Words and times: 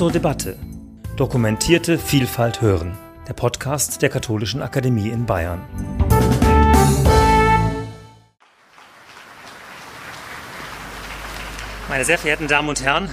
zur 0.00 0.10
Debatte. 0.10 0.56
Dokumentierte 1.16 1.98
Vielfalt 1.98 2.62
hören. 2.62 2.96
Der 3.28 3.34
Podcast 3.34 4.00
der 4.00 4.08
Katholischen 4.08 4.62
Akademie 4.62 5.10
in 5.10 5.26
Bayern. 5.26 5.60
Meine 11.90 12.06
sehr 12.06 12.16
verehrten 12.16 12.48
Damen 12.48 12.70
und 12.70 12.82
Herren, 12.82 13.10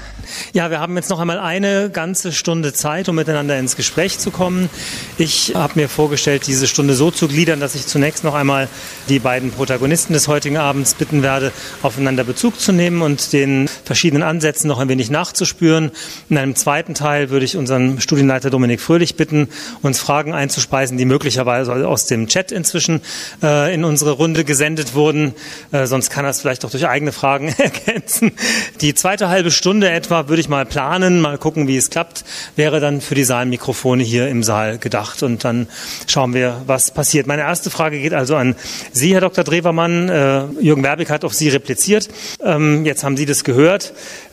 ja, 0.53 0.69
wir 0.69 0.79
haben 0.79 0.95
jetzt 0.95 1.09
noch 1.09 1.19
einmal 1.19 1.39
eine 1.39 1.89
ganze 1.89 2.31
Stunde 2.31 2.73
Zeit, 2.73 3.09
um 3.09 3.15
miteinander 3.15 3.57
ins 3.57 3.75
Gespräch 3.75 4.19
zu 4.19 4.31
kommen. 4.31 4.69
Ich 5.17 5.55
habe 5.55 5.73
mir 5.75 5.89
vorgestellt, 5.89 6.47
diese 6.47 6.67
Stunde 6.67 6.93
so 6.93 7.11
zu 7.11 7.27
gliedern, 7.27 7.59
dass 7.59 7.75
ich 7.75 7.87
zunächst 7.87 8.23
noch 8.23 8.33
einmal 8.33 8.67
die 9.09 9.19
beiden 9.19 9.51
Protagonisten 9.51 10.13
des 10.13 10.27
heutigen 10.27 10.57
Abends 10.57 10.93
bitten 10.95 11.23
werde, 11.23 11.51
aufeinander 11.81 12.23
Bezug 12.23 12.59
zu 12.59 12.71
nehmen 12.71 13.01
und 13.01 13.33
den 13.33 13.69
verschiedenen 13.87 14.23
Ansätzen 14.23 14.67
noch 14.67 14.79
ein 14.79 14.89
wenig 14.89 15.09
nachzuspüren. 15.09 15.91
In 16.29 16.37
einem 16.37 16.55
zweiten 16.55 16.93
Teil 16.93 17.29
würde 17.29 17.45
ich 17.45 17.57
unseren 17.57 17.99
Studienleiter 17.99 18.49
Dominik 18.49 18.81
Fröhlich 18.81 19.15
bitten, 19.15 19.47
uns 19.81 19.99
Fragen 19.99 20.33
einzuspeisen, 20.33 20.97
die 20.97 21.05
möglicherweise 21.05 21.87
aus 21.87 22.05
dem 22.05 22.27
Chat 22.27 22.51
inzwischen 22.51 23.01
äh, 23.41 23.73
in 23.73 23.83
unsere 23.83 24.11
Runde 24.11 24.43
gesendet 24.43 24.93
wurden. 24.93 25.33
Äh, 25.71 25.87
sonst 25.87 26.09
kann 26.09 26.25
er 26.25 26.31
es 26.31 26.41
vielleicht 26.41 26.65
auch 26.65 26.69
durch 26.69 26.87
eigene 26.87 27.11
Fragen 27.11 27.47
ergänzen. 27.57 28.33
Die 28.81 28.93
zweite 28.93 29.29
halbe 29.29 29.51
Stunde 29.51 29.89
etwa 29.89 30.27
würde 30.27 30.41
ich 30.41 30.49
mal 30.49 30.65
planen, 30.65 31.21
mal 31.21 31.37
gucken, 31.37 31.67
wie 31.67 31.77
es 31.77 31.89
klappt, 31.89 32.25
wäre 32.55 32.79
dann 32.79 33.01
für 33.01 33.15
die 33.15 33.23
Saalmikrofone 33.23 34.03
hier 34.03 34.27
im 34.27 34.43
Saal 34.43 34.77
gedacht. 34.77 35.23
Und 35.23 35.43
dann 35.43 35.67
schauen 36.07 36.33
wir, 36.33 36.61
was 36.67 36.91
passiert. 36.91 37.25
Meine 37.25 37.43
erste 37.43 37.69
Frage 37.69 37.99
geht 37.99 38.13
also 38.13 38.35
an 38.35 38.55
Sie, 38.91 39.13
Herr 39.13 39.21
Dr. 39.21 39.43
Drewermann. 39.43 40.09
Äh, 40.09 40.45
Jürgen 40.59 40.83
Werbig 40.83 41.09
hat 41.09 41.23
auf 41.23 41.33
Sie 41.33 41.49
repliziert. 41.49 42.09
Ähm, 42.43 42.85
jetzt 42.85 43.03
haben 43.03 43.15
Sie 43.15 43.25
das 43.25 43.43
gehört. 43.43 43.76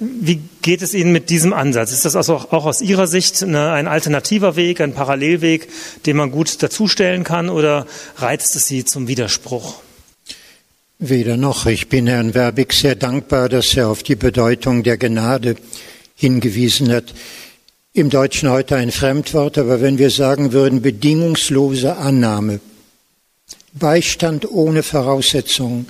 Wie 0.00 0.40
geht 0.62 0.82
es 0.82 0.94
Ihnen 0.94 1.12
mit 1.12 1.30
diesem 1.30 1.52
Ansatz? 1.52 1.92
Ist 1.92 2.04
das 2.04 2.16
also 2.16 2.34
auch 2.36 2.66
aus 2.66 2.80
Ihrer 2.80 3.06
Sicht 3.06 3.42
eine, 3.42 3.72
ein 3.72 3.86
alternativer 3.86 4.56
Weg, 4.56 4.80
ein 4.80 4.94
Parallelweg, 4.94 5.68
den 6.06 6.16
man 6.16 6.30
gut 6.30 6.62
dazustellen 6.62 7.24
kann 7.24 7.48
oder 7.48 7.86
reizt 8.16 8.56
es 8.56 8.66
Sie 8.66 8.84
zum 8.84 9.08
Widerspruch? 9.08 9.76
Weder 10.98 11.36
noch. 11.36 11.66
Ich 11.66 11.88
bin 11.88 12.06
Herrn 12.06 12.34
Werbig 12.34 12.72
sehr 12.72 12.94
dankbar, 12.94 13.48
dass 13.48 13.76
er 13.76 13.88
auf 13.88 14.02
die 14.02 14.16
Bedeutung 14.16 14.82
der 14.82 14.96
Gnade 14.96 15.56
hingewiesen 16.14 16.92
hat. 16.92 17.12
Im 17.92 18.10
Deutschen 18.10 18.50
heute 18.50 18.76
ein 18.76 18.90
Fremdwort, 18.90 19.58
aber 19.58 19.80
wenn 19.80 19.98
wir 19.98 20.10
sagen 20.10 20.52
würden 20.52 20.82
bedingungslose 20.82 21.96
Annahme, 21.96 22.60
Beistand 23.72 24.50
ohne 24.50 24.82
Voraussetzungen, 24.82 25.86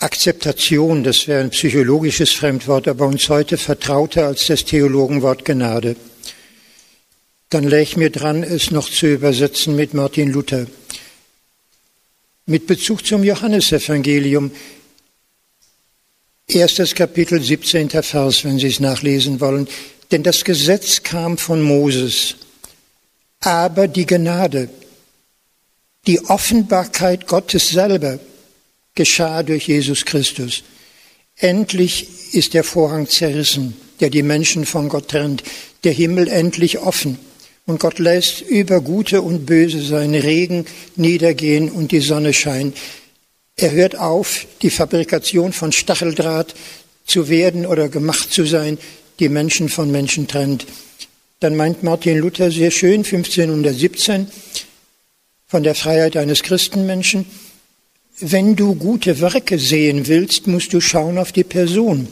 Akzeptation, 0.00 1.02
das 1.02 1.26
wäre 1.26 1.40
ein 1.40 1.50
psychologisches 1.50 2.32
Fremdwort, 2.32 2.86
aber 2.86 3.06
uns 3.06 3.28
heute 3.28 3.58
vertrauter 3.58 4.26
als 4.26 4.46
das 4.46 4.64
Theologenwort 4.64 5.44
Gnade, 5.44 5.96
dann 7.50 7.64
läge 7.64 7.98
mir 7.98 8.10
dran, 8.10 8.44
es 8.44 8.70
noch 8.70 8.88
zu 8.88 9.06
übersetzen 9.06 9.74
mit 9.74 9.94
Martin 9.94 10.30
Luther. 10.30 10.66
Mit 12.46 12.68
Bezug 12.68 13.04
zum 13.04 13.24
Johannesevangelium, 13.24 14.52
erstes 16.46 16.94
Kapitel, 16.94 17.42
17. 17.42 17.90
Vers, 17.90 18.44
wenn 18.44 18.60
Sie 18.60 18.68
es 18.68 18.78
nachlesen 18.78 19.40
wollen. 19.40 19.66
Denn 20.12 20.22
das 20.22 20.44
Gesetz 20.44 21.02
kam 21.02 21.38
von 21.38 21.60
Moses, 21.60 22.36
aber 23.40 23.88
die 23.88 24.06
Gnade, 24.06 24.70
die 26.06 26.20
Offenbarkeit 26.26 27.26
Gottes 27.26 27.70
selber 27.70 28.20
geschah 28.98 29.44
durch 29.44 29.68
Jesus 29.68 30.04
Christus. 30.04 30.64
Endlich 31.36 32.34
ist 32.34 32.52
der 32.52 32.64
Vorhang 32.64 33.08
zerrissen, 33.08 33.76
der 34.00 34.10
die 34.10 34.24
Menschen 34.24 34.66
von 34.66 34.88
Gott 34.88 35.08
trennt, 35.08 35.44
der 35.84 35.92
Himmel 35.92 36.26
endlich 36.26 36.80
offen. 36.80 37.16
Und 37.64 37.78
Gott 37.78 38.00
lässt 38.00 38.40
über 38.40 38.80
Gute 38.80 39.22
und 39.22 39.46
Böse 39.46 39.80
seinen 39.82 40.20
Regen 40.20 40.66
niedergehen 40.96 41.70
und 41.70 41.92
die 41.92 42.00
Sonne 42.00 42.34
scheinen. 42.34 42.72
Er 43.54 43.70
hört 43.70 43.96
auf, 43.96 44.46
die 44.62 44.70
Fabrikation 44.70 45.52
von 45.52 45.70
Stacheldraht 45.70 46.56
zu 47.06 47.28
werden 47.28 47.66
oder 47.66 47.88
gemacht 47.88 48.32
zu 48.32 48.46
sein, 48.46 48.78
die 49.20 49.28
Menschen 49.28 49.68
von 49.68 49.92
Menschen 49.92 50.26
trennt. 50.26 50.66
Dann 51.38 51.54
meint 51.54 51.84
Martin 51.84 52.18
Luther 52.18 52.50
sehr 52.50 52.72
schön, 52.72 53.04
1517, 53.04 54.26
von 55.46 55.62
der 55.62 55.76
Freiheit 55.76 56.16
eines 56.16 56.42
Christenmenschen, 56.42 57.26
wenn 58.20 58.56
du 58.56 58.74
gute 58.74 59.20
Werke 59.20 59.58
sehen 59.58 60.06
willst, 60.08 60.46
musst 60.46 60.72
du 60.72 60.80
schauen 60.80 61.18
auf 61.18 61.32
die 61.32 61.44
Person. 61.44 62.08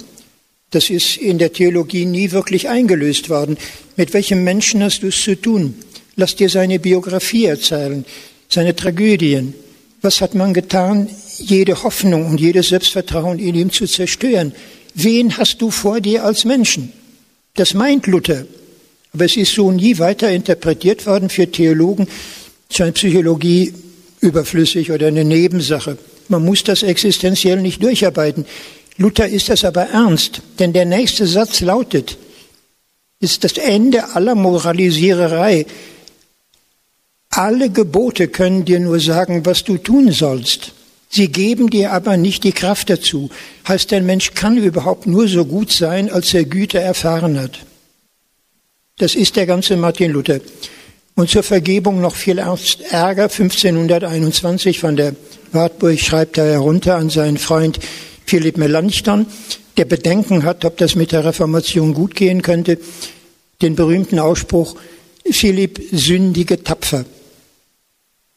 Das 0.71 0.91
ist 0.91 1.17
in 1.17 1.39
der 1.39 1.53
Theologie 1.53 2.05
nie 2.05 2.33
wirklich 2.33 2.69
eingelöst 2.69 3.29
worden. 3.29 3.57
Mit 3.97 4.13
welchem 4.13 4.45
Menschen 4.45 4.83
hast 4.83 5.03
du 5.03 5.09
es 5.09 5.23
zu 5.23 5.41
tun? 5.41 5.75
Lass 6.17 6.37
dir 6.37 6.49
seine 6.49 6.79
Biografie 6.79 7.47
erzählen, 7.47 8.05
seine 8.49 8.75
Tragödien. 8.75 9.55
Was 10.03 10.21
hat 10.21 10.35
man 10.35 10.55
getan, 10.55 11.09
jede 11.39 11.83
Hoffnung 11.83 12.27
und 12.27 12.41
jedes 12.41 12.69
Selbstvertrauen 12.69 13.39
in 13.39 13.55
ihm 13.55 13.73
zu 13.73 13.87
zerstören? 13.87 14.53
Wen 14.95 15.37
hast 15.37 15.61
du 15.61 15.71
vor 15.71 16.01
dir 16.01 16.25
als 16.25 16.45
Menschen? 16.45 16.93
Das 17.55 17.75
meint 17.75 18.07
Luther. 18.07 18.47
Aber 19.13 19.25
es 19.25 19.37
ist 19.37 19.55
so 19.55 19.71
nie 19.73 19.99
weiter 19.99 20.31
interpretiert 20.31 21.07
worden 21.07 21.29
für 21.31 21.51
Theologen, 21.51 22.07
scheint 22.71 22.95
Psychologie 22.95 23.73
überflüssig 24.27 24.93
oder 24.93 25.07
eine 25.07 25.25
Nebensache. 25.25 25.97
Man 26.29 26.45
muss 26.45 26.63
das 26.65 26.83
existenziell 26.83 27.63
nicht 27.63 27.83
durcharbeiten. 27.83 28.45
Luther 28.99 29.29
ist 29.29 29.49
das 29.49 29.65
aber 29.65 29.83
ernst, 29.83 30.43
denn 30.59 30.73
der 30.73 30.85
nächste 30.85 31.27
Satz 31.27 31.61
lautet, 31.61 32.19
ist 33.21 33.45
das 33.45 33.55
Ende 33.55 34.15
aller 34.15 34.35
Moralisiererei. 34.35 35.67
Alle 37.31 37.71
Gebote 37.71 38.29
können 38.29 38.65
dir 38.65 38.81
nur 38.81 39.01
sagen, 39.01 39.47
was 39.47 39.65
du 39.65 39.79
tun 39.79 40.13
sollst. 40.13 40.73
Sie 41.09 41.29
geben 41.29 41.71
dir 41.71 41.93
aber 41.93 42.17
nicht 42.17 42.45
die 42.45 42.53
Kraft 42.53 42.91
dazu. 42.91 43.31
Heißt, 43.69 43.91
der 43.91 44.03
Mensch 44.03 44.35
kann 44.35 44.59
überhaupt 44.59 45.07
nur 45.07 45.29
so 45.29 45.45
gut 45.45 45.71
sein, 45.71 46.11
als 46.11 46.35
er 46.35 46.45
Güte 46.45 46.79
erfahren 46.79 47.39
hat. 47.39 47.61
Das 48.99 49.15
ist 49.15 49.37
der 49.37 49.47
ganze 49.47 49.77
Martin 49.77 50.13
Luther. 50.13 50.41
Und 51.17 51.31
zur 51.31 51.43
Vergebung 51.43 52.03
noch 52.03 52.15
viel 52.15 52.39
Ärger. 52.39 53.23
1521 53.23 54.79
von 54.79 54.97
der 54.97 55.17
Wartburg 55.51 55.99
schreibt 55.99 56.37
er 56.37 56.45
herunter 56.45 56.97
an 56.97 57.09
seinen 57.09 57.39
Freund 57.39 57.81
Philipp 58.27 58.59
Melanchthon, 58.59 59.25
der 59.79 59.87
Bedenken 59.87 60.43
hat, 60.43 60.67
ob 60.67 60.77
das 60.77 60.95
mit 60.95 61.13
der 61.13 61.25
Reformation 61.25 61.95
gut 61.95 62.15
gehen 62.15 62.43
könnte, 62.43 62.79
den 63.63 63.77
berühmten 63.77 64.19
Ausspruch, 64.19 64.77
Philipp 65.31 65.81
sündige 65.91 66.63
tapfer. 66.63 67.07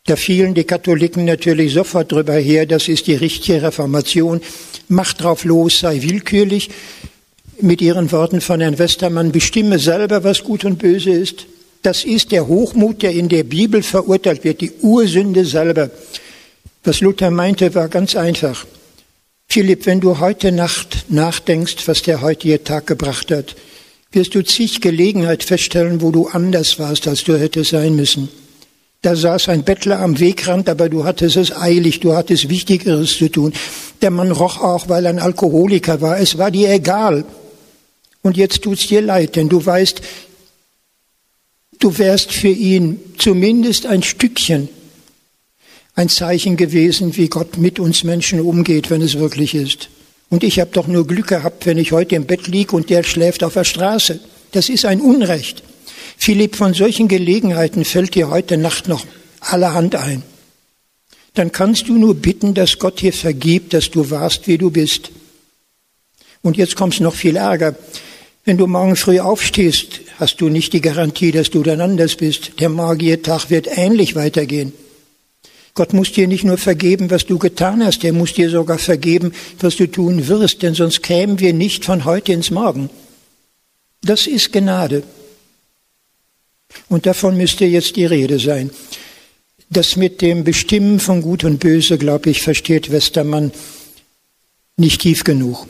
Da 0.05 0.15
fielen 0.15 0.53
die 0.53 0.63
Katholiken 0.63 1.25
natürlich 1.25 1.73
sofort 1.73 2.13
drüber 2.13 2.35
her, 2.35 2.65
das 2.65 2.87
ist 2.87 3.07
die 3.07 3.15
richtige 3.15 3.61
Reformation, 3.61 4.39
macht 4.87 5.21
drauf 5.21 5.43
los, 5.43 5.79
sei 5.79 6.01
willkürlich. 6.01 6.69
Mit 7.59 7.81
ihren 7.81 8.09
Worten 8.13 8.39
von 8.39 8.61
Herrn 8.61 8.79
Westermann, 8.79 9.33
bestimme 9.33 9.79
selber, 9.79 10.23
was 10.23 10.45
gut 10.45 10.63
und 10.63 10.79
böse 10.79 11.11
ist. 11.11 11.45
Das 11.81 12.03
ist 12.03 12.31
der 12.31 12.47
Hochmut, 12.47 13.01
der 13.01 13.11
in 13.11 13.29
der 13.29 13.43
Bibel 13.43 13.83
verurteilt 13.83 14.43
wird, 14.43 14.61
die 14.61 14.71
Ursünde 14.81 15.45
selber. 15.45 15.89
Was 16.83 17.01
Luther 17.01 17.31
meinte, 17.31 17.73
war 17.75 17.87
ganz 17.87 18.15
einfach. 18.15 18.65
Philipp, 19.47 19.85
wenn 19.85 19.99
du 19.99 20.19
heute 20.19 20.51
Nacht 20.51 21.05
nachdenkst, 21.09 21.87
was 21.87 22.01
der 22.01 22.21
heutige 22.21 22.63
Tag 22.63 22.87
gebracht 22.87 23.31
hat, 23.31 23.55
wirst 24.11 24.35
du 24.35 24.43
zig 24.43 24.81
Gelegenheit 24.81 25.43
feststellen, 25.43 26.01
wo 26.01 26.11
du 26.11 26.27
anders 26.27 26.79
warst, 26.79 27.07
als 27.07 27.23
du 27.23 27.39
hättest 27.39 27.71
sein 27.71 27.95
müssen. 27.95 28.29
Da 29.01 29.15
saß 29.15 29.47
ein 29.49 29.63
Bettler 29.63 29.99
am 29.99 30.19
Wegrand, 30.19 30.67
aber 30.67 30.89
du 30.89 31.05
hattest 31.05 31.37
es 31.37 31.55
eilig, 31.55 32.01
du 32.01 32.15
hattest 32.15 32.49
Wichtigeres 32.49 33.17
zu 33.17 33.29
tun. 33.29 33.53
Der 34.01 34.11
Mann 34.11 34.31
roch 34.31 34.61
auch, 34.61 34.89
weil 34.89 35.05
er 35.05 35.11
ein 35.11 35.19
Alkoholiker 35.19 36.01
war. 36.01 36.19
Es 36.19 36.37
war 36.37 36.51
dir 36.51 36.69
egal. 36.69 37.23
Und 38.21 38.35
jetzt 38.35 38.63
tut's 38.63 38.87
dir 38.87 39.01
leid, 39.01 39.37
denn 39.37 39.47
du 39.47 39.65
weißt, 39.65 40.01
du 41.79 41.97
wärst 41.97 42.31
für 42.31 42.49
ihn 42.49 42.99
zumindest 43.17 43.85
ein 43.85 44.03
Stückchen 44.03 44.69
ein 45.99 46.07
Zeichen 46.07 46.55
gewesen, 46.55 47.17
wie 47.17 47.27
Gott 47.27 47.57
mit 47.57 47.77
uns 47.77 48.05
Menschen 48.05 48.39
umgeht, 48.39 48.89
wenn 48.89 49.01
es 49.01 49.19
wirklich 49.19 49.53
ist. 49.53 49.89
Und 50.29 50.45
ich 50.45 50.61
habe 50.61 50.71
doch 50.71 50.87
nur 50.87 51.05
Glück 51.05 51.27
gehabt, 51.27 51.65
wenn 51.65 51.77
ich 51.77 51.91
heute 51.91 52.15
im 52.15 52.25
Bett 52.25 52.47
liege 52.47 52.73
und 52.73 52.89
der 52.89 53.03
schläft 53.03 53.43
auf 53.43 53.55
der 53.55 53.65
Straße. 53.65 54.21
Das 54.53 54.69
ist 54.69 54.85
ein 54.85 55.01
Unrecht. 55.01 55.61
Philipp, 56.17 56.55
von 56.55 56.73
solchen 56.73 57.09
Gelegenheiten 57.09 57.83
fällt 57.83 58.15
dir 58.15 58.29
heute 58.29 58.55
Nacht 58.55 58.87
noch 58.87 59.05
allerhand 59.41 59.95
ein. 59.95 60.23
Dann 61.33 61.51
kannst 61.51 61.89
du 61.89 61.97
nur 61.97 62.15
bitten, 62.15 62.53
dass 62.53 62.79
Gott 62.79 63.01
dir 63.01 63.11
vergibt, 63.11 63.73
dass 63.73 63.91
du 63.91 64.09
warst, 64.09 64.47
wie 64.47 64.57
du 64.57 64.71
bist. 64.71 65.11
Und 66.41 66.55
jetzt 66.55 66.77
kommt's 66.77 67.01
noch 67.01 67.13
viel 67.13 67.35
Ärger. 67.35 67.75
Wenn 68.49 68.57
du 68.57 68.65
morgen 68.65 68.95
früh 68.95 69.19
aufstehst, 69.19 70.01
hast 70.17 70.41
du 70.41 70.49
nicht 70.49 70.73
die 70.73 70.81
Garantie, 70.81 71.31
dass 71.31 71.51
du 71.51 71.61
dann 71.61 71.81
anders 71.81 72.15
bist. 72.15 72.53
Der 72.59 72.69
Magiertag 72.69 73.51
wird 73.51 73.67
ähnlich 73.77 74.15
weitergehen. 74.15 74.73
Gott 75.75 75.93
muss 75.93 76.13
dir 76.13 76.27
nicht 76.27 76.45
nur 76.45 76.57
vergeben, 76.57 77.11
was 77.11 77.27
du 77.27 77.37
getan 77.37 77.85
hast, 77.85 78.03
er 78.03 78.11
muss 78.11 78.33
dir 78.33 78.49
sogar 78.49 78.79
vergeben, 78.79 79.33
was 79.59 79.75
du 79.75 79.85
tun 79.85 80.27
wirst, 80.27 80.63
denn 80.63 80.73
sonst 80.73 81.03
kämen 81.03 81.39
wir 81.39 81.53
nicht 81.53 81.85
von 81.85 82.05
heute 82.05 82.33
ins 82.33 82.49
Morgen. 82.49 82.89
Das 84.01 84.25
ist 84.25 84.51
Gnade. 84.51 85.03
Und 86.87 87.05
davon 87.05 87.37
müsste 87.37 87.65
jetzt 87.65 87.97
die 87.97 88.07
Rede 88.07 88.39
sein. 88.39 88.71
Das 89.69 89.95
mit 89.95 90.23
dem 90.23 90.43
Bestimmen 90.43 90.99
von 90.99 91.21
Gut 91.21 91.43
und 91.43 91.59
Böse, 91.59 91.99
glaube 91.99 92.31
ich, 92.31 92.41
versteht 92.41 92.89
Westermann 92.89 93.51
nicht 94.75 95.01
tief 95.01 95.23
genug. 95.23 95.67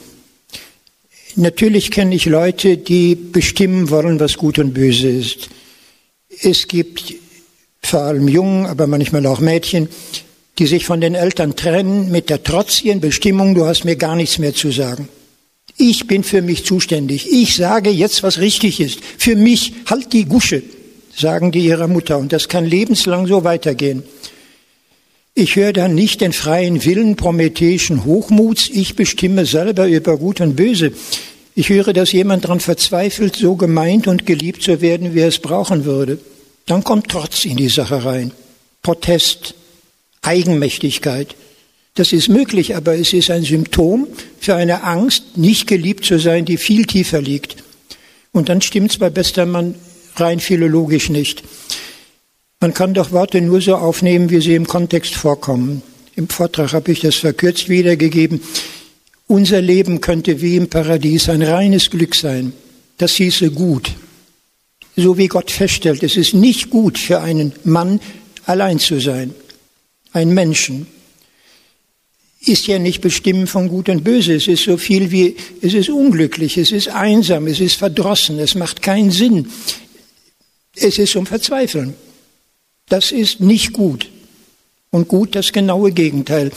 Natürlich 1.36 1.92
kenne 1.92 2.16
ich 2.16 2.26
Leute, 2.26 2.78
die 2.78 3.16
bestimmen 3.16 3.90
wollen, 3.90 4.20
was 4.20 4.38
gut 4.38 4.60
und 4.60 4.74
böse 4.74 5.10
ist. 5.10 5.50
Es 6.42 6.68
gibt 6.68 7.14
vor 7.82 8.02
allem 8.02 8.28
Jungen, 8.28 8.66
aber 8.66 8.88
manchmal 8.88 9.26
auch 9.26 9.40
Mädchen, 9.40 9.90
die 10.58 10.68
sich 10.68 10.86
von 10.86 11.02
den 11.02 11.16
Eltern 11.16 11.56
trennen 11.56 12.12
mit 12.12 12.30
der 12.30 12.44
trotzigen 12.44 13.00
Bestimmung, 13.00 13.56
du 13.56 13.66
hast 13.66 13.86
mir 13.86 13.96
gar 13.96 14.16
nichts 14.16 14.40
mehr 14.40 14.54
zu 14.54 14.72
sagen. 14.72 15.08
Ich 15.78 16.08
bin 16.08 16.24
für 16.24 16.42
mich 16.42 16.66
zuständig. 16.66 17.32
Ich 17.32 17.56
sage 17.56 17.90
jetzt, 17.90 18.22
was 18.22 18.40
richtig 18.40 18.82
ist. 18.82 19.00
Für 19.18 19.38
mich 19.38 19.74
halt 19.86 20.12
die 20.12 20.26
Gusche, 20.26 20.62
sagen 21.16 21.54
die 21.54 21.62
ihrer 21.62 21.88
Mutter. 21.88 22.18
Und 22.18 22.34
das 22.34 22.50
kann 22.50 22.66
lebenslang 22.66 23.28
so 23.28 23.46
weitergehen. 23.46 24.04
Ich 25.34 25.56
höre 25.56 25.74
dann 25.74 25.96
nicht 25.96 26.22
den 26.22 26.34
freien 26.34 26.84
Willen 26.84 27.16
prometheischen 27.16 28.04
Hochmuts. 28.06 28.70
Ich 28.70 28.96
bestimme 28.96 29.46
selber 29.46 29.88
über 29.88 30.18
Gut 30.18 30.42
und 30.42 30.56
Böse. 30.56 30.92
Ich 31.56 31.70
höre, 31.70 31.94
dass 31.94 32.12
jemand 32.12 32.46
daran 32.46 32.60
verzweifelt, 32.60 33.36
so 33.36 33.56
gemeint 33.56 34.08
und 34.08 34.26
geliebt 34.26 34.64
zu 34.64 34.82
werden, 34.82 35.14
wie 35.14 35.20
er 35.20 35.28
es 35.28 35.40
brauchen 35.40 35.86
würde. 35.86 36.20
Dann 36.66 36.84
kommt 36.84 37.10
Trotz 37.10 37.46
in 37.46 37.58
die 37.58 37.70
Sache 37.70 38.06
rein. 38.06 38.32
Protest, 38.82 39.56
Eigenmächtigkeit. 40.22 41.36
Das 41.96 42.14
ist 42.14 42.30
möglich, 42.30 42.76
aber 42.76 42.96
es 42.98 43.14
ist 43.14 43.30
ein 43.30 43.44
Symptom 43.44 44.08
für 44.40 44.56
eine 44.56 44.84
Angst, 44.84 45.38
nicht 45.38 45.68
geliebt 45.68 46.06
zu 46.06 46.20
sein, 46.20 46.46
die 46.46 46.58
viel 46.58 46.86
tiefer 46.86 47.22
liegt. 47.22 47.58
Und 48.32 48.50
dann 48.50 48.62
stimmt 48.62 48.92
es 48.92 48.98
bei 48.98 49.10
Bestermann 49.10 49.76
rein 50.16 50.40
philologisch 50.40 51.10
nicht. 51.10 51.44
Man 52.60 52.74
kann 52.74 52.94
doch 52.94 53.12
Worte 53.12 53.42
nur 53.42 53.62
so 53.62 53.76
aufnehmen, 53.76 54.30
wie 54.30 54.42
sie 54.42 54.56
im 54.56 54.68
Kontext 54.68 55.16
vorkommen. 55.16 55.82
Im 56.16 56.28
Vortrag 56.28 56.74
habe 56.74 56.92
ich 56.92 57.00
das 57.00 57.16
verkürzt 57.16 57.70
wiedergegeben. 57.70 58.42
Unser 59.28 59.62
Leben 59.62 60.02
könnte 60.02 60.42
wie 60.42 60.58
im 60.58 60.70
Paradies 60.70 61.30
ein 61.30 61.42
reines 61.42 61.90
Glück 61.90 62.16
sein. 62.16 62.54
Das 62.98 63.14
hieße 63.14 63.52
gut. 63.52 63.92
So 64.96 65.18
wie 65.18 65.28
Gott 65.28 65.52
feststellt, 65.52 66.04
es 66.04 66.18
ist 66.18 66.34
nicht 66.34 66.70
gut 66.70 66.98
für 66.98 67.22
einen 67.22 67.54
Mann 67.64 68.02
allein 68.46 68.80
zu 68.80 69.00
sein 69.00 69.34
ein 70.14 70.34
Menschen, 70.34 70.88
ist 72.42 72.68
ja 72.68 72.80
nicht 72.80 73.02
bestimmt 73.02 73.50
von 73.50 73.68
Gut 73.68 73.90
und 73.90 74.04
Böse. 74.04 74.36
Es 74.36 74.48
ist 74.48 74.64
so 74.64 74.78
viel 74.78 75.12
wie, 75.12 75.36
es 75.62 75.74
ist 75.74 75.90
unglücklich, 75.90 76.58
es 76.58 76.72
ist 76.72 76.88
einsam, 76.88 77.48
es 77.48 77.60
ist 77.60 77.76
verdrossen, 77.76 78.40
es 78.40 78.56
macht 78.56 78.82
keinen 78.82 79.12
Sinn. 79.12 79.50
Es 80.76 80.98
ist 80.98 81.12
zum 81.12 81.26
Verzweifeln. 81.26 81.96
Das 82.90 83.12
ist 83.12 83.40
nicht 83.40 83.74
gut. 83.74 84.10
Und 84.92 85.08
gut 85.08 85.36
das 85.36 85.54
genaue 85.54 85.92
Gegenteil. 85.92 86.52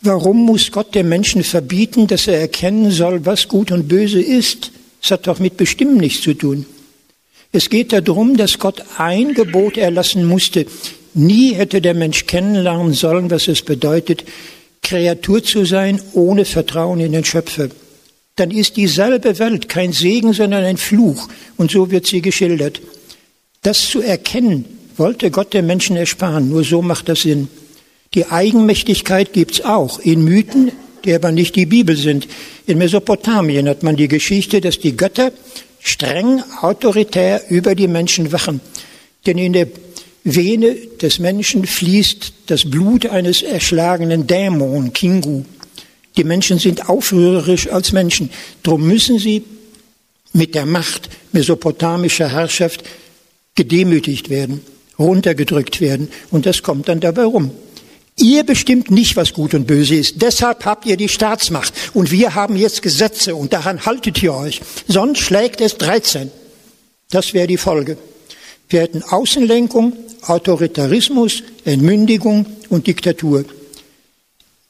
Warum 0.00 0.44
muss 0.44 0.72
Gott 0.72 0.94
dem 0.94 1.08
Menschen 1.08 1.44
verbieten, 1.44 2.06
dass 2.06 2.26
er 2.26 2.40
erkennen 2.40 2.90
soll, 2.90 3.26
was 3.26 3.48
gut 3.48 3.70
und 3.70 3.88
böse 3.88 4.20
ist? 4.20 4.70
Das 5.00 5.10
hat 5.12 5.26
doch 5.26 5.38
mit 5.38 5.58
Bestimmen 5.58 5.98
nichts 5.98 6.22
zu 6.22 6.34
tun. 6.34 6.66
Es 7.52 7.70
geht 7.70 7.92
darum, 7.92 8.36
dass 8.36 8.58
Gott 8.58 8.82
ein 8.98 9.34
Gebot 9.34 9.76
erlassen 9.76 10.24
musste. 10.24 10.66
Nie 11.12 11.54
hätte 11.54 11.80
der 11.80 11.94
Mensch 11.94 12.26
kennenlernen 12.26 12.94
sollen, 12.94 13.30
was 13.30 13.46
es 13.48 13.62
bedeutet, 13.62 14.24
Kreatur 14.82 15.42
zu 15.44 15.64
sein 15.64 16.00
ohne 16.14 16.44
Vertrauen 16.44 17.00
in 17.00 17.12
den 17.12 17.24
Schöpfer. 17.24 17.68
Dann 18.36 18.50
ist 18.50 18.76
dieselbe 18.76 19.38
Welt 19.38 19.68
kein 19.68 19.92
Segen, 19.92 20.32
sondern 20.32 20.64
ein 20.64 20.76
Fluch. 20.76 21.28
Und 21.56 21.70
so 21.70 21.90
wird 21.90 22.06
sie 22.06 22.20
geschildert. 22.20 22.80
Das 23.62 23.88
zu 23.88 24.02
erkennen, 24.02 24.64
wollte 24.96 25.30
Gott 25.30 25.54
den 25.54 25.66
Menschen 25.66 25.96
ersparen. 25.96 26.48
Nur 26.48 26.64
so 26.64 26.82
macht 26.82 27.08
das 27.08 27.22
Sinn. 27.22 27.48
Die 28.14 28.26
Eigenmächtigkeit 28.26 29.32
gibt's 29.32 29.60
auch 29.60 29.98
in 29.98 30.24
Mythen, 30.24 30.72
die 31.04 31.14
aber 31.14 31.32
nicht 31.32 31.56
die 31.56 31.66
Bibel 31.66 31.96
sind. 31.96 32.28
In 32.66 32.78
Mesopotamien 32.78 33.68
hat 33.68 33.82
man 33.82 33.96
die 33.96 34.08
Geschichte, 34.08 34.60
dass 34.60 34.78
die 34.78 34.96
Götter 34.96 35.32
streng 35.80 36.42
autoritär 36.60 37.42
über 37.50 37.74
die 37.74 37.88
Menschen 37.88 38.32
wachen. 38.32 38.60
Denn 39.26 39.38
in 39.38 39.52
der 39.52 39.68
Vene 40.22 40.74
des 41.02 41.18
Menschen 41.18 41.66
fließt 41.66 42.32
das 42.46 42.70
Blut 42.70 43.06
eines 43.06 43.42
erschlagenen 43.42 44.26
Dämon, 44.26 44.92
Kingu. 44.92 45.44
Die 46.16 46.24
Menschen 46.24 46.58
sind 46.58 46.88
aufrührerisch 46.88 47.68
als 47.68 47.92
Menschen. 47.92 48.30
Drum 48.62 48.86
müssen 48.86 49.18
sie 49.18 49.44
mit 50.32 50.54
der 50.54 50.64
Macht 50.64 51.10
mesopotamischer 51.32 52.30
Herrschaft 52.30 52.84
gedemütigt 53.54 54.30
werden, 54.30 54.62
runtergedrückt 54.98 55.80
werden. 55.80 56.08
Und 56.30 56.46
das 56.46 56.62
kommt 56.62 56.88
dann 56.88 57.00
dabei 57.00 57.24
rum. 57.24 57.50
Ihr 58.16 58.44
bestimmt 58.44 58.90
nicht, 58.90 59.16
was 59.16 59.32
gut 59.32 59.54
und 59.54 59.66
böse 59.66 59.96
ist. 59.96 60.22
Deshalb 60.22 60.64
habt 60.64 60.86
ihr 60.86 60.96
die 60.96 61.08
Staatsmacht. 61.08 61.72
Und 61.94 62.12
wir 62.12 62.34
haben 62.34 62.54
jetzt 62.56 62.82
Gesetze 62.82 63.34
und 63.34 63.52
daran 63.52 63.84
haltet 63.86 64.22
ihr 64.22 64.34
euch. 64.34 64.60
Sonst 64.86 65.18
schlägt 65.18 65.60
es 65.60 65.78
13. 65.78 66.30
Das 67.10 67.34
wäre 67.34 67.48
die 67.48 67.56
Folge. 67.56 67.98
Wir 68.68 68.82
hätten 68.82 69.02
Außenlenkung, 69.02 69.94
Autoritarismus, 70.22 71.42
Entmündigung 71.64 72.46
und 72.68 72.86
Diktatur. 72.86 73.44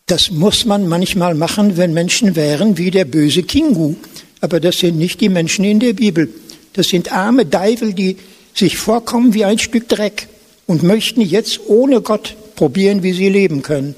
Das 0.06 0.31
muss 0.31 0.65
man 0.65 0.88
manchmal 0.88 1.35
machen, 1.35 1.76
wenn 1.76 1.93
Menschen 1.93 2.37
wären 2.37 2.76
wie 2.76 2.91
der 2.91 3.05
böse 3.05 3.43
Kingu. 3.43 3.94
Aber 4.41 4.61
das 4.61 4.79
sind 4.79 4.97
nicht 4.97 5.21
die 5.21 5.29
Menschen 5.29 5.65
in 5.65 5.81
der 5.81 5.93
Bibel. 5.93 6.29
Das 6.75 6.88
sind 6.88 7.12
arme 7.12 7.47
Deivel, 7.47 7.94
die 7.94 8.17
sich 8.55 8.77
vorkommen 8.77 9.35
wie 9.35 9.45
ein 9.45 9.59
Stück 9.59 9.89
Dreck 9.89 10.29
und 10.67 10.83
möchten 10.83 11.21
jetzt 11.21 11.61
ohne 11.67 12.01
Gott 12.01 12.37
probieren, 12.55 13.03
wie 13.03 13.12
sie 13.12 13.29
leben 13.29 13.62
können. 13.62 13.95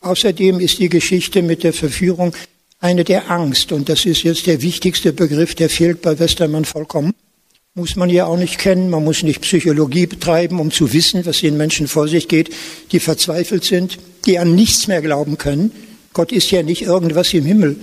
Außerdem 0.00 0.60
ist 0.60 0.78
die 0.78 0.88
Geschichte 0.88 1.42
mit 1.42 1.62
der 1.62 1.72
Verführung 1.72 2.34
eine 2.80 3.04
der 3.04 3.30
Angst. 3.30 3.72
Und 3.72 3.88
das 3.88 4.04
ist 4.04 4.22
jetzt 4.22 4.46
der 4.46 4.62
wichtigste 4.62 5.12
Begriff, 5.12 5.54
der 5.54 5.68
fehlt 5.68 6.02
bei 6.02 6.18
Westermann 6.18 6.64
vollkommen 6.64 7.12
muss 7.74 7.96
man 7.96 8.10
ja 8.10 8.26
auch 8.26 8.36
nicht 8.36 8.58
kennen. 8.58 8.90
Man 8.90 9.02
muss 9.02 9.22
nicht 9.22 9.40
Psychologie 9.40 10.06
betreiben, 10.06 10.60
um 10.60 10.70
zu 10.70 10.92
wissen, 10.92 11.24
was 11.24 11.40
den 11.40 11.56
Menschen 11.56 11.88
vor 11.88 12.06
sich 12.06 12.28
geht, 12.28 12.50
die 12.92 13.00
verzweifelt 13.00 13.64
sind, 13.64 13.98
die 14.26 14.38
an 14.38 14.54
nichts 14.54 14.88
mehr 14.88 15.00
glauben 15.00 15.38
können. 15.38 15.72
Gott 16.12 16.32
ist 16.32 16.50
ja 16.50 16.62
nicht 16.62 16.82
irgendwas 16.82 17.32
im 17.32 17.46
Himmel. 17.46 17.76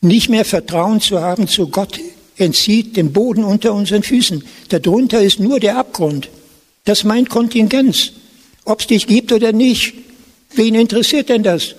Nicht 0.00 0.28
mehr 0.28 0.44
Vertrauen 0.44 1.00
zu 1.00 1.20
haben 1.20 1.48
zu 1.48 1.68
Gott 1.68 1.98
entzieht 2.40 2.96
den 2.96 3.12
Boden 3.12 3.44
unter 3.44 3.74
unseren 3.74 4.02
Füßen. 4.02 4.44
Darunter 4.68 5.22
ist 5.22 5.40
nur 5.40 5.60
der 5.60 5.78
Abgrund. 5.78 6.28
Das 6.84 7.04
meint 7.04 7.28
Kontingenz. 7.30 8.12
Ob 8.64 8.80
es 8.80 8.86
dich 8.86 9.06
gibt 9.06 9.32
oder 9.32 9.52
nicht. 9.52 9.94
Wen 10.54 10.74
interessiert 10.74 11.28
denn 11.28 11.42
das? 11.42 11.74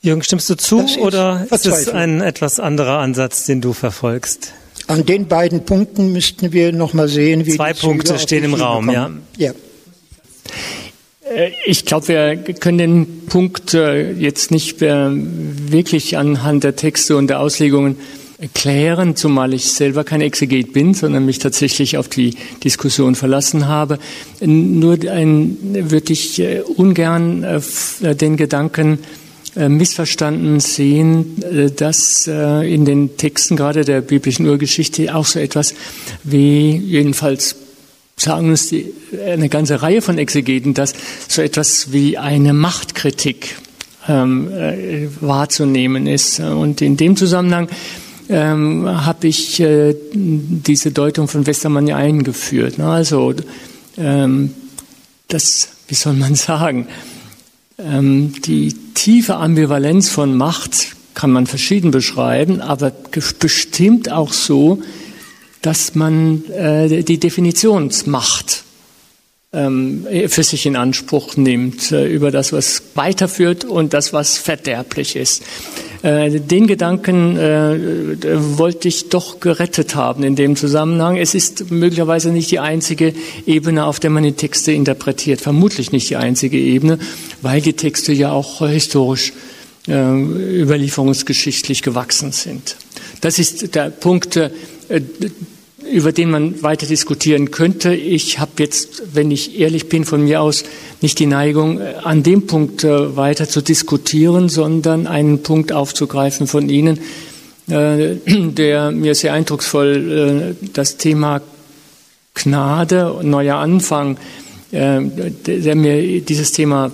Jürgen, 0.00 0.22
stimmst 0.22 0.48
du 0.50 0.56
zu 0.56 0.84
oder 0.98 1.46
ist 1.50 1.66
es 1.66 1.88
ein 1.88 2.20
etwas 2.20 2.60
anderer 2.60 2.98
Ansatz, 2.98 3.44
den 3.46 3.60
du 3.60 3.72
verfolgst? 3.72 4.52
An 4.86 5.04
den 5.04 5.26
beiden 5.26 5.64
Punkten 5.64 6.12
müssten 6.12 6.52
wir 6.52 6.72
noch 6.72 6.92
mal 6.92 7.08
sehen, 7.08 7.44
wie 7.44 7.56
zwei 7.56 7.72
Punkte 7.72 8.18
stehen 8.18 8.44
im 8.44 8.54
Raum, 8.54 8.86
kommen. 8.86 9.22
ja. 9.36 9.48
ja. 9.48 9.52
Äh, 11.28 11.50
ich 11.64 11.84
glaube, 11.84 12.08
wir 12.08 12.36
können 12.36 12.78
den 12.78 13.26
Punkt 13.26 13.74
äh, 13.74 14.12
jetzt 14.12 14.50
nicht 14.50 14.80
äh, 14.82 15.08
wirklich 15.10 16.16
anhand 16.16 16.64
der 16.64 16.76
Texte 16.76 17.16
und 17.16 17.28
der 17.28 17.40
Auslegungen 17.40 17.96
erklären, 18.38 19.16
zumal 19.16 19.54
ich 19.54 19.72
selber 19.72 20.04
kein 20.04 20.20
Exeget 20.20 20.72
bin, 20.72 20.94
sondern 20.94 21.24
mich 21.24 21.38
tatsächlich 21.38 21.96
auf 21.96 22.08
die 22.08 22.36
Diskussion 22.62 23.14
verlassen 23.14 23.66
habe. 23.66 23.98
Nur 24.40 24.98
ein, 25.10 25.56
würde 25.90 26.12
ich 26.12 26.42
ungern 26.76 27.62
den 28.02 28.36
Gedanken 28.36 28.98
äh, 29.56 29.70
missverstanden 29.70 30.60
sehen, 30.60 31.42
äh, 31.42 31.70
dass 31.70 32.26
äh, 32.26 32.70
in 32.70 32.84
den 32.84 33.16
Texten 33.16 33.56
gerade 33.56 33.86
der 33.86 34.02
biblischen 34.02 34.46
Urgeschichte 34.46 35.14
auch 35.14 35.24
so 35.24 35.38
etwas 35.38 35.74
wie, 36.24 36.76
jedenfalls 36.76 37.56
sagen 38.16 38.50
uns 38.50 38.68
die, 38.68 38.92
eine 39.26 39.48
ganze 39.48 39.80
Reihe 39.80 40.02
von 40.02 40.18
Exegeten, 40.18 40.74
dass 40.74 40.92
so 41.26 41.40
etwas 41.40 41.90
wie 41.92 42.18
eine 42.18 42.52
Machtkritik 42.52 43.56
ähm, 44.06 44.52
äh, 44.52 45.08
wahrzunehmen 45.22 46.06
ist. 46.06 46.38
Und 46.38 46.82
in 46.82 46.98
dem 46.98 47.16
Zusammenhang 47.16 47.68
ähm, 48.28 48.86
habe 48.86 49.28
ich 49.28 49.60
äh, 49.60 49.94
diese 50.12 50.90
Deutung 50.90 51.28
von 51.28 51.46
Westermann 51.46 51.86
ja 51.86 51.96
eingeführt. 51.96 52.78
Ne? 52.78 52.88
Also 52.88 53.34
ähm, 53.96 54.54
das, 55.28 55.68
wie 55.88 55.94
soll 55.94 56.14
man 56.14 56.34
sagen, 56.36 56.88
ähm, 57.78 58.34
die 58.44 58.72
tiefe 58.94 59.36
Ambivalenz 59.36 60.08
von 60.08 60.36
Macht 60.36 60.96
kann 61.14 61.30
man 61.30 61.46
verschieden 61.46 61.90
beschreiben, 61.90 62.60
aber 62.60 62.92
bestimmt 63.38 64.12
auch 64.12 64.32
so, 64.32 64.82
dass 65.62 65.94
man 65.94 66.44
äh, 66.50 67.02
die 67.02 67.18
Definitionsmacht 67.18 68.64
ähm, 69.52 70.06
für 70.28 70.42
sich 70.42 70.66
in 70.66 70.76
Anspruch 70.76 71.36
nimmt 71.36 71.90
äh, 71.90 72.06
über 72.06 72.30
das, 72.30 72.52
was 72.52 72.82
weiterführt 72.94 73.64
und 73.64 73.94
das, 73.94 74.12
was 74.12 74.38
verderblich 74.38 75.16
ist. 75.16 75.42
Äh, 76.06 76.38
den 76.38 76.68
Gedanken 76.68 77.36
äh, 77.36 78.16
wollte 78.56 78.86
ich 78.86 79.08
doch 79.08 79.40
gerettet 79.40 79.96
haben 79.96 80.22
in 80.22 80.36
dem 80.36 80.54
Zusammenhang. 80.54 81.16
Es 81.16 81.34
ist 81.34 81.72
möglicherweise 81.72 82.30
nicht 82.30 82.48
die 82.52 82.60
einzige 82.60 83.12
Ebene, 83.44 83.86
auf 83.86 83.98
der 83.98 84.10
man 84.10 84.22
die 84.22 84.34
Texte 84.34 84.70
interpretiert. 84.70 85.40
Vermutlich 85.40 85.90
nicht 85.90 86.08
die 86.08 86.14
einzige 86.14 86.58
Ebene, 86.58 87.00
weil 87.42 87.60
die 87.60 87.72
Texte 87.72 88.12
ja 88.12 88.30
auch 88.30 88.64
historisch 88.64 89.32
äh, 89.88 89.92
überlieferungsgeschichtlich 89.92 91.82
gewachsen 91.82 92.30
sind. 92.30 92.76
Das 93.20 93.40
ist 93.40 93.74
der 93.74 93.90
Punkt, 93.90 94.36
äh, 94.36 94.50
über 95.92 96.12
den 96.12 96.30
man 96.30 96.62
weiter 96.62 96.86
diskutieren 96.86 97.50
könnte. 97.50 97.94
Ich 97.94 98.38
habe 98.38 98.52
jetzt, 98.58 99.14
wenn 99.14 99.30
ich 99.30 99.58
ehrlich 99.58 99.88
bin, 99.88 100.04
von 100.04 100.22
mir 100.22 100.40
aus 100.40 100.64
nicht 101.00 101.18
die 101.18 101.26
Neigung, 101.26 101.80
äh, 101.80 101.94
an 102.02 102.22
dem 102.22 102.46
Punkt 102.46 102.84
äh, 102.84 103.16
weiter 103.16 103.48
zu 103.48 103.60
diskutieren, 103.60 104.48
sondern 104.48 105.06
einen 105.06 105.42
Punkt 105.42 105.72
aufzugreifen 105.72 106.46
von 106.46 106.68
Ihnen, 106.68 106.98
äh, 107.68 108.16
der 108.26 108.90
mir 108.90 109.14
sehr 109.14 109.32
eindrucksvoll 109.32 110.56
das 110.72 110.96
Thema 110.96 111.40
Gnade, 112.34 113.20
neuer 113.22 113.56
Anfang, 113.56 114.18
der 114.70 115.74
mir 115.74 116.20
dieses 116.20 116.52
Thema 116.52 116.90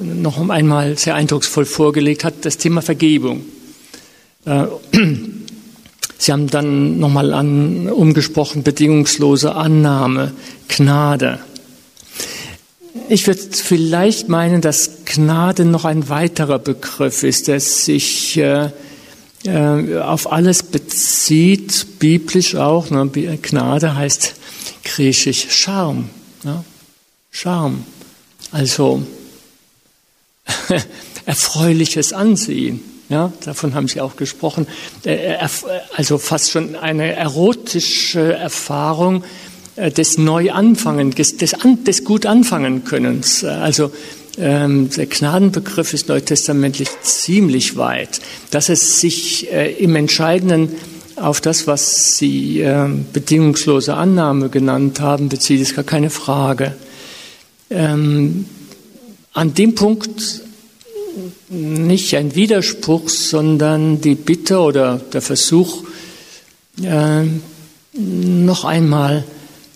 noch 0.00 0.48
einmal 0.50 0.96
sehr 0.96 1.16
eindrucksvoll 1.16 1.64
vorgelegt 1.64 2.22
hat, 2.22 2.34
das 2.42 2.58
Thema 2.58 2.80
Vergebung. 2.80 3.40
Sie 6.18 6.32
haben 6.32 6.48
dann 6.48 6.98
nochmal 6.98 7.32
an, 7.32 7.88
umgesprochen, 7.88 8.64
bedingungslose 8.64 9.54
Annahme, 9.54 10.32
Gnade. 10.66 11.38
Ich 13.08 13.26
würde 13.26 13.40
vielleicht 13.40 14.28
meinen, 14.28 14.60
dass 14.60 15.04
Gnade 15.04 15.64
noch 15.64 15.84
ein 15.84 16.08
weiterer 16.08 16.58
Begriff 16.58 17.22
ist, 17.22 17.46
der 17.46 17.60
sich 17.60 18.36
äh, 18.36 18.70
äh, 19.44 19.98
auf 19.98 20.30
alles 20.30 20.64
bezieht, 20.64 22.00
biblisch 22.00 22.56
auch. 22.56 22.90
Ne? 22.90 23.08
Gnade 23.40 23.94
heißt 23.94 24.34
griechisch 24.82 25.46
Charme. 25.50 26.10
Ja? 26.44 26.64
Charme. 27.30 27.84
Also 28.50 29.02
erfreuliches 31.26 32.12
Ansehen. 32.12 32.80
Ja, 33.08 33.32
davon 33.44 33.74
haben 33.74 33.88
Sie 33.88 34.00
auch 34.00 34.16
gesprochen. 34.16 34.66
Äh, 35.04 35.34
äh, 35.34 35.48
also 35.96 36.18
fast 36.18 36.50
schon 36.50 36.76
eine 36.76 37.14
erotische 37.14 38.34
Erfahrung 38.34 39.24
äh, 39.76 39.90
des 39.90 40.18
Neuanfangen, 40.18 41.12
des, 41.12 41.38
des, 41.38 41.54
des 41.86 42.04
gut 42.04 42.26
anfangen 42.26 42.84
Könnens. 42.84 43.44
Also 43.44 43.90
ähm, 44.36 44.90
der 44.90 45.06
Gnadenbegriff 45.06 45.94
ist 45.94 46.08
neutestamentlich 46.08 46.88
ziemlich 47.02 47.76
weit, 47.76 48.20
dass 48.50 48.68
es 48.68 49.00
sich 49.00 49.50
äh, 49.50 49.72
im 49.72 49.96
Entscheidenden 49.96 50.72
auf 51.16 51.40
das, 51.40 51.66
was 51.66 52.18
Sie 52.18 52.60
äh, 52.60 52.88
bedingungslose 53.12 53.94
Annahme 53.94 54.50
genannt 54.50 55.00
haben, 55.00 55.28
bezieht, 55.28 55.60
ist 55.60 55.74
gar 55.74 55.84
keine 55.84 56.10
Frage. 56.10 56.74
Ähm, 57.70 58.44
an 59.32 59.54
dem 59.54 59.74
Punkt 59.74 60.42
nicht 61.50 62.14
ein 62.14 62.34
Widerspruch, 62.34 63.08
sondern 63.08 64.00
die 64.00 64.14
Bitte 64.14 64.58
oder 64.60 64.98
der 64.98 65.22
Versuch, 65.22 65.84
äh, 66.82 67.24
noch 67.92 68.64
einmal 68.64 69.24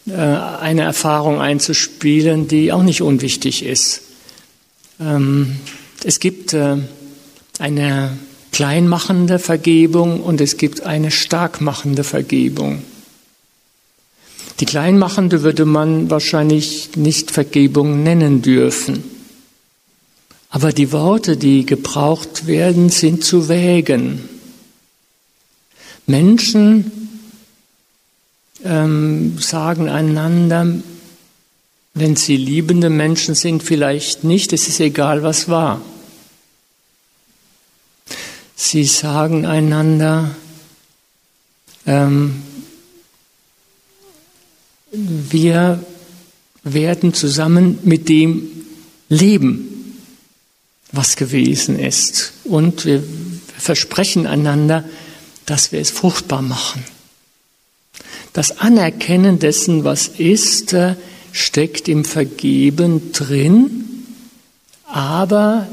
äh, 0.07 0.13
eine 0.13 0.83
Erfahrung 0.83 1.41
einzuspielen, 1.41 2.49
die 2.49 2.73
auch 2.73 2.83
nicht 2.83 3.03
unwichtig 3.03 3.65
ist. 3.65 4.03
Ähm, 5.01 5.57
es 6.05 6.21
gibt 6.21 6.53
äh, 6.53 6.77
eine 7.59 8.17
kleinmachende 8.53 9.39
Vergebung 9.39 10.21
und 10.21 10.41
es 10.41 10.57
gibt 10.57 10.83
eine 10.83 11.11
starkmachende 11.11 12.05
Vergebung. 12.05 12.83
Die 14.61 14.67
kleinmachende 14.67 15.43
würde 15.43 15.65
man 15.65 16.11
wahrscheinlich 16.11 16.91
nicht 16.97 17.31
Vergebung 17.31 18.03
nennen 18.03 18.43
dürfen. 18.43 19.03
Aber 20.55 20.75
die 20.75 20.93
Worte, 20.93 21.39
die 21.39 21.65
gebraucht 21.65 22.47
werden, 22.47 22.91
sind 22.91 23.25
zu 23.25 23.49
wägen. 23.49 24.29
Menschen 26.07 26.93
ähm, 28.63 29.39
sagen 29.39 29.89
einander, 29.89 30.67
wenn 31.95 32.17
sie 32.17 32.37
liebende 32.37 32.91
Menschen 32.91 33.35
sind, 33.35 33.63
vielleicht 33.63 34.25
nicht, 34.25 34.53
es 34.53 34.69
ist 34.69 34.79
egal, 34.81 35.23
was 35.23 35.49
war. 35.49 35.81
Sie 38.55 38.85
sagen 38.85 39.47
einander, 39.47 40.37
ähm, 41.87 42.43
wir 44.91 45.83
werden 46.63 47.15
zusammen 47.15 47.79
mit 47.85 48.11
dem 48.11 48.51
leben 49.09 49.72
was 50.93 51.17
gewesen 51.17 51.79
ist. 51.79 52.33
Und 52.45 52.85
wir 52.85 53.03
versprechen 53.59 54.27
einander, 54.27 54.85
dass 55.47 55.73
wir 55.73 55.81
es 55.81 55.91
fruchtbar 55.91 56.43
machen. 56.43 56.85
Das 58.33 58.59
Anerkennen 58.59 59.39
dessen, 59.39 59.85
was 59.85 60.09
ist, 60.09 60.73
äh, 60.73 60.95
steckt 61.33 61.89
im 61.89 62.05
Vergeben 62.05 63.13
drin, 63.13 63.85
aber 64.85 65.67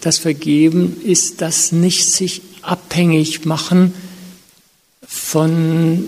das 0.00 0.18
Vergeben 0.18 1.00
ist 1.04 1.40
das 1.40 1.72
nicht 1.72 2.04
sich 2.04 2.42
abhängig 2.62 3.44
machen 3.44 3.94
von 5.06 6.06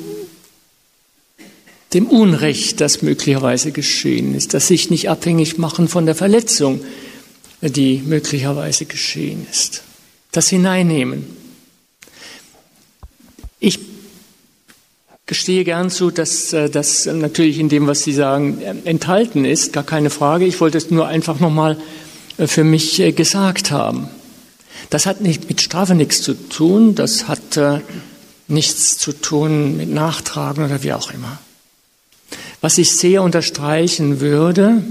dem 1.95 2.07
Unrecht, 2.09 2.81
das 2.81 3.03
möglicherweise 3.03 3.73
geschehen 3.73 4.35
ist, 4.35 4.55
das 4.55 4.67
sich 4.67 4.91
nicht 4.91 5.09
abhängig 5.09 5.59
machen 5.59 5.89
von 5.89 6.05
der 6.05 6.15
Verletzung, 6.15 6.81
die 7.71 8.03
möglicherweise 8.05 8.87
geschehen 8.87 9.47
ist. 9.51 9.83
Das 10.33 10.49
hineinnehmen. 10.49 11.27
Ich 13.59 13.79
gestehe 15.27 15.65
gern 15.65 15.91
zu, 15.91 16.11
dass 16.11 16.53
äh, 16.53 16.71
das 16.71 17.07
natürlich 17.07 17.59
in 17.59 17.69
dem, 17.69 17.87
was 17.87 18.05
Sie 18.05 18.13
sagen, 18.13 18.61
äh, 18.61 18.75
enthalten 18.85 19.45
ist, 19.45 19.73
gar 19.73 19.83
keine 19.83 20.11
Frage. 20.11 20.47
Ich 20.47 20.61
wollte 20.61 20.79
es 20.79 20.91
nur 20.91 21.09
einfach 21.09 21.41
nochmal 21.41 21.77
äh, 22.39 22.47
für 22.47 22.65
mich 22.65 23.03
gesagt 23.17 23.71
haben. 23.73 24.09
Das 24.91 25.07
hat 25.07 25.21
nicht 25.21 25.49
mit 25.49 25.61
Strafe 25.61 25.95
nichts 25.95 26.23
zu 26.23 26.35
tun, 26.35 26.95
das 26.95 27.27
hat 27.27 27.59
nichts 28.47 28.99
zu 28.99 29.13
tun 29.13 29.77
mit 29.77 29.89
Nachtragen 29.89 30.65
oder 30.65 30.85
wie 30.85 30.93
auch 30.93 31.11
immer. 31.13 31.41
Was 32.61 32.79
ich 32.79 32.93
sehr 32.93 33.23
unterstreichen 33.23 34.21
würde, 34.21 34.85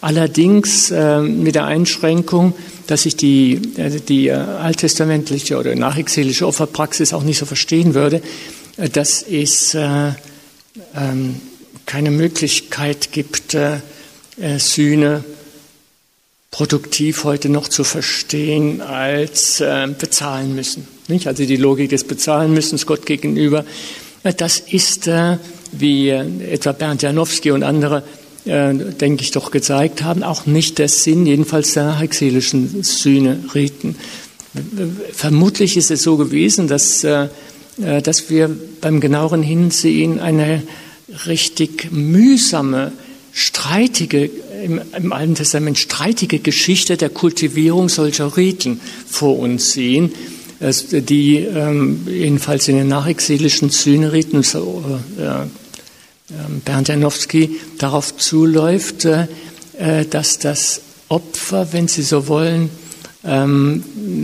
Allerdings 0.00 0.90
äh, 0.90 1.20
mit 1.20 1.54
der 1.54 1.64
Einschränkung, 1.64 2.54
dass 2.88 3.04
ich 3.04 3.16
die, 3.16 3.60
äh, 3.76 4.00
die 4.00 4.28
äh, 4.28 4.32
alttestamentliche 4.32 5.58
oder 5.58 5.74
nachexelische 5.74 6.46
Opferpraxis 6.46 7.12
auch 7.12 7.22
nicht 7.22 7.38
so 7.38 7.46
verstehen 7.46 7.94
würde, 7.94 8.22
äh, 8.76 8.88
dass 8.88 9.22
es 9.22 9.74
äh, 9.74 10.12
ähm, 10.96 11.40
keine 11.86 12.10
Möglichkeit 12.10 13.12
gibt, 13.12 13.56
Sühne 14.58 15.24
produktiv 16.50 17.24
heute 17.24 17.48
noch 17.48 17.66
zu 17.66 17.82
verstehen 17.82 18.82
als 18.82 19.64
bezahlen 19.98 20.54
müssen. 20.54 20.86
Nicht? 21.08 21.26
Also 21.26 21.46
die 21.46 21.56
Logik 21.56 21.88
des 21.88 22.04
Bezahlen 22.04 22.52
müssen 22.52 22.78
Gott 22.84 23.06
gegenüber. 23.06 23.64
Das 24.36 24.58
ist, 24.58 25.08
wie 25.72 26.10
etwa 26.10 26.72
Bernd 26.72 27.00
Janowski 27.00 27.52
und 27.52 27.62
andere 27.62 28.02
äh, 28.48 28.74
denke 28.74 29.22
ich, 29.22 29.30
doch 29.30 29.50
gezeigt 29.50 30.02
haben, 30.02 30.22
auch 30.22 30.46
nicht 30.46 30.78
der 30.78 30.88
Sinn, 30.88 31.26
jedenfalls 31.26 31.74
der 31.74 31.84
nachexilischen 31.84 32.82
Sühne-Riten. 32.82 33.96
Vermutlich 35.12 35.76
ist 35.76 35.90
es 35.90 36.02
so 36.02 36.16
gewesen, 36.16 36.66
dass, 36.66 37.04
äh, 37.04 37.28
äh, 37.82 38.02
dass 38.02 38.30
wir 38.30 38.50
beim 38.80 39.00
genaueren 39.00 39.42
Hinsehen 39.42 40.18
eine 40.18 40.62
richtig 41.26 41.92
mühsame, 41.92 42.92
streitige, 43.32 44.30
im, 44.64 44.80
im 44.96 45.12
Alten 45.12 45.34
Testament 45.34 45.78
streitige 45.78 46.38
Geschichte 46.38 46.96
der 46.96 47.10
Kultivierung 47.10 47.88
solcher 47.88 48.36
Riten 48.36 48.80
vor 49.06 49.38
uns 49.38 49.72
sehen, 49.72 50.12
die 50.60 51.36
ähm, 51.36 52.00
jedenfalls 52.08 52.66
in 52.66 52.76
den 52.76 52.88
nachexilischen 52.88 53.70
Sühneriten 53.70 54.42
so, 54.42 54.82
äh, 55.18 55.46
Bernd 56.64 56.88
Janowski 56.88 57.58
darauf 57.78 58.16
zuläuft, 58.16 59.04
äh, 59.04 59.26
äh, 59.78 60.04
dass 60.04 60.38
das 60.38 60.82
Opfer, 61.08 61.72
wenn 61.72 61.88
Sie 61.88 62.02
so 62.02 62.28
wollen, 62.28 62.68
ähm, 63.24 63.82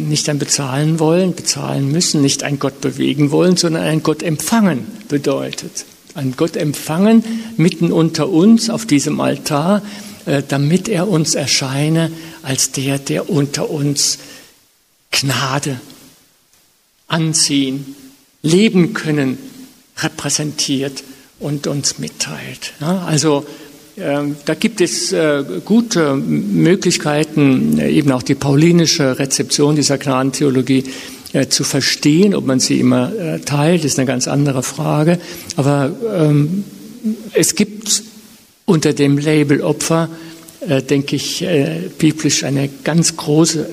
nicht 0.08 0.28
ein 0.28 0.38
bezahlen 0.38 0.98
wollen, 0.98 1.34
bezahlen 1.34 1.90
müssen, 1.90 2.20
nicht 2.20 2.42
ein 2.42 2.58
Gott 2.58 2.80
bewegen 2.80 3.30
wollen, 3.30 3.56
sondern 3.56 3.84
ein 3.84 4.02
Gott 4.02 4.22
empfangen 4.22 4.86
bedeutet. 5.08 5.86
Ein 6.14 6.34
Gott 6.36 6.56
empfangen 6.56 7.24
mitten 7.56 7.90
unter 7.90 8.28
uns 8.28 8.70
auf 8.70 8.86
diesem 8.86 9.20
Altar, 9.20 9.82
äh, 10.26 10.42
damit 10.46 10.88
er 10.88 11.08
uns 11.08 11.34
erscheine 11.34 12.12
als 12.42 12.70
der, 12.70 12.98
der 12.98 13.30
unter 13.30 13.70
uns 13.70 14.18
Gnade 15.10 15.80
anziehen, 17.08 17.94
leben 18.42 18.92
können, 18.92 19.38
repräsentiert 19.98 21.02
und 21.44 21.66
uns 21.66 21.98
mitteilt. 21.98 22.72
Also 22.80 23.44
ähm, 23.96 24.36
da 24.44 24.54
gibt 24.54 24.80
es 24.80 25.12
äh, 25.12 25.44
gute 25.64 26.16
Möglichkeiten, 26.16 27.78
äh, 27.78 27.90
eben 27.90 28.10
auch 28.10 28.22
die 28.22 28.34
paulinische 28.34 29.18
Rezeption 29.18 29.76
dieser 29.76 29.98
Gnadentheologie 29.98 30.84
äh, 31.32 31.46
zu 31.48 31.62
verstehen. 31.62 32.34
Ob 32.34 32.46
man 32.46 32.58
sie 32.60 32.80
immer 32.80 33.12
teilt, 33.44 33.84
ist 33.84 33.98
eine 33.98 34.06
ganz 34.06 34.26
andere 34.26 34.62
Frage. 34.62 35.20
Aber 35.56 35.94
ähm, 36.16 36.64
es 37.34 37.54
gibt 37.54 38.02
unter 38.64 38.94
dem 38.94 39.18
Label 39.18 39.60
Opfer, 39.60 40.08
denke 40.88 41.16
ich, 41.16 41.44
biblisch 41.98 42.44
eine 42.44 42.70
ganz 42.82 43.14
große, 43.18 43.68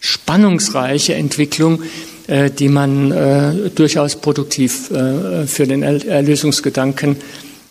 spannungsreiche 0.00 1.14
Entwicklung, 1.14 1.82
die 2.26 2.68
man 2.68 3.70
durchaus 3.74 4.16
produktiv 4.16 4.88
für 4.88 5.66
den 5.66 5.82
Erlösungsgedanken 5.82 7.16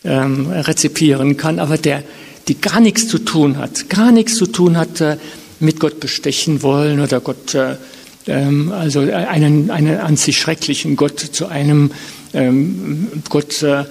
ähm, 0.03 0.51
rezipieren 0.51 1.37
kann, 1.37 1.59
aber 1.59 1.77
der, 1.77 2.03
die 2.47 2.59
gar 2.59 2.79
nichts 2.79 3.07
zu 3.07 3.19
tun 3.19 3.57
hat, 3.57 3.89
gar 3.89 4.11
nichts 4.11 4.35
zu 4.35 4.45
tun 4.45 4.77
hat 4.77 5.01
äh, 5.01 5.17
mit 5.59 5.79
Gott 5.79 5.99
bestechen 5.99 6.61
wollen 6.61 6.99
oder 6.99 7.21
Gott, 7.21 7.53
äh, 7.53 7.75
ähm, 8.27 8.71
also 8.71 8.99
einen, 8.99 9.71
einen 9.71 9.97
an 9.97 10.17
sich 10.17 10.37
schrecklichen 10.37 10.95
Gott 10.95 11.19
zu 11.19 11.47
einem 11.47 11.91
ähm, 12.33 13.07
Gott 13.29 13.63
äh, 13.63 13.85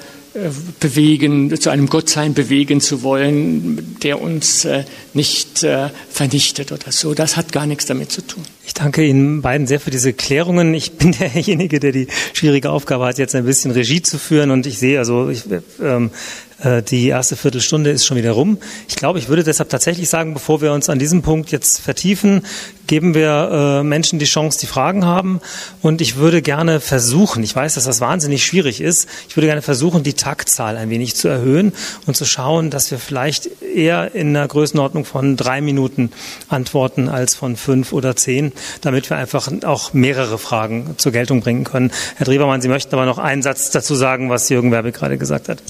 bewegen, 0.80 1.54
zu 1.60 1.70
einem 1.70 1.88
Gottsein 1.88 2.32
bewegen 2.32 2.80
zu 2.80 3.02
wollen, 3.02 3.96
der 4.02 4.20
uns 4.20 4.64
äh, 4.64 4.84
nicht 5.12 5.62
äh, 5.62 5.90
vernichtet 6.10 6.72
oder 6.72 6.90
so. 6.90 7.12
Das 7.12 7.36
hat 7.36 7.52
gar 7.52 7.66
nichts 7.66 7.86
damit 7.86 8.10
zu 8.10 8.26
tun. 8.26 8.42
Ich 8.64 8.72
danke 8.72 9.04
Ihnen 9.04 9.42
beiden 9.42 9.66
sehr 9.66 9.80
für 9.80 9.90
diese 9.90 10.12
Klärungen. 10.12 10.72
Ich 10.72 10.92
bin 10.92 11.12
derjenige, 11.18 11.80
der 11.80 11.92
die 11.92 12.08
schwierige 12.32 12.70
Aufgabe 12.70 13.04
hat, 13.04 13.18
jetzt 13.18 13.34
ein 13.34 13.44
bisschen 13.44 13.72
Regie 13.72 14.00
zu 14.00 14.18
führen 14.18 14.50
und 14.50 14.66
ich 14.66 14.78
sehe, 14.78 14.98
also 14.98 15.28
ich, 15.28 15.44
ähm, 15.82 16.10
äh, 16.51 16.51
die 16.88 17.09
erste 17.09 17.37
Viertelstunde 17.37 17.90
ist 17.90 18.07
schon 18.07 18.16
wieder 18.16 18.33
rum. 18.33 18.59
Ich 18.88 18.97
glaube, 18.97 19.19
ich 19.19 19.28
würde 19.28 19.42
deshalb 19.42 19.69
tatsächlich 19.69 20.09
sagen, 20.09 20.33
bevor 20.35 20.61
wir 20.61 20.73
uns 20.73 20.88
an 20.88 20.99
diesem 20.99 21.23
Punkt 21.23 21.50
jetzt 21.50 21.81
vertiefen, 21.81 22.42
geben 22.87 23.14
wir 23.14 23.81
äh, 23.81 23.83
Menschen 23.83 24.19
die 24.19 24.26
Chance, 24.26 24.59
die 24.61 24.66
Fragen 24.66 25.04
haben. 25.04 25.40
Und 25.81 26.00
ich 26.00 26.16
würde 26.16 26.42
gerne 26.42 26.78
versuchen, 26.78 27.42
ich 27.42 27.57
weiß, 27.57 27.75
dass 27.75 27.85
das 27.85 28.00
wahnsinnig 28.00 28.45
schwierig 28.45 28.81
ist, 28.81 29.09
ich 29.28 29.37
würde 29.37 29.47
gerne 29.47 29.62
versuchen, 29.62 30.02
die 30.02 30.12
Taktzahl 30.12 30.76
ein 30.76 30.90
wenig 30.90 31.16
zu 31.16 31.28
erhöhen 31.28 31.73
und 32.07 32.16
zu 32.16 32.25
schauen, 32.25 32.71
dass 32.71 32.90
wir 32.90 32.99
vielleicht 32.99 33.49
eher 33.62 34.14
in 34.14 34.37
einer 34.37 34.47
Größenordnung 34.47 35.04
von 35.04 35.37
drei 35.37 35.61
Minuten 35.61 36.11
antworten 36.49 37.09
als 37.09 37.35
von 37.35 37.57
fünf 37.57 37.92
oder 37.92 38.14
zehn, 38.14 38.52
damit 38.83 39.09
wir 39.11 39.16
einfach 39.16 39.50
auch 39.64 39.95
mehrere 39.95 40.38
Fragen 40.38 40.95
zur 40.99 41.12
Geltung 41.12 41.40
bringen 41.40 41.64
können. 41.64 41.90
Herr 42.16 42.26
Drewermann, 42.26 42.61
Sie 42.61 42.69
möchten 42.69 42.95
aber 42.95 43.07
noch 43.07 43.19
einen 43.19 43.42
Satz 43.42 43.71
dazu 43.71 43.95
sagen, 43.95 44.31
was 44.31 44.49
Jürgen 44.49 44.71
Werbe 44.71 44.92
gerade 44.92 45.19
gesagt 45.19 45.49
hat. 45.49 45.62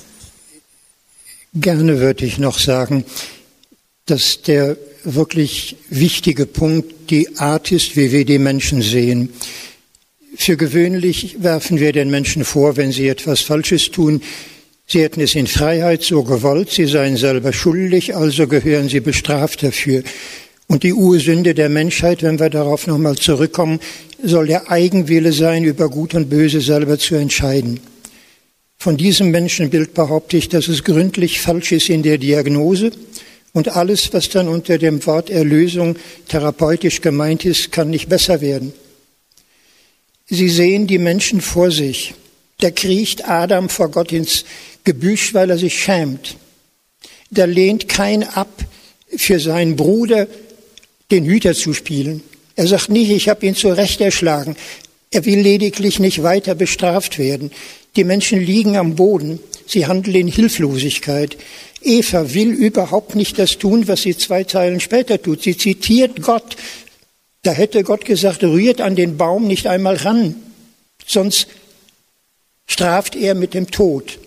Gerne 1.54 2.00
würde 2.00 2.24
ich 2.24 2.38
noch 2.38 2.58
sagen, 2.58 3.04
dass 4.06 4.40
der 4.40 4.78
wirklich 5.04 5.76
wichtige 5.90 6.46
Punkt 6.46 7.10
die 7.10 7.36
Art 7.36 7.72
ist, 7.72 7.94
wie 7.94 8.10
wir 8.10 8.24
die 8.24 8.38
Menschen 8.38 8.80
sehen. 8.80 9.28
Für 10.34 10.56
gewöhnlich 10.56 11.42
werfen 11.42 11.78
wir 11.78 11.92
den 11.92 12.10
Menschen 12.10 12.46
vor, 12.46 12.78
wenn 12.78 12.90
sie 12.90 13.06
etwas 13.06 13.42
Falsches 13.42 13.90
tun, 13.90 14.22
sie 14.86 15.02
hätten 15.02 15.20
es 15.20 15.34
in 15.34 15.46
Freiheit 15.46 16.02
so 16.02 16.22
gewollt, 16.22 16.70
sie 16.70 16.86
seien 16.86 17.18
selber 17.18 17.52
schuldig, 17.52 18.16
also 18.16 18.46
gehören 18.46 18.88
sie 18.88 19.00
bestraft 19.00 19.62
dafür. 19.62 20.02
Und 20.68 20.84
die 20.84 20.94
Ursünde 20.94 21.52
der 21.52 21.68
Menschheit, 21.68 22.22
wenn 22.22 22.38
wir 22.38 22.48
darauf 22.48 22.86
nochmal 22.86 23.16
zurückkommen, 23.16 23.78
soll 24.24 24.46
der 24.46 24.70
Eigenwille 24.70 25.34
sein, 25.34 25.64
über 25.64 25.90
Gut 25.90 26.14
und 26.14 26.30
Böse 26.30 26.62
selber 26.62 26.98
zu 26.98 27.14
entscheiden. 27.14 27.80
Von 28.82 28.96
diesem 28.96 29.30
Menschenbild 29.30 29.94
behaupte 29.94 30.36
ich, 30.36 30.48
dass 30.48 30.66
es 30.66 30.82
gründlich 30.82 31.40
falsch 31.40 31.70
ist 31.70 31.88
in 31.88 32.02
der 32.02 32.18
Diagnose 32.18 32.90
und 33.52 33.76
alles, 33.76 34.12
was 34.12 34.28
dann 34.28 34.48
unter 34.48 34.76
dem 34.76 35.06
Wort 35.06 35.30
Erlösung 35.30 35.94
therapeutisch 36.26 37.00
gemeint 37.00 37.44
ist, 37.44 37.70
kann 37.70 37.90
nicht 37.90 38.08
besser 38.08 38.40
werden. 38.40 38.72
Sie 40.26 40.48
sehen 40.48 40.88
die 40.88 40.98
Menschen 40.98 41.40
vor 41.40 41.70
sich. 41.70 42.14
Da 42.58 42.72
kriecht 42.72 43.28
Adam 43.28 43.68
vor 43.68 43.88
Gott 43.88 44.10
ins 44.10 44.44
Gebüsch, 44.82 45.32
weil 45.32 45.50
er 45.50 45.58
sich 45.58 45.78
schämt. 45.78 46.36
Da 47.30 47.44
lehnt 47.44 47.88
kein 47.88 48.24
ab, 48.24 48.64
für 49.16 49.38
seinen 49.38 49.76
Bruder 49.76 50.26
den 51.12 51.24
Hüter 51.24 51.54
zu 51.54 51.72
spielen. 51.72 52.24
Er 52.56 52.66
sagt 52.66 52.88
nicht, 52.88 53.12
ich 53.12 53.28
habe 53.28 53.46
ihn 53.46 53.54
zurecht 53.54 54.00
erschlagen. 54.00 54.56
Er 55.12 55.24
will 55.24 55.38
lediglich 55.38 56.00
nicht 56.00 56.24
weiter 56.24 56.56
bestraft 56.56 57.20
werden. 57.20 57.52
Die 57.96 58.04
Menschen 58.04 58.40
liegen 58.40 58.76
am 58.76 58.96
Boden. 58.96 59.38
Sie 59.66 59.86
handeln 59.86 60.16
in 60.16 60.28
Hilflosigkeit. 60.28 61.36
Eva 61.82 62.32
will 62.32 62.50
überhaupt 62.50 63.14
nicht 63.14 63.38
das 63.38 63.58
tun, 63.58 63.88
was 63.88 64.02
sie 64.02 64.16
zwei 64.16 64.44
Zeilen 64.44 64.80
später 64.80 65.20
tut. 65.20 65.42
Sie 65.42 65.56
zitiert 65.56 66.22
Gott. 66.22 66.56
Da 67.42 67.52
hätte 67.52 67.82
Gott 67.82 68.04
gesagt, 68.04 68.44
rührt 68.44 68.80
an 68.80 68.94
den 68.94 69.16
Baum 69.16 69.46
nicht 69.46 69.66
einmal 69.66 69.96
ran, 69.96 70.36
sonst 71.04 71.48
straft 72.66 73.16
er 73.16 73.34
mit 73.34 73.52
dem 73.52 73.70
Tod. 73.70 74.18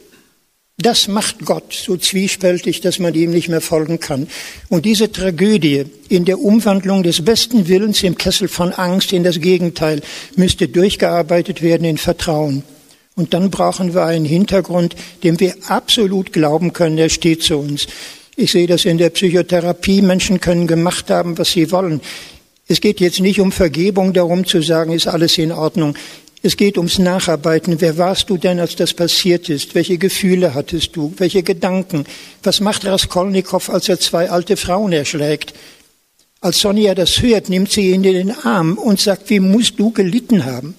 Das 0.77 1.07
macht 1.07 1.45
Gott 1.45 1.73
so 1.73 1.95
zwiespältig, 1.95 2.81
dass 2.81 2.99
man 2.99 3.13
ihm 3.13 3.31
nicht 3.31 3.47
mehr 3.47 3.61
folgen 3.61 4.01
kann. 4.01 4.27
Und 4.67 4.83
diese 4.83 5.09
Tragödie 5.09 5.85
in 6.09 6.25
der 6.25 6.41
Umwandlung 6.41 7.03
des 7.03 7.23
besten 7.23 7.69
Willens 7.69 8.03
im 8.03 8.17
Kessel 8.17 8.49
von 8.49 8.73
Angst 8.73 9.13
in 9.13 9.23
das 9.23 9.39
Gegenteil 9.39 10.01
müsste 10.35 10.67
durchgearbeitet 10.67 11.61
werden 11.61 11.85
in 11.85 11.97
Vertrauen. 11.97 12.63
Und 13.15 13.33
dann 13.33 13.49
brauchen 13.49 13.93
wir 13.93 14.03
einen 14.03 14.25
Hintergrund, 14.25 14.95
dem 15.23 15.39
wir 15.39 15.55
absolut 15.67 16.33
glauben 16.33 16.73
können, 16.73 16.97
der 16.97 17.09
steht 17.09 17.43
zu 17.43 17.57
uns. 17.57 17.87
Ich 18.35 18.51
sehe 18.51 18.67
das 18.67 18.83
in 18.83 18.97
der 18.97 19.09
Psychotherapie. 19.11 20.01
Menschen 20.01 20.41
können 20.41 20.67
gemacht 20.67 21.09
haben, 21.09 21.37
was 21.37 21.51
sie 21.51 21.71
wollen. 21.71 22.01
Es 22.67 22.81
geht 22.81 22.99
jetzt 22.99 23.21
nicht 23.21 23.39
um 23.39 23.51
Vergebung, 23.51 24.11
darum 24.11 24.45
zu 24.45 24.61
sagen, 24.61 24.91
ist 24.91 25.07
alles 25.07 25.37
in 25.37 25.51
Ordnung. 25.51 25.95
Es 26.41 26.57
geht 26.57 26.77
ums 26.77 26.99
Nacharbeiten. 26.99 27.79
Wer 27.79 27.97
warst 27.97 28.29
du 28.29 28.37
denn, 28.37 28.59
als 28.59 28.75
das 28.75 28.93
passiert 28.93 29.49
ist? 29.49 29.73
Welche 29.73 29.97
Gefühle 29.97 30.53
hattest 30.53 30.95
du? 30.95 31.13
Welche 31.17 31.41
Gedanken? 31.43 32.05
Was 32.43 32.59
macht 32.59 32.85
Raskolnikow, 32.85 33.69
als 33.69 33.87
er 33.87 33.99
zwei 33.99 34.29
alte 34.29 34.57
Frauen 34.57 34.91
erschlägt? 34.91 35.53
Als 36.41 36.59
Sonja 36.59 36.93
das 36.93 37.21
hört, 37.21 37.49
nimmt 37.49 37.71
sie 37.71 37.91
ihn 37.91 38.03
in 38.03 38.13
den 38.13 38.31
Arm 38.31 38.77
und 38.77 38.99
sagt, 38.99 39.29
wie 39.29 39.39
musst 39.39 39.79
du 39.79 39.91
gelitten 39.91 40.45
haben? 40.45 40.75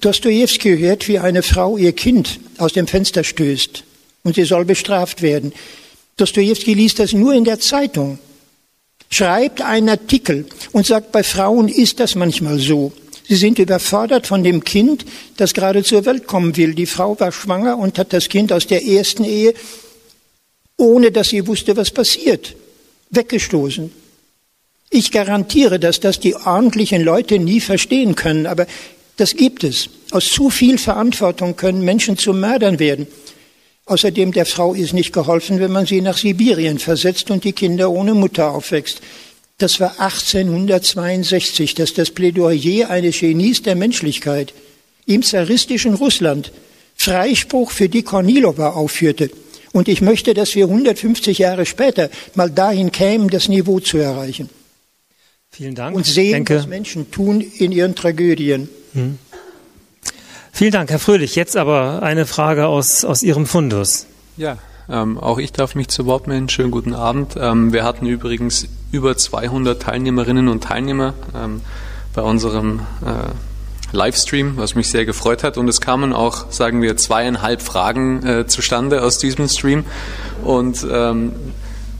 Dostoevsky 0.00 0.78
hört, 0.78 1.08
wie 1.08 1.18
eine 1.18 1.42
Frau 1.42 1.76
ihr 1.76 1.92
Kind 1.92 2.40
aus 2.58 2.72
dem 2.72 2.86
Fenster 2.86 3.24
stößt 3.24 3.84
und 4.24 4.34
sie 4.34 4.44
soll 4.44 4.64
bestraft 4.64 5.22
werden. 5.22 5.52
Dostoevsky 6.16 6.74
liest 6.74 6.98
das 6.98 7.12
nur 7.12 7.34
in 7.34 7.44
der 7.44 7.60
Zeitung, 7.60 8.18
schreibt 9.10 9.60
einen 9.62 9.88
Artikel 9.88 10.46
und 10.72 10.86
sagt, 10.86 11.12
bei 11.12 11.22
Frauen 11.22 11.68
ist 11.68 12.00
das 12.00 12.14
manchmal 12.14 12.58
so. 12.58 12.92
Sie 13.28 13.36
sind 13.36 13.58
überfordert 13.58 14.26
von 14.26 14.44
dem 14.44 14.62
Kind, 14.62 15.04
das 15.36 15.52
gerade 15.52 15.82
zur 15.82 16.04
Welt 16.04 16.26
kommen 16.26 16.56
will. 16.56 16.74
Die 16.74 16.86
Frau 16.86 17.18
war 17.18 17.32
schwanger 17.32 17.76
und 17.76 17.98
hat 17.98 18.12
das 18.12 18.28
Kind 18.28 18.52
aus 18.52 18.66
der 18.66 18.86
ersten 18.86 19.24
Ehe, 19.24 19.52
ohne 20.76 21.10
dass 21.10 21.30
sie 21.30 21.46
wusste, 21.46 21.76
was 21.76 21.90
passiert, 21.90 22.54
weggestoßen. 23.10 23.90
Ich 24.90 25.10
garantiere, 25.10 25.80
dass 25.80 25.98
das 25.98 26.20
die 26.20 26.36
ordentlichen 26.36 27.02
Leute 27.02 27.40
nie 27.40 27.60
verstehen 27.60 28.14
können, 28.14 28.46
aber 28.46 28.66
das 29.16 29.36
gibt 29.36 29.64
es. 29.64 29.88
Aus 30.10 30.30
zu 30.30 30.50
viel 30.50 30.78
Verantwortung 30.78 31.56
können 31.56 31.82
Menschen 31.82 32.16
zu 32.18 32.32
Mördern 32.32 32.78
werden. 32.78 33.06
Außerdem 33.86 34.32
der 34.32 34.46
Frau 34.46 34.74
ist 34.74 34.92
nicht 34.92 35.12
geholfen, 35.12 35.60
wenn 35.60 35.72
man 35.72 35.86
sie 35.86 36.00
nach 36.00 36.18
Sibirien 36.18 36.78
versetzt 36.78 37.30
und 37.30 37.44
die 37.44 37.52
Kinder 37.52 37.90
ohne 37.90 38.14
Mutter 38.14 38.50
aufwächst. 38.50 39.00
Das 39.58 39.80
war 39.80 40.00
1862, 40.00 41.74
das 41.74 41.90
ist 41.90 41.98
das 41.98 42.10
Plädoyer 42.10 42.90
eines 42.90 43.20
Genies 43.20 43.62
der 43.62 43.74
Menschlichkeit 43.74 44.52
im 45.06 45.22
zaristischen 45.22 45.94
Russland 45.94 46.52
Freispruch 46.96 47.70
für 47.70 47.88
die 47.88 48.02
Kornilowa 48.02 48.70
aufführte. 48.70 49.30
Und 49.72 49.88
ich 49.88 50.00
möchte, 50.00 50.34
dass 50.34 50.54
wir 50.54 50.64
150 50.64 51.38
Jahre 51.38 51.64
später 51.64 52.10
mal 52.34 52.50
dahin 52.50 52.90
kämen, 52.90 53.28
das 53.28 53.48
Niveau 53.48 53.78
zu 53.78 53.98
erreichen. 53.98 54.50
Vielen 55.56 55.74
Dank. 55.74 55.96
Und 55.96 56.04
sehen, 56.04 56.32
denke, 56.32 56.58
was 56.58 56.66
Menschen 56.66 57.10
tun 57.10 57.40
in 57.40 57.72
ihren 57.72 57.94
Tragödien. 57.94 58.68
Hm. 58.92 59.16
Vielen 60.52 60.70
Dank, 60.70 60.90
Herr 60.90 60.98
Fröhlich. 60.98 61.34
Jetzt 61.34 61.56
aber 61.56 62.02
eine 62.02 62.26
Frage 62.26 62.66
aus, 62.66 63.06
aus 63.06 63.22
Ihrem 63.22 63.46
Fundus. 63.46 64.04
Ja, 64.36 64.58
ähm, 64.90 65.16
auch 65.16 65.38
ich 65.38 65.52
darf 65.52 65.74
mich 65.74 65.88
zu 65.88 66.04
Wort 66.04 66.26
melden. 66.26 66.50
Schönen 66.50 66.70
guten 66.70 66.92
Abend. 66.92 67.36
Ähm, 67.40 67.72
wir 67.72 67.84
hatten 67.84 68.04
übrigens 68.04 68.68
über 68.92 69.16
200 69.16 69.80
Teilnehmerinnen 69.80 70.48
und 70.48 70.62
Teilnehmer 70.62 71.14
ähm, 71.34 71.62
bei 72.12 72.20
unserem 72.20 72.80
äh, 73.02 73.96
Livestream, 73.96 74.58
was 74.58 74.74
mich 74.74 74.90
sehr 74.90 75.06
gefreut 75.06 75.42
hat. 75.42 75.56
Und 75.56 75.68
es 75.68 75.80
kamen 75.80 76.12
auch, 76.12 76.52
sagen 76.52 76.82
wir, 76.82 76.98
zweieinhalb 76.98 77.62
Fragen 77.62 78.26
äh, 78.26 78.46
zustande 78.46 79.02
aus 79.02 79.16
diesem 79.16 79.48
Stream. 79.48 79.84
Und 80.44 80.86
ähm, 80.92 81.32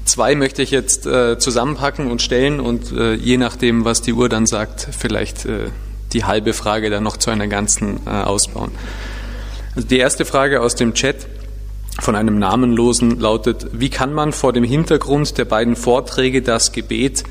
zwei 0.06 0.34
möchte 0.34 0.62
ich 0.62 0.70
jetzt 0.70 1.06
äh, 1.06 1.38
zusammenpacken 1.38 2.10
und 2.10 2.22
stellen 2.22 2.60
und 2.60 2.92
äh, 2.92 3.14
je 3.14 3.36
nachdem, 3.36 3.84
was 3.84 4.02
die 4.02 4.12
Uhr 4.12 4.28
dann 4.28 4.46
sagt, 4.46 4.88
vielleicht 4.96 5.44
äh, 5.44 5.68
die 6.12 6.24
halbe 6.24 6.52
Frage 6.52 6.90
dann 6.90 7.02
noch 7.02 7.16
zu 7.16 7.30
einer 7.30 7.46
ganzen 7.46 8.00
äh, 8.06 8.10
ausbauen. 8.10 8.72
Also 9.74 9.88
die 9.88 9.98
erste 9.98 10.24
Frage 10.24 10.62
aus 10.62 10.74
dem 10.74 10.94
Chat 10.94 11.26
von 12.00 12.16
einem 12.16 12.38
Namenlosen 12.38 13.20
lautet, 13.20 13.66
wie 13.72 13.90
kann 13.90 14.12
man 14.12 14.32
vor 14.32 14.52
dem 14.52 14.64
Hintergrund 14.64 15.36
der 15.38 15.44
beiden 15.44 15.76
Vorträge 15.76 16.42
das 16.42 16.72
Gebet 16.72 17.24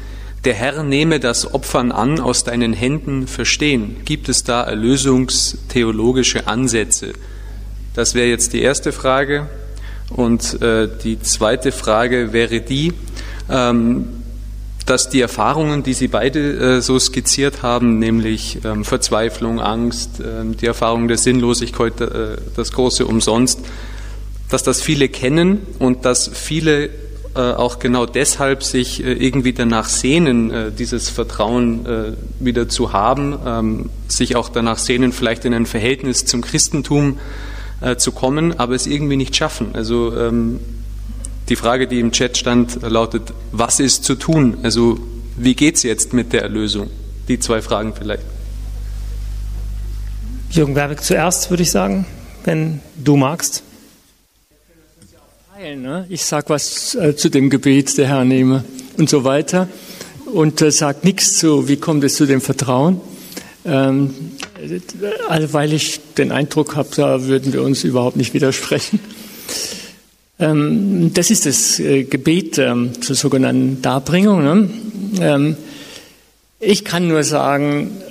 der 0.45 0.53
Herr 0.53 0.83
nehme 0.83 1.19
das 1.19 1.55
Opfern 1.55 1.91
an 1.91 2.19
aus 2.19 2.43
deinen 2.43 2.71
Händen 2.71 3.25
verstehen? 3.27 3.97
Gibt 4.05 4.29
es 4.29 4.43
da 4.43 4.61
erlösungstheologische 4.63 6.47
Ansätze? 6.47 7.13
Das 7.95 8.13
wäre 8.13 8.27
jetzt 8.27 8.53
die 8.53 8.61
erste 8.61 8.91
Frage. 8.91 9.47
Und 10.15 10.61
äh, 10.61 10.87
die 11.03 11.19
zweite 11.21 11.71
Frage 11.71 12.31
wäre 12.31 12.61
die, 12.61 12.93
ähm, 13.49 14.07
dass 14.85 15.09
die 15.09 15.19
Erfahrungen, 15.19 15.83
die 15.83 15.93
Sie 15.93 16.07
beide 16.07 16.77
äh, 16.77 16.81
so 16.81 16.97
skizziert 16.99 17.63
haben, 17.63 17.99
nämlich 17.99 18.59
ähm, 18.63 18.85
Verzweiflung, 18.85 19.59
Angst, 19.59 20.19
äh, 20.19 20.45
die 20.45 20.67
Erfahrung 20.67 21.07
der 21.07 21.17
Sinnlosigkeit, 21.17 21.99
äh, 21.99 22.37
das 22.55 22.71
große 22.71 23.05
Umsonst, 23.05 23.59
dass 24.49 24.63
das 24.63 24.81
viele 24.81 25.09
kennen 25.09 25.65
und 25.79 26.05
dass 26.05 26.29
viele 26.33 26.91
äh, 27.35 27.39
auch 27.39 27.79
genau 27.79 28.05
deshalb 28.05 28.63
sich 28.63 29.03
äh, 29.03 29.11
irgendwie 29.11 29.51
danach 29.51 29.89
sehnen, 29.89 30.51
äh, 30.51 30.71
dieses 30.71 31.09
Vertrauen 31.09 32.15
wieder 32.39 32.69
zu 32.69 32.93
haben, 32.93 33.37
ähm, 33.45 33.89
sich 34.07 34.37
auch 34.37 34.47
danach 34.47 34.77
sehnen, 34.77 35.11
vielleicht 35.11 35.43
in 35.43 35.53
ein 35.53 35.65
Verhältnis 35.65 36.25
zum 36.25 36.41
Christentum 36.41 37.17
zu 37.93 38.11
kommen, 38.11 38.59
aber 38.59 38.75
es 38.75 38.87
irgendwie 38.87 39.15
nicht 39.15 39.35
schaffen. 39.35 39.69
Also 39.73 40.15
ähm, 40.17 40.59
die 41.49 41.55
Frage, 41.55 41.87
die 41.87 41.99
im 41.99 42.11
Chat 42.11 42.37
stand, 42.37 42.81
lautet, 42.81 43.33
was 43.51 43.79
ist 43.79 44.03
zu 44.03 44.15
tun? 44.15 44.57
Also 44.63 44.99
wie 45.37 45.55
geht 45.55 45.75
es 45.75 45.83
jetzt 45.83 46.13
mit 46.13 46.33
der 46.33 46.41
Erlösung? 46.41 46.89
Die 47.27 47.39
zwei 47.39 47.61
Fragen 47.61 47.93
vielleicht. 47.93 48.23
Jürgen 50.51 50.75
Werbeck 50.75 51.01
zuerst, 51.01 51.49
würde 51.49 51.63
ich 51.63 51.71
sagen, 51.71 52.05
wenn 52.43 52.79
du 52.95 53.17
magst 53.17 53.63
teilen. 55.65 55.81
Ne? 55.81 56.05
Ich 56.09 56.25
sage 56.25 56.49
was 56.49 56.95
äh, 56.95 57.15
zu 57.15 57.29
dem 57.29 57.49
Gebet, 57.49 57.97
der 57.97 58.07
Herr 58.07 58.25
nehme 58.25 58.63
und 58.97 59.09
so 59.09 59.23
weiter 59.23 59.67
und 60.31 60.61
äh, 60.61 60.71
sage 60.71 60.99
nichts 61.03 61.37
zu, 61.37 61.67
wie 61.67 61.77
kommt 61.77 62.03
es 62.03 62.15
zu 62.15 62.25
dem 62.25 62.41
Vertrauen. 62.41 63.01
Ähm, 63.65 64.13
weil 65.51 65.73
ich 65.73 65.99
den 66.17 66.31
Eindruck 66.31 66.75
habe, 66.75 66.89
da 66.95 67.23
würden 67.25 67.53
wir 67.53 67.61
uns 67.61 67.83
überhaupt 67.83 68.15
nicht 68.15 68.33
widersprechen. 68.33 68.99
Ähm, 70.39 71.13
das 71.13 71.31
ist 71.31 71.45
das 71.45 71.79
äh, 71.79 72.03
Gebet 72.03 72.57
ähm, 72.57 73.01
zur 73.01 73.15
sogenannten 73.15 73.81
Darbringung. 73.81 74.43
Ne? 74.43 74.69
Ähm, 75.21 75.57
ich 76.59 76.83
kann 76.83 77.07
nur 77.07 77.23
sagen, 77.23 78.01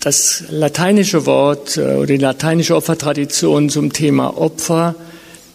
das 0.00 0.44
lateinische 0.50 1.24
Wort 1.24 1.78
äh, 1.78 1.94
oder 1.94 2.06
die 2.06 2.16
lateinische 2.18 2.76
Opfertradition 2.76 3.70
zum 3.70 3.92
Thema 3.92 4.36
Opfer 4.36 4.94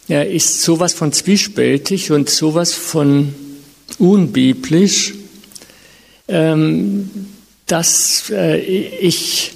er 0.10 0.30
ist 0.30 0.62
sowas 0.64 0.94
von 0.94 1.14
zwiespältig 1.14 2.12
und 2.12 2.30
sowas 2.30 2.74
von 2.74 3.34
unbiblisch, 4.00 5.14
dass 7.68 8.30
äh, 8.30 8.60
ich, 8.60 9.54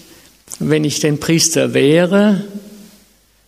wenn 0.60 0.83
ich 0.83 0.99
den 0.99 1.19
Priester 1.19 1.73
wäre, 1.73 2.43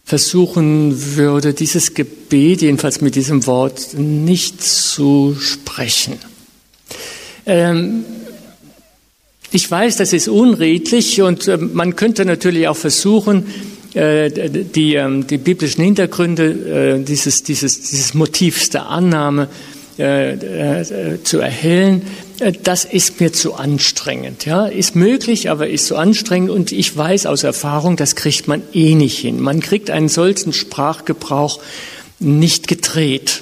versuchen 0.03 1.15
würde, 1.15 1.53
dieses 1.53 1.93
Gebet, 1.93 2.61
jedenfalls 2.61 3.01
mit 3.01 3.15
diesem 3.15 3.45
Wort, 3.45 3.93
nicht 3.95 4.63
zu 4.63 5.37
sprechen. 5.39 6.17
Ähm, 7.45 8.05
ich 9.51 9.69
weiß, 9.69 9.97
das 9.97 10.13
ist 10.13 10.27
unredlich 10.27 11.21
und 11.21 11.47
äh, 11.47 11.57
man 11.57 11.95
könnte 11.95 12.25
natürlich 12.25 12.67
auch 12.67 12.77
versuchen, 12.77 13.45
äh, 13.93 14.49
die, 14.49 14.95
ähm, 14.95 15.25
die 15.25 15.37
biblischen 15.37 15.83
Hintergründe 15.83 16.99
äh, 16.99 17.03
dieses, 17.03 17.43
dieses, 17.43 17.81
dieses 17.89 18.13
Motivs 18.13 18.69
der 18.69 18.87
Annahme 18.87 19.47
äh, 19.97 21.17
zu 21.23 21.39
erhellen, 21.39 22.03
das 22.63 22.85
ist 22.85 23.19
mir 23.19 23.33
zu 23.33 23.55
anstrengend. 23.55 24.45
Ja, 24.45 24.65
ist 24.65 24.95
möglich, 24.95 25.49
aber 25.49 25.67
ist 25.69 25.87
zu 25.87 25.95
anstrengend 25.95 26.49
und 26.49 26.71
ich 26.71 26.95
weiß 26.95 27.25
aus 27.25 27.43
Erfahrung, 27.43 27.97
das 27.97 28.15
kriegt 28.15 28.47
man 28.47 28.61
eh 28.73 28.95
nicht 28.95 29.19
hin. 29.19 29.41
Man 29.41 29.59
kriegt 29.59 29.89
einen 29.89 30.09
solchen 30.09 30.53
Sprachgebrauch 30.53 31.59
nicht 32.19 32.67
gedreht. 32.67 33.41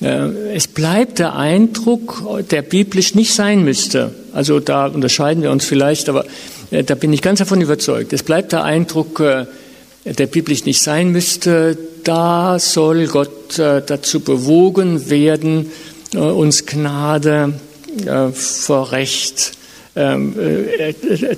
Es 0.00 0.66
bleibt 0.66 1.20
der 1.20 1.36
Eindruck, 1.36 2.24
der 2.50 2.62
biblisch 2.62 3.14
nicht 3.14 3.34
sein 3.34 3.62
müsste. 3.62 4.12
Also 4.32 4.58
da 4.58 4.86
unterscheiden 4.86 5.42
wir 5.42 5.52
uns 5.52 5.64
vielleicht, 5.64 6.08
aber 6.08 6.24
äh, 6.72 6.82
da 6.82 6.94
bin 6.94 7.12
ich 7.12 7.22
ganz 7.22 7.38
davon 7.38 7.60
überzeugt. 7.60 8.12
Es 8.12 8.22
bleibt 8.22 8.52
der 8.52 8.64
Eindruck, 8.64 9.20
äh, 9.20 9.46
der 10.04 10.26
biblisch 10.26 10.64
nicht 10.64 10.82
sein 10.82 11.10
müsste, 11.10 11.78
da 12.02 12.58
soll 12.58 13.06
Gott 13.06 13.58
äh, 13.60 13.82
dazu 13.86 14.20
bewogen 14.20 15.08
werden, 15.08 15.70
uns 16.14 16.66
Gnade 16.66 17.54
vor 18.32 18.92
Recht 18.92 19.52
ähm, 19.94 20.34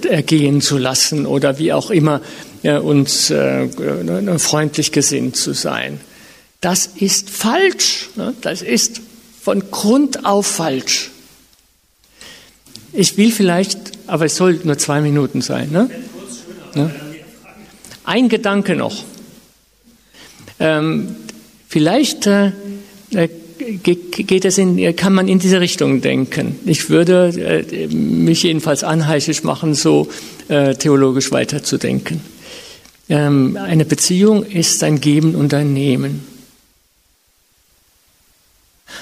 ergehen 0.08 0.60
zu 0.60 0.78
lassen 0.78 1.26
oder 1.26 1.58
wie 1.58 1.72
auch 1.72 1.90
immer 1.90 2.20
uns 2.62 3.32
freundlich 4.38 4.92
gesinnt 4.92 5.36
zu 5.36 5.52
sein. 5.52 6.00
Das 6.64 6.86
ist 6.86 7.28
falsch. 7.28 8.08
Ne? 8.16 8.32
Das 8.40 8.62
ist 8.62 9.02
von 9.42 9.70
Grund 9.70 10.24
auf 10.24 10.46
falsch. 10.46 11.10
Ich 12.94 13.18
will 13.18 13.32
vielleicht, 13.32 13.78
aber 14.06 14.24
es 14.24 14.36
soll 14.36 14.58
nur 14.64 14.78
zwei 14.78 15.02
Minuten 15.02 15.42
sein. 15.42 15.70
Ne? 15.70 15.90
ne? 16.74 16.94
Ein 18.04 18.30
Gedanke 18.30 18.76
noch. 18.76 19.04
Ähm, 20.58 21.16
vielleicht 21.68 22.26
äh, 22.26 22.52
äh 23.10 23.28
geht 23.58 24.44
es 24.44 24.58
in, 24.58 24.96
kann 24.96 25.12
man 25.12 25.28
in 25.28 25.38
diese 25.38 25.60
Richtung 25.60 26.00
denken. 26.00 26.58
Ich 26.64 26.90
würde 26.90 27.28
äh, 27.28 27.86
mich 27.88 28.42
jedenfalls 28.42 28.84
anheischig 28.84 29.44
machen, 29.44 29.74
so 29.74 30.08
äh, 30.48 30.74
theologisch 30.74 31.30
weiterzudenken. 31.32 32.20
Ähm, 33.08 33.56
eine 33.56 33.84
Beziehung 33.84 34.44
ist 34.44 34.82
ein 34.82 35.00
Geben 35.00 35.34
und 35.34 35.52
ein 35.54 35.72
Nehmen. 35.72 36.26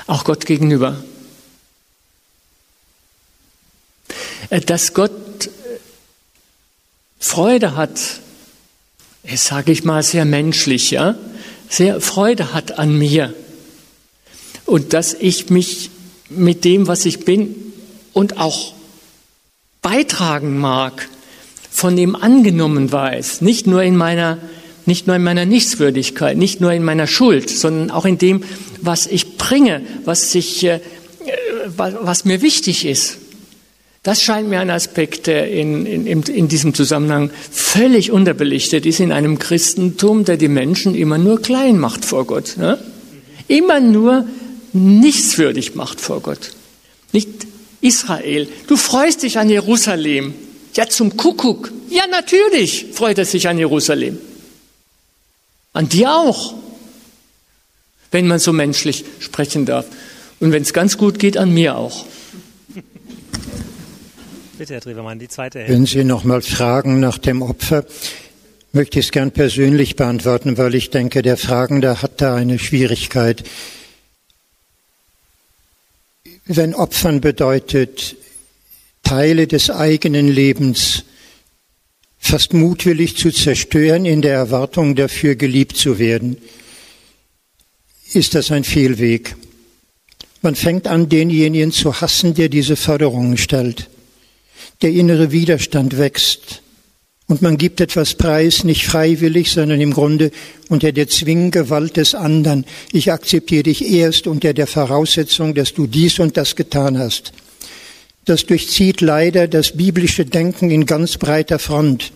Auch 0.06 0.24
Gott 0.24 0.46
gegenüber. 0.46 1.02
Äh, 4.50 4.60
dass 4.60 4.94
Gott 4.94 5.50
Freude 7.18 7.76
hat, 7.76 8.00
sage 9.34 9.72
ich 9.72 9.84
mal 9.84 10.02
sehr 10.02 10.24
menschlich, 10.24 10.90
ja, 10.90 11.14
sehr 11.68 12.00
Freude 12.00 12.52
hat 12.52 12.78
an 12.78 12.98
mir 12.98 13.32
und 14.72 14.94
dass 14.94 15.12
ich 15.12 15.50
mich 15.50 15.90
mit 16.30 16.64
dem, 16.64 16.86
was 16.86 17.04
ich 17.04 17.26
bin 17.26 17.54
und 18.14 18.38
auch 18.38 18.72
beitragen 19.82 20.58
mag, 20.58 21.10
von 21.70 21.94
dem 21.94 22.16
angenommen 22.16 22.90
weiß, 22.90 23.42
nicht 23.42 23.66
nur 23.66 23.82
in 23.82 23.96
meiner 23.96 24.38
nicht 24.86 25.06
nur 25.06 25.14
in 25.14 25.22
meiner 25.22 25.44
Nichtswürdigkeit, 25.44 26.36
nicht 26.36 26.60
nur 26.60 26.72
in 26.72 26.82
meiner 26.82 27.06
Schuld, 27.06 27.50
sondern 27.50 27.90
auch 27.90 28.04
in 28.04 28.18
dem, 28.18 28.42
was 28.80 29.06
ich 29.06 29.36
bringe, 29.36 29.82
was, 30.04 30.34
ich, 30.34 30.64
äh, 30.64 30.80
was 31.76 32.24
mir 32.24 32.42
wichtig 32.42 32.84
ist. 32.84 33.18
Das 34.02 34.20
scheint 34.20 34.48
mir 34.48 34.58
ein 34.58 34.70
Aspekt, 34.70 35.28
der 35.28 35.48
in, 35.52 35.86
in, 35.86 36.22
in 36.22 36.48
diesem 36.48 36.74
Zusammenhang 36.74 37.30
völlig 37.52 38.10
unterbelichtet 38.10 38.84
ist 38.84 38.98
in 38.98 39.12
einem 39.12 39.38
Christentum, 39.38 40.24
der 40.24 40.36
die 40.36 40.48
Menschen 40.48 40.96
immer 40.96 41.18
nur 41.18 41.40
klein 41.40 41.78
macht 41.78 42.04
vor 42.04 42.24
Gott. 42.24 42.56
Ne? 42.56 42.78
Immer 43.46 43.78
nur 43.78 44.26
nichtswürdig 44.72 45.74
macht 45.74 46.00
vor 46.00 46.20
Gott. 46.20 46.52
Nicht 47.12 47.28
Israel. 47.80 48.48
Du 48.66 48.76
freust 48.76 49.22
dich 49.22 49.38
an 49.38 49.50
Jerusalem. 49.50 50.34
Ja, 50.74 50.88
zum 50.88 51.16
Kuckuck. 51.16 51.70
Ja, 51.90 52.06
natürlich 52.06 52.86
freut 52.92 53.18
er 53.18 53.26
sich 53.26 53.48
an 53.48 53.58
Jerusalem. 53.58 54.18
An 55.74 55.88
dir 55.88 56.10
auch. 56.14 56.54
Wenn 58.10 58.26
man 58.26 58.38
so 58.38 58.52
menschlich 58.52 59.04
sprechen 59.20 59.66
darf. 59.66 59.86
Und 60.40 60.52
wenn 60.52 60.62
es 60.62 60.72
ganz 60.72 60.96
gut 60.96 61.18
geht, 61.18 61.36
an 61.36 61.52
mir 61.52 61.76
auch. 61.76 62.06
Bitte, 64.58 64.74
Herr 64.74 64.80
Drewermann, 64.80 65.18
die 65.18 65.28
zweite 65.28 65.58
Hälfte. 65.58 65.74
Wenn 65.74 65.86
Sie 65.86 66.04
noch 66.04 66.24
mal 66.24 66.42
fragen 66.42 67.00
nach 67.00 67.18
dem 67.18 67.42
Opfer, 67.42 67.84
möchte 68.72 68.98
ich 68.98 69.06
es 69.06 69.12
gern 69.12 69.32
persönlich 69.32 69.96
beantworten, 69.96 70.56
weil 70.56 70.74
ich 70.74 70.90
denke, 70.90 71.22
der 71.22 71.36
Fragende 71.36 72.00
hat 72.00 72.20
da 72.20 72.34
eine 72.34 72.58
Schwierigkeit. 72.58 73.44
Wenn 76.54 76.74
Opfern 76.74 77.22
bedeutet, 77.22 78.14
Teile 79.02 79.46
des 79.46 79.70
eigenen 79.70 80.28
Lebens 80.28 81.04
fast 82.18 82.52
mutwillig 82.52 83.16
zu 83.16 83.30
zerstören 83.30 84.04
in 84.04 84.20
der 84.20 84.34
Erwartung 84.34 84.94
dafür 84.94 85.34
geliebt 85.34 85.78
zu 85.78 85.98
werden, 85.98 86.36
ist 88.12 88.34
das 88.34 88.50
ein 88.50 88.64
Fehlweg. 88.64 89.34
Man 90.42 90.54
fängt 90.54 90.88
an, 90.88 91.08
denjenigen 91.08 91.72
zu 91.72 92.02
hassen, 92.02 92.34
der 92.34 92.50
diese 92.50 92.76
Forderungen 92.76 93.38
stellt. 93.38 93.88
Der 94.82 94.90
innere 94.90 95.32
Widerstand 95.32 95.96
wächst. 95.96 96.61
Und 97.32 97.40
man 97.40 97.56
gibt 97.56 97.80
etwas 97.80 98.12
preis, 98.12 98.62
nicht 98.62 98.84
freiwillig, 98.84 99.52
sondern 99.52 99.80
im 99.80 99.94
Grunde 99.94 100.32
unter 100.68 100.92
der 100.92 101.08
Zwinggewalt 101.08 101.96
des 101.96 102.14
anderen. 102.14 102.66
Ich 102.92 103.10
akzeptiere 103.10 103.62
dich 103.62 103.90
erst 103.90 104.26
unter 104.26 104.52
der 104.52 104.66
Voraussetzung, 104.66 105.54
dass 105.54 105.72
du 105.72 105.86
dies 105.86 106.18
und 106.18 106.36
das 106.36 106.56
getan 106.56 106.98
hast. 106.98 107.32
Das 108.26 108.44
durchzieht 108.44 109.00
leider 109.00 109.48
das 109.48 109.78
biblische 109.78 110.26
Denken 110.26 110.70
in 110.70 110.84
ganz 110.84 111.16
breiter 111.16 111.58
Front. 111.58 112.12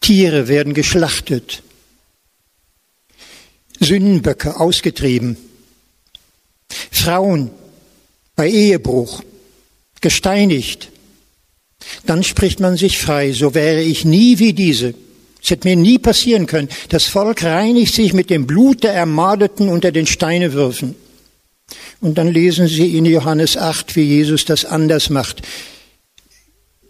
Tiere 0.00 0.46
werden 0.46 0.74
geschlachtet, 0.74 1.64
Sündenböcke 3.80 4.60
ausgetrieben, 4.60 5.36
Frauen 6.92 7.50
bei 8.36 8.48
Ehebruch 8.48 9.24
gesteinigt. 10.00 10.91
Dann 12.06 12.22
spricht 12.22 12.60
man 12.60 12.76
sich 12.76 12.98
frei, 12.98 13.32
so 13.32 13.54
wäre 13.54 13.82
ich 13.82 14.04
nie 14.04 14.38
wie 14.38 14.52
diese. 14.52 14.94
Es 15.42 15.50
hätte 15.50 15.68
mir 15.68 15.76
nie 15.76 15.98
passieren 15.98 16.46
können. 16.46 16.68
Das 16.88 17.06
Volk 17.06 17.42
reinigt 17.42 17.94
sich 17.94 18.12
mit 18.12 18.30
dem 18.30 18.46
Blut 18.46 18.84
der 18.84 18.92
Ermordeten 18.92 19.68
unter 19.68 19.90
den 19.90 20.06
Steinewürfen. 20.06 20.94
Und 22.00 22.18
dann 22.18 22.28
lesen 22.28 22.68
Sie 22.68 22.96
in 22.96 23.04
Johannes 23.04 23.56
8, 23.56 23.96
wie 23.96 24.02
Jesus 24.02 24.44
das 24.44 24.64
anders 24.64 25.10
macht. 25.10 25.42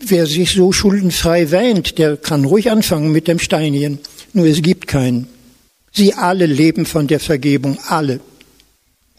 Wer 0.00 0.26
sich 0.26 0.50
so 0.50 0.72
schuldenfrei 0.72 1.50
wähnt, 1.50 1.98
der 1.98 2.16
kann 2.16 2.44
ruhig 2.44 2.70
anfangen 2.70 3.12
mit 3.12 3.28
dem 3.28 3.38
Steinigen. 3.38 4.00
Nur 4.33 4.46
es 4.46 4.61
gibt 4.62 4.88
keinen. 4.88 5.28
Sie 5.92 6.14
alle 6.14 6.46
leben 6.46 6.87
von 6.87 7.07
der 7.07 7.20
Vergebung, 7.20 7.78
alle. 7.87 8.20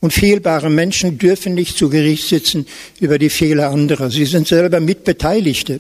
Und 0.03 0.11
fehlbare 0.11 0.69
Menschen 0.69 1.17
dürfen 1.17 1.53
nicht 1.53 1.77
zu 1.77 1.87
Gericht 1.87 2.27
sitzen 2.27 2.67
über 2.99 3.17
die 3.17 3.29
Fehler 3.29 3.69
anderer. 3.69 4.11
Sie 4.11 4.25
sind 4.25 4.49
selber 4.49 4.81
Mitbeteiligte. 4.81 5.79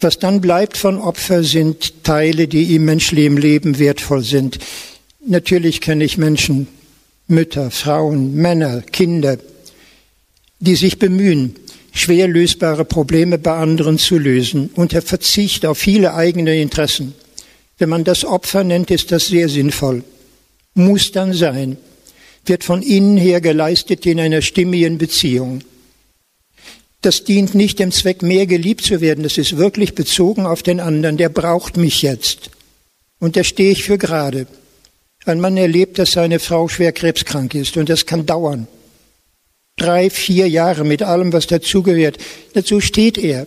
Was 0.00 0.18
dann 0.18 0.40
bleibt 0.40 0.78
von 0.78 0.96
Opfer 0.96 1.44
sind 1.44 2.04
Teile, 2.04 2.48
die 2.48 2.74
im 2.74 2.86
menschlichen 2.86 3.36
Leben 3.36 3.78
wertvoll 3.78 4.22
sind. 4.22 4.60
Natürlich 5.26 5.82
kenne 5.82 6.04
ich 6.04 6.16
Menschen, 6.16 6.68
Mütter, 7.26 7.70
Frauen, 7.70 8.34
Männer, 8.34 8.80
Kinder, 8.80 9.36
die 10.58 10.76
sich 10.76 10.98
bemühen, 10.98 11.54
schwer 11.92 12.28
lösbare 12.28 12.86
Probleme 12.86 13.36
bei 13.36 13.58
anderen 13.58 13.98
zu 13.98 14.16
lösen 14.16 14.70
unter 14.74 15.02
Verzicht 15.02 15.66
auf 15.66 15.76
viele 15.76 16.14
eigene 16.14 16.58
Interessen. 16.58 17.12
Wenn 17.76 17.90
man 17.90 18.04
das 18.04 18.24
Opfer 18.24 18.64
nennt, 18.64 18.90
ist 18.90 19.12
das 19.12 19.26
sehr 19.26 19.50
sinnvoll. 19.50 20.02
Muss 20.72 21.12
dann 21.12 21.34
sein 21.34 21.76
wird 22.48 22.64
von 22.64 22.82
innen 22.82 23.16
her 23.16 23.40
geleistet 23.40 24.06
in 24.06 24.20
einer 24.20 24.42
stimmigen 24.42 24.98
Beziehung. 24.98 25.62
Das 27.00 27.24
dient 27.24 27.54
nicht 27.54 27.78
dem 27.78 27.92
Zweck, 27.92 28.22
mehr 28.22 28.46
geliebt 28.46 28.84
zu 28.84 29.00
werden. 29.00 29.22
Das 29.22 29.38
ist 29.38 29.56
wirklich 29.56 29.94
bezogen 29.94 30.46
auf 30.46 30.62
den 30.62 30.80
anderen. 30.80 31.16
Der 31.16 31.28
braucht 31.28 31.76
mich 31.76 32.02
jetzt. 32.02 32.50
Und 33.20 33.36
da 33.36 33.44
stehe 33.44 33.70
ich 33.70 33.84
für 33.84 33.98
gerade. 33.98 34.46
Ein 35.24 35.40
Mann 35.40 35.56
erlebt, 35.56 35.98
dass 35.98 36.12
seine 36.12 36.40
Frau 36.40 36.68
schwer 36.68 36.92
krebskrank 36.92 37.54
ist. 37.54 37.76
Und 37.76 37.88
das 37.88 38.06
kann 38.06 38.26
dauern. 38.26 38.66
Drei, 39.76 40.10
vier 40.10 40.48
Jahre 40.48 40.84
mit 40.84 41.02
allem, 41.02 41.32
was 41.32 41.46
dazugehört. 41.46 42.18
Dazu 42.54 42.80
steht 42.80 43.16
er. 43.16 43.46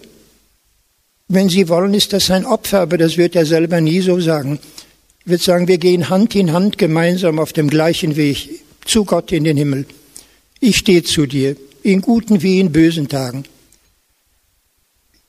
Wenn 1.27 1.49
Sie 1.49 1.67
wollen, 1.67 1.93
ist 1.93 2.13
das 2.13 2.31
ein 2.31 2.45
Opfer, 2.45 2.79
aber 2.79 2.97
das 2.97 3.17
wird 3.17 3.35
er 3.35 3.45
selber 3.45 3.81
nie 3.81 4.01
so 4.01 4.19
sagen. 4.19 4.59
Er 5.25 5.31
wird 5.31 5.41
sagen, 5.41 5.67
wir 5.67 5.77
gehen 5.77 6.09
Hand 6.09 6.35
in 6.35 6.53
Hand 6.53 6.77
gemeinsam 6.77 7.37
auf 7.37 7.51
dem 7.51 7.69
gleichen 7.69 8.15
Weg 8.15 8.61
zu 8.85 9.05
Gott 9.05 9.31
in 9.31 9.43
den 9.43 9.57
Himmel. 9.57 9.85
Ich 10.59 10.77
stehe 10.77 11.03
zu 11.03 11.25
dir, 11.25 11.55
in 11.83 12.01
guten 12.01 12.41
wie 12.41 12.59
in 12.59 12.71
bösen 12.71 13.07
Tagen. 13.07 13.45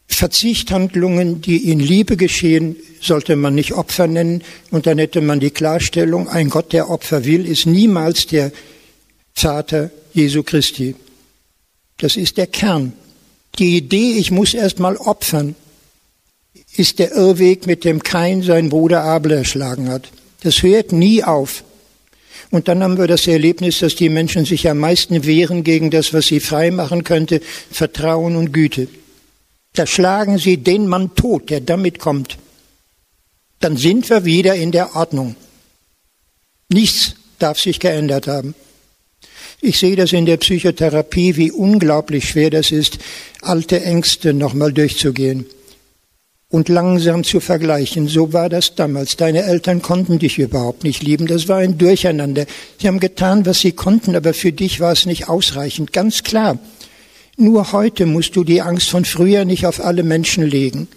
Verzichthandlungen, 0.06 1.40
die 1.40 1.70
in 1.70 1.80
Liebe 1.80 2.16
geschehen, 2.16 2.76
sollte 3.00 3.34
man 3.34 3.54
nicht 3.54 3.72
Opfer 3.72 4.06
nennen. 4.06 4.42
Und 4.70 4.86
dann 4.86 4.98
hätte 4.98 5.20
man 5.20 5.40
die 5.40 5.50
Klarstellung, 5.50 6.28
ein 6.28 6.50
Gott, 6.50 6.72
der 6.72 6.90
Opfer 6.90 7.24
will, 7.24 7.46
ist 7.46 7.66
niemals 7.66 8.26
der 8.26 8.52
Vater 9.34 9.90
Jesu 10.12 10.42
Christi. 10.42 10.94
Das 11.98 12.16
ist 12.16 12.36
der 12.36 12.46
Kern. 12.46 12.92
Die 13.58 13.76
Idee, 13.76 14.12
ich 14.12 14.30
muss 14.30 14.54
erst 14.54 14.78
mal 14.78 14.96
opfern, 14.96 15.54
ist 16.76 16.98
der 16.98 17.12
Irrweg, 17.12 17.66
mit 17.66 17.84
dem 17.84 18.02
Kain 18.02 18.42
seinen 18.42 18.68
Bruder 18.68 19.02
Abel 19.02 19.32
erschlagen 19.32 19.88
hat. 19.88 20.08
Das 20.42 20.62
hört 20.62 20.92
nie 20.92 21.22
auf. 21.24 21.64
Und 22.52 22.68
dann 22.68 22.82
haben 22.82 22.98
wir 22.98 23.06
das 23.06 23.26
Erlebnis, 23.26 23.78
dass 23.78 23.94
die 23.94 24.10
Menschen 24.10 24.44
sich 24.44 24.68
am 24.68 24.78
meisten 24.78 25.24
wehren 25.24 25.64
gegen 25.64 25.90
das, 25.90 26.12
was 26.12 26.26
sie 26.26 26.38
frei 26.38 26.70
machen 26.70 27.02
könnte, 27.02 27.40
Vertrauen 27.70 28.36
und 28.36 28.52
Güte. 28.52 28.88
Da 29.72 29.86
schlagen 29.86 30.36
sie 30.36 30.58
den 30.58 30.86
Mann 30.86 31.14
tot, 31.14 31.48
der 31.48 31.62
damit 31.62 31.98
kommt. 31.98 32.36
Dann 33.58 33.78
sind 33.78 34.10
wir 34.10 34.26
wieder 34.26 34.54
in 34.54 34.70
der 34.70 34.94
Ordnung. 34.94 35.34
Nichts 36.68 37.14
darf 37.38 37.58
sich 37.58 37.80
geändert 37.80 38.28
haben. 38.28 38.54
Ich 39.62 39.78
sehe 39.78 39.96
das 39.96 40.12
in 40.12 40.26
der 40.26 40.36
Psychotherapie, 40.36 41.36
wie 41.36 41.50
unglaublich 41.50 42.28
schwer 42.28 42.50
das 42.50 42.70
ist, 42.70 42.98
alte 43.40 43.82
Ängste 43.82 44.34
nochmal 44.34 44.74
durchzugehen 44.74 45.46
und 46.52 46.68
langsam 46.68 47.24
zu 47.24 47.40
vergleichen. 47.40 48.08
So 48.08 48.34
war 48.34 48.50
das 48.50 48.74
damals. 48.74 49.16
Deine 49.16 49.42
Eltern 49.42 49.80
konnten 49.80 50.18
dich 50.18 50.38
überhaupt 50.38 50.84
nicht 50.84 51.02
lieben. 51.02 51.26
Das 51.26 51.48
war 51.48 51.56
ein 51.56 51.78
Durcheinander. 51.78 52.44
Sie 52.78 52.86
haben 52.86 53.00
getan, 53.00 53.46
was 53.46 53.60
sie 53.60 53.72
konnten, 53.72 54.14
aber 54.14 54.34
für 54.34 54.52
dich 54.52 54.78
war 54.78 54.92
es 54.92 55.06
nicht 55.06 55.28
ausreichend. 55.28 55.94
Ganz 55.94 56.22
klar. 56.22 56.58
Nur 57.38 57.72
heute 57.72 58.04
musst 58.04 58.36
du 58.36 58.44
die 58.44 58.60
Angst 58.60 58.90
von 58.90 59.06
früher 59.06 59.46
nicht 59.46 59.64
auf 59.64 59.82
alle 59.82 60.02
Menschen 60.02 60.46
legen. 60.46 60.88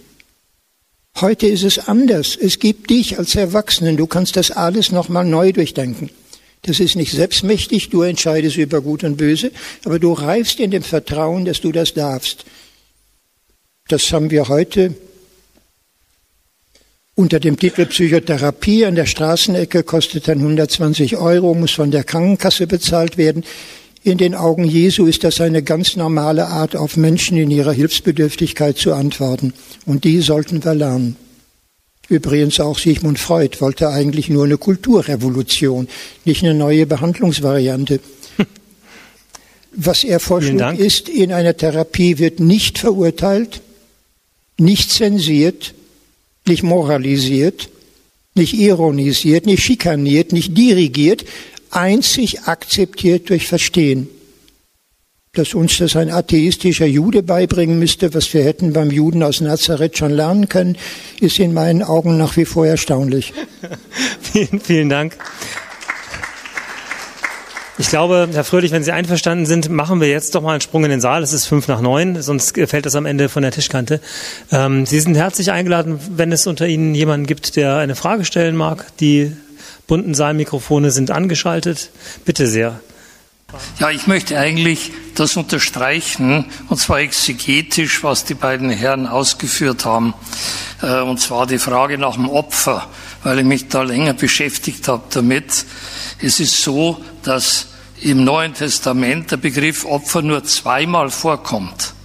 Heute 1.22 1.48
ist 1.48 1.64
es 1.64 1.88
anders. 1.88 2.36
Es 2.36 2.60
gibt 2.60 2.90
dich 2.90 3.18
als 3.18 3.34
Erwachsenen. 3.36 3.96
Du 3.96 4.08
kannst 4.08 4.36
das 4.36 4.52
alles 4.52 4.92
nochmal 4.92 5.24
neu 5.24 5.54
durchdenken. 5.54 6.10
Das 6.64 6.82
ist 6.82 6.98
nicht 6.98 7.14
selbstmächtig. 7.14 7.90
Du 7.90 8.02
entscheidest 8.02 8.58
über 8.58 8.82
Gut 8.82 9.06
und 9.06 9.16
Böse. 9.16 9.52
Aber 9.86 10.00
du 10.00 10.12
reifst 10.12 10.60
in 10.60 10.72
dem 10.72 10.84
Vertrauen, 10.84 11.46
dass 11.46 11.62
du 11.62 11.72
das 11.72 11.94
darfst. 11.94 12.44
Das 13.88 14.12
haben 14.12 14.32
wir 14.32 14.50
heute 14.50 14.96
unter 17.16 17.40
dem 17.40 17.58
Titel 17.58 17.86
Psychotherapie 17.86 18.86
an 18.86 18.96
der 18.96 19.06
Straßenecke 19.06 19.84
kostet 19.84 20.28
dann 20.28 20.40
120 20.40 21.16
Euro, 21.18 21.56
muss 21.56 21.72
von 21.72 21.90
der 21.90 22.04
Krankenkasse 22.04 22.68
bezahlt 22.68 23.18
werden. 23.18 23.46
In 24.04 24.18
den 24.18 24.36
Augen 24.36 24.66
Jesu 24.66 25.06
ist 25.06 25.24
das 25.24 25.42
eine 25.42 25.64
ganz 25.64 25.96
normale 25.96 26.48
Art, 26.48 26.76
auf 26.76 26.98
Menschen 26.98 27.38
in 27.38 27.50
ihrer 27.50 27.72
Hilfsbedürftigkeit 27.72 28.78
zu 28.78 28.94
antworten. 28.94 29.54
Und 29.86 30.04
die 30.04 30.22
sollten 30.22 30.64
wir 30.64 30.76
lernen. 30.76 31.16
Übrigens 32.08 32.60
auch 32.60 32.78
Sigmund 32.78 33.18
Freud 33.18 33.58
wollte 33.62 33.90
eigentlich 33.90 34.30
nur 34.30 34.44
eine 34.44 34.58
Kulturrevolution, 34.58 35.88
nicht 36.24 36.44
eine 36.44 36.54
neue 36.54 36.86
Behandlungsvariante. 36.86 38.00
Was 39.72 40.04
er 40.04 40.20
vorschlug, 40.20 40.78
ist, 40.78 41.10
in 41.10 41.32
einer 41.32 41.58
Therapie 41.58 42.20
wird 42.20 42.40
nicht 42.40 42.78
verurteilt, 42.78 43.62
nicht 44.60 44.92
zensiert, 44.92 45.74
nicht 46.48 46.64
moralisiert, 46.64 47.70
nicht 48.36 48.54
ironisiert, 48.54 49.46
nicht 49.46 49.64
schikaniert, 49.64 50.34
nicht 50.34 50.58
dirigiert, 50.58 51.26
einzig 51.72 52.42
akzeptiert 52.44 53.30
durch 53.30 53.48
Verstehen. 53.48 54.10
Dass 55.34 55.54
uns 55.54 55.78
das 55.78 55.96
ein 55.98 56.10
atheistischer 56.10 56.86
Jude 56.86 57.22
beibringen 57.22 57.78
müsste, 57.78 58.14
was 58.14 58.34
wir 58.34 58.44
hätten 58.44 58.72
beim 58.72 58.90
Juden 58.90 59.22
aus 59.22 59.42
Nazareth 59.42 59.98
schon 59.98 60.12
lernen 60.12 60.48
können, 60.48 60.78
ist 61.20 61.40
in 61.40 61.54
meinen 61.54 61.84
Augen 61.84 62.18
nach 62.18 62.38
wie 62.38 62.46
vor 62.46 62.66
erstaunlich. 62.66 63.34
vielen, 64.22 64.60
vielen 64.62 64.90
Dank. 64.90 65.18
Ich 67.78 67.90
glaube, 67.90 68.30
Herr 68.32 68.46
Fröhlich, 68.46 68.72
wenn 68.72 68.86
Sie 68.86 68.94
einverstanden 68.94 69.46
sind, 69.46 69.68
machen 69.68 70.00
wir 70.00 70.08
jetzt 70.08 70.34
doch 70.34 70.42
mal 70.42 70.52
einen 70.52 70.62
Sprung 70.62 70.86
in 70.86 70.92
den 70.92 71.02
Saal. 71.02 71.22
Es 71.24 71.34
ist 71.34 71.46
fünf 71.46 71.68
nach 71.68 71.82
neun, 71.82 72.22
sonst 72.22 72.58
fällt 72.58 72.86
das 72.86 72.96
am 72.96 73.06
Ende 73.06 73.28
von 73.28 73.42
der 73.42 73.52
Tischkante. 73.52 74.00
Ähm, 74.50 74.86
Sie 74.86 75.02
sind 75.02 75.16
herzlich 75.16 75.52
eingeladen, 75.52 76.00
wenn 76.16 76.32
es 76.32 76.48
unter 76.48 76.68
Ihnen 76.68 76.96
jemanden 76.96 77.28
gibt, 77.28 77.58
der 77.58 77.76
eine 77.76 77.96
Frage 77.96 78.24
stellen 78.24 78.56
mag. 78.56 78.86
Die 79.02 79.36
bunten 79.88 80.14
Saalmikrofone 80.14 80.90
sind 80.90 81.12
angeschaltet. 81.12 81.90
Bitte 82.24 82.48
sehr. 82.48 82.80
Ja, 83.80 83.90
ich 83.90 84.08
möchte 84.08 84.38
eigentlich 84.38 84.92
das 85.16 85.36
unterstreichen, 85.36 86.46
und 86.70 86.78
zwar 86.78 87.00
exegetisch, 87.00 88.04
was 88.04 88.24
die 88.24 88.34
beiden 88.36 88.70
Herren 88.70 89.06
ausgeführt 89.06 89.84
haben. 89.84 90.14
Äh, 90.82 91.02
und 91.02 91.20
zwar 91.20 91.46
die 91.46 91.60
Frage 91.60 91.98
nach 91.98 92.16
dem 92.16 92.30
Opfer, 92.30 92.88
weil 93.26 93.40
ich 93.40 93.46
mich 93.46 93.68
da 93.70 93.82
länger 93.82 94.14
beschäftigt 94.14 94.88
habe 94.88 95.04
damit. 95.10 95.66
Es 96.22 96.40
ist 96.40 96.62
so, 96.62 97.04
dass 97.24 97.70
im 98.02 98.24
Neuen 98.24 98.54
Testament 98.54 99.32
der 99.32 99.38
Begriff 99.38 99.84
Opfer 99.84 100.22
nur 100.22 100.44
zweimal 100.44 101.10
vorkommt. 101.10 101.96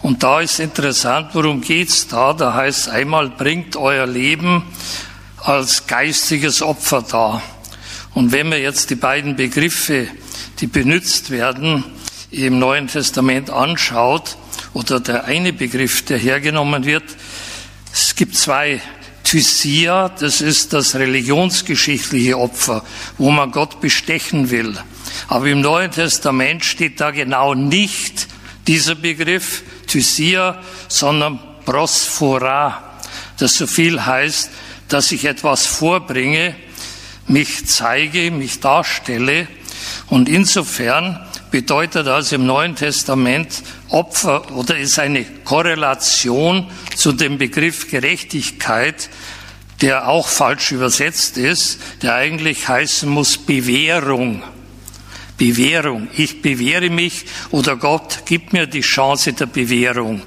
Und 0.00 0.22
da 0.22 0.40
ist 0.40 0.58
interessant, 0.58 1.34
worum 1.34 1.60
geht's 1.60 2.08
da? 2.08 2.32
Da 2.32 2.54
heißt 2.54 2.88
einmal, 2.88 3.28
bringt 3.28 3.76
euer 3.76 4.06
Leben 4.06 4.64
als 5.36 5.86
geistiges 5.86 6.62
Opfer 6.62 7.02
dar. 7.02 7.42
Und 8.14 8.32
wenn 8.32 8.48
man 8.48 8.58
jetzt 8.58 8.88
die 8.88 8.94
beiden 8.94 9.36
Begriffe, 9.36 10.08
die 10.60 10.66
benutzt 10.66 11.30
werden, 11.30 11.84
im 12.30 12.58
Neuen 12.58 12.88
Testament 12.88 13.50
anschaut 13.50 14.38
oder 14.72 14.98
der 14.98 15.24
eine 15.24 15.52
Begriff, 15.52 16.06
der 16.06 16.16
hergenommen 16.16 16.86
wird. 16.86 17.04
Es 17.92 18.14
gibt 18.14 18.34
zwei. 18.34 18.80
Thysia, 19.30 20.08
das 20.08 20.40
ist 20.40 20.72
das 20.72 20.96
religionsgeschichtliche 20.96 22.36
Opfer, 22.36 22.82
wo 23.16 23.30
man 23.30 23.52
Gott 23.52 23.80
bestechen 23.80 24.50
will. 24.50 24.76
Aber 25.28 25.46
im 25.46 25.60
Neuen 25.60 25.92
Testament 25.92 26.64
steht 26.64 27.00
da 27.00 27.12
genau 27.12 27.54
nicht 27.54 28.26
dieser 28.66 28.96
Begriff 28.96 29.62
Thysia, 29.86 30.60
sondern 30.88 31.38
Prosphora, 31.64 32.98
das 33.38 33.54
so 33.54 33.68
viel 33.68 34.04
heißt, 34.04 34.50
dass 34.88 35.12
ich 35.12 35.24
etwas 35.26 35.64
vorbringe, 35.64 36.56
mich 37.28 37.66
zeige, 37.66 38.32
mich 38.32 38.58
darstelle. 38.58 39.46
Und 40.08 40.28
insofern 40.28 41.24
bedeutet 41.52 42.08
das 42.08 42.32
im 42.32 42.46
Neuen 42.46 42.74
Testament 42.74 43.62
Opfer 43.90 44.50
oder 44.52 44.78
ist 44.78 44.98
eine 44.98 45.24
Korrelation 45.44 46.70
zu 46.96 47.12
dem 47.12 47.38
Begriff 47.38 47.90
Gerechtigkeit, 47.90 49.10
der 49.80 50.08
auch 50.08 50.28
falsch 50.28 50.72
übersetzt 50.72 51.36
ist, 51.36 51.80
der 52.02 52.14
eigentlich 52.14 52.68
heißen 52.68 53.08
muss 53.08 53.38
Bewährung. 53.38 54.42
Bewährung. 55.36 56.08
Ich 56.12 56.42
bewähre 56.42 56.90
mich 56.90 57.24
oder 57.50 57.76
Gott 57.76 58.26
gibt 58.26 58.52
mir 58.52 58.66
die 58.66 58.82
Chance 58.82 59.32
der 59.32 59.46
Bewährung. 59.46 60.22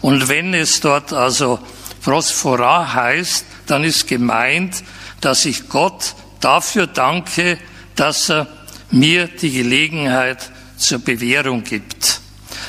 Und 0.00 0.28
wenn 0.28 0.54
es 0.54 0.80
dort 0.80 1.12
also 1.12 1.58
Prosphora 2.02 2.94
heißt, 2.94 3.44
dann 3.66 3.84
ist 3.84 4.08
gemeint, 4.08 4.82
dass 5.20 5.44
ich 5.44 5.68
Gott 5.68 6.14
dafür 6.40 6.86
danke, 6.86 7.58
dass 7.94 8.30
er 8.30 8.48
mir 8.90 9.28
die 9.28 9.50
Gelegenheit 9.50 10.50
zur 10.78 10.98
Bewährung 10.98 11.62
gibt. 11.62 12.23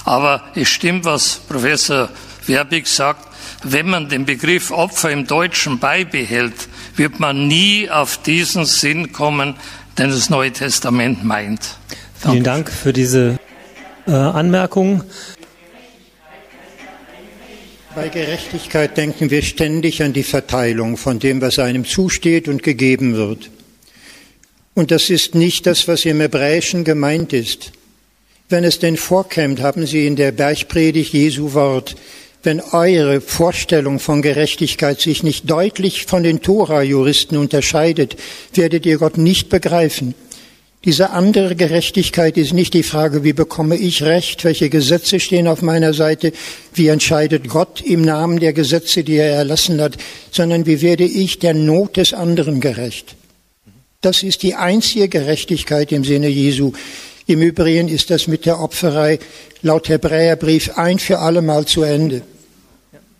Aber 0.05 0.43
es 0.55 0.69
stimmt, 0.69 1.03
was 1.03 1.41
Professor 1.49 2.09
Werbig 2.47 2.87
sagt, 2.87 3.27
wenn 3.63 3.89
man 3.89 4.07
den 4.07 4.25
Begriff 4.25 4.71
Opfer 4.71 5.11
im 5.11 5.25
Deutschen 5.25 5.79
beibehält, 5.79 6.53
wird 6.95 7.19
man 7.19 7.47
nie 7.47 7.89
auf 7.89 8.21
diesen 8.21 8.65
Sinn 8.65 9.11
kommen, 9.11 9.55
den 9.97 10.11
das 10.11 10.29
Neue 10.29 10.51
Testament 10.51 11.23
meint. 11.23 11.77
Vielen 12.19 12.43
Dank 12.43 12.71
für 12.71 12.93
diese 12.93 13.39
äh, 14.07 14.11
Anmerkung. 14.11 15.03
Bei 17.95 18.09
Gerechtigkeit 18.09 18.97
denken 18.97 19.31
wir 19.31 19.41
ständig 19.41 20.03
an 20.03 20.13
die 20.13 20.23
Verteilung 20.23 20.97
von 20.97 21.17
dem, 21.17 21.41
was 21.41 21.59
einem 21.59 21.85
zusteht 21.85 22.47
und 22.47 22.61
gegeben 22.61 23.15
wird. 23.15 23.49
Und 24.73 24.91
das 24.91 25.09
ist 25.09 25.33
nicht 25.33 25.65
das, 25.65 25.87
was 25.87 26.03
im 26.03 26.19
Hebräischen 26.19 26.83
gemeint 26.83 27.31
ist. 27.31 27.71
Wenn 28.47 28.63
es 28.63 28.77
denn 28.77 28.95
vorkämt, 28.95 29.61
haben 29.61 29.87
Sie 29.87 30.05
in 30.05 30.15
der 30.15 30.31
Bergpredigt 30.31 31.13
Jesu 31.13 31.53
Wort, 31.53 31.95
wenn 32.43 32.61
eure 32.61 33.19
Vorstellung 33.19 33.99
von 33.99 34.21
Gerechtigkeit 34.21 35.01
sich 35.01 35.23
nicht 35.23 35.49
deutlich 35.49 36.05
von 36.05 36.21
den 36.21 36.41
Tora-Juristen 36.41 37.37
unterscheidet, 37.37 38.17
werdet 38.53 38.85
ihr 38.85 38.99
Gott 38.99 39.17
nicht 39.17 39.49
begreifen. 39.49 40.13
Diese 40.85 41.09
andere 41.09 41.55
Gerechtigkeit 41.55 42.37
ist 42.37 42.53
nicht 42.53 42.75
die 42.75 42.83
Frage, 42.83 43.23
wie 43.23 43.33
bekomme 43.33 43.75
ich 43.75 44.03
Recht, 44.03 44.43
welche 44.43 44.69
Gesetze 44.69 45.19
stehen 45.19 45.47
auf 45.47 45.63
meiner 45.63 45.95
Seite, 45.95 46.31
wie 46.75 46.89
entscheidet 46.89 47.49
Gott 47.49 47.81
im 47.81 48.03
Namen 48.03 48.39
der 48.39 48.53
Gesetze, 48.53 49.03
die 49.03 49.15
er 49.15 49.31
erlassen 49.31 49.81
hat, 49.81 49.97
sondern 50.29 50.67
wie 50.67 50.83
werde 50.83 51.03
ich 51.03 51.39
der 51.39 51.55
Not 51.55 51.97
des 51.97 52.13
anderen 52.13 52.61
gerecht. 52.61 53.15
Das 54.01 54.21
ist 54.21 54.43
die 54.43 54.53
einzige 54.53 55.09
Gerechtigkeit 55.09 55.91
im 55.91 56.03
Sinne 56.03 56.27
Jesu. 56.27 56.73
Im 57.27 57.41
Übrigen 57.41 57.87
ist 57.87 58.09
das 58.11 58.27
mit 58.27 58.45
der 58.45 58.59
Opferei 58.59 59.19
laut 59.61 59.89
Hebräerbrief 59.89 60.77
ein 60.77 60.99
für 60.99 61.19
allemal 61.19 61.65
zu 61.65 61.81
Ende. 61.81 62.21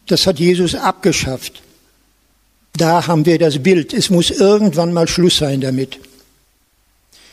Das 0.07 0.27
hat 0.27 0.39
Jesus 0.39 0.75
abgeschafft. 0.75 1.63
Da 2.77 3.07
haben 3.07 3.25
wir 3.25 3.39
das 3.39 3.63
Bild. 3.63 3.93
Es 3.93 4.09
muss 4.09 4.29
irgendwann 4.29 4.93
mal 4.93 5.07
Schluss 5.07 5.37
sein 5.37 5.61
damit. 5.61 5.99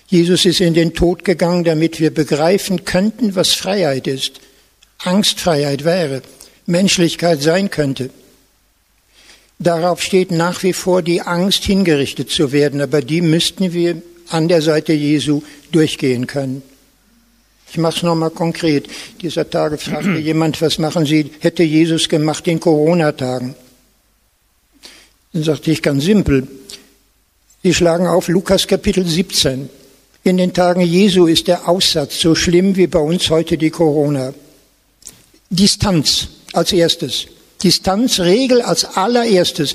Jesus 0.06 0.44
ist 0.44 0.60
in 0.60 0.74
den 0.74 0.94
Tod 0.94 1.24
gegangen, 1.24 1.64
damit 1.64 2.00
wir 2.00 2.12
begreifen 2.12 2.84
könnten, 2.84 3.34
was 3.34 3.52
Freiheit 3.52 4.06
ist, 4.06 4.40
Angstfreiheit 4.98 5.84
wäre, 5.84 6.22
Menschlichkeit 6.66 7.42
sein 7.42 7.70
könnte. 7.70 8.10
Darauf 9.58 10.02
steht 10.02 10.30
nach 10.30 10.62
wie 10.62 10.72
vor 10.72 11.02
die 11.02 11.22
Angst, 11.22 11.64
hingerichtet 11.64 12.30
zu 12.30 12.52
werden, 12.52 12.80
aber 12.80 13.00
die 13.00 13.20
müssten 13.20 13.72
wir 13.72 14.02
an 14.32 14.48
der 14.48 14.62
Seite 14.62 14.92
Jesu 14.92 15.42
durchgehen 15.70 16.26
können. 16.26 16.62
Ich 17.70 17.78
mache 17.78 17.96
es 17.96 18.02
nochmal 18.02 18.30
konkret. 18.30 18.86
Dieser 19.20 19.48
Tage 19.48 19.78
fragte 19.78 20.18
jemand, 20.18 20.60
was 20.60 20.78
machen 20.78 21.06
Sie, 21.06 21.30
hätte 21.40 21.62
Jesus 21.62 22.08
gemacht 22.08 22.46
in 22.46 22.60
Corona-Tagen? 22.60 23.54
Dann 25.32 25.42
sagte 25.42 25.70
ich 25.70 25.82
ganz 25.82 26.04
simpel, 26.04 26.46
Sie 27.62 27.72
schlagen 27.72 28.06
auf 28.06 28.28
Lukas 28.28 28.66
Kapitel 28.66 29.06
17. 29.06 29.70
In 30.24 30.36
den 30.36 30.52
Tagen 30.52 30.80
Jesu 30.82 31.26
ist 31.26 31.48
der 31.48 31.68
Aussatz 31.68 32.20
so 32.20 32.34
schlimm 32.34 32.76
wie 32.76 32.86
bei 32.86 32.98
uns 32.98 33.30
heute 33.30 33.56
die 33.56 33.70
Corona. 33.70 34.34
Distanz 35.48 36.28
als 36.52 36.72
erstes. 36.72 37.26
Distanzregel 37.62 38.62
als 38.62 38.84
allererstes. 38.84 39.74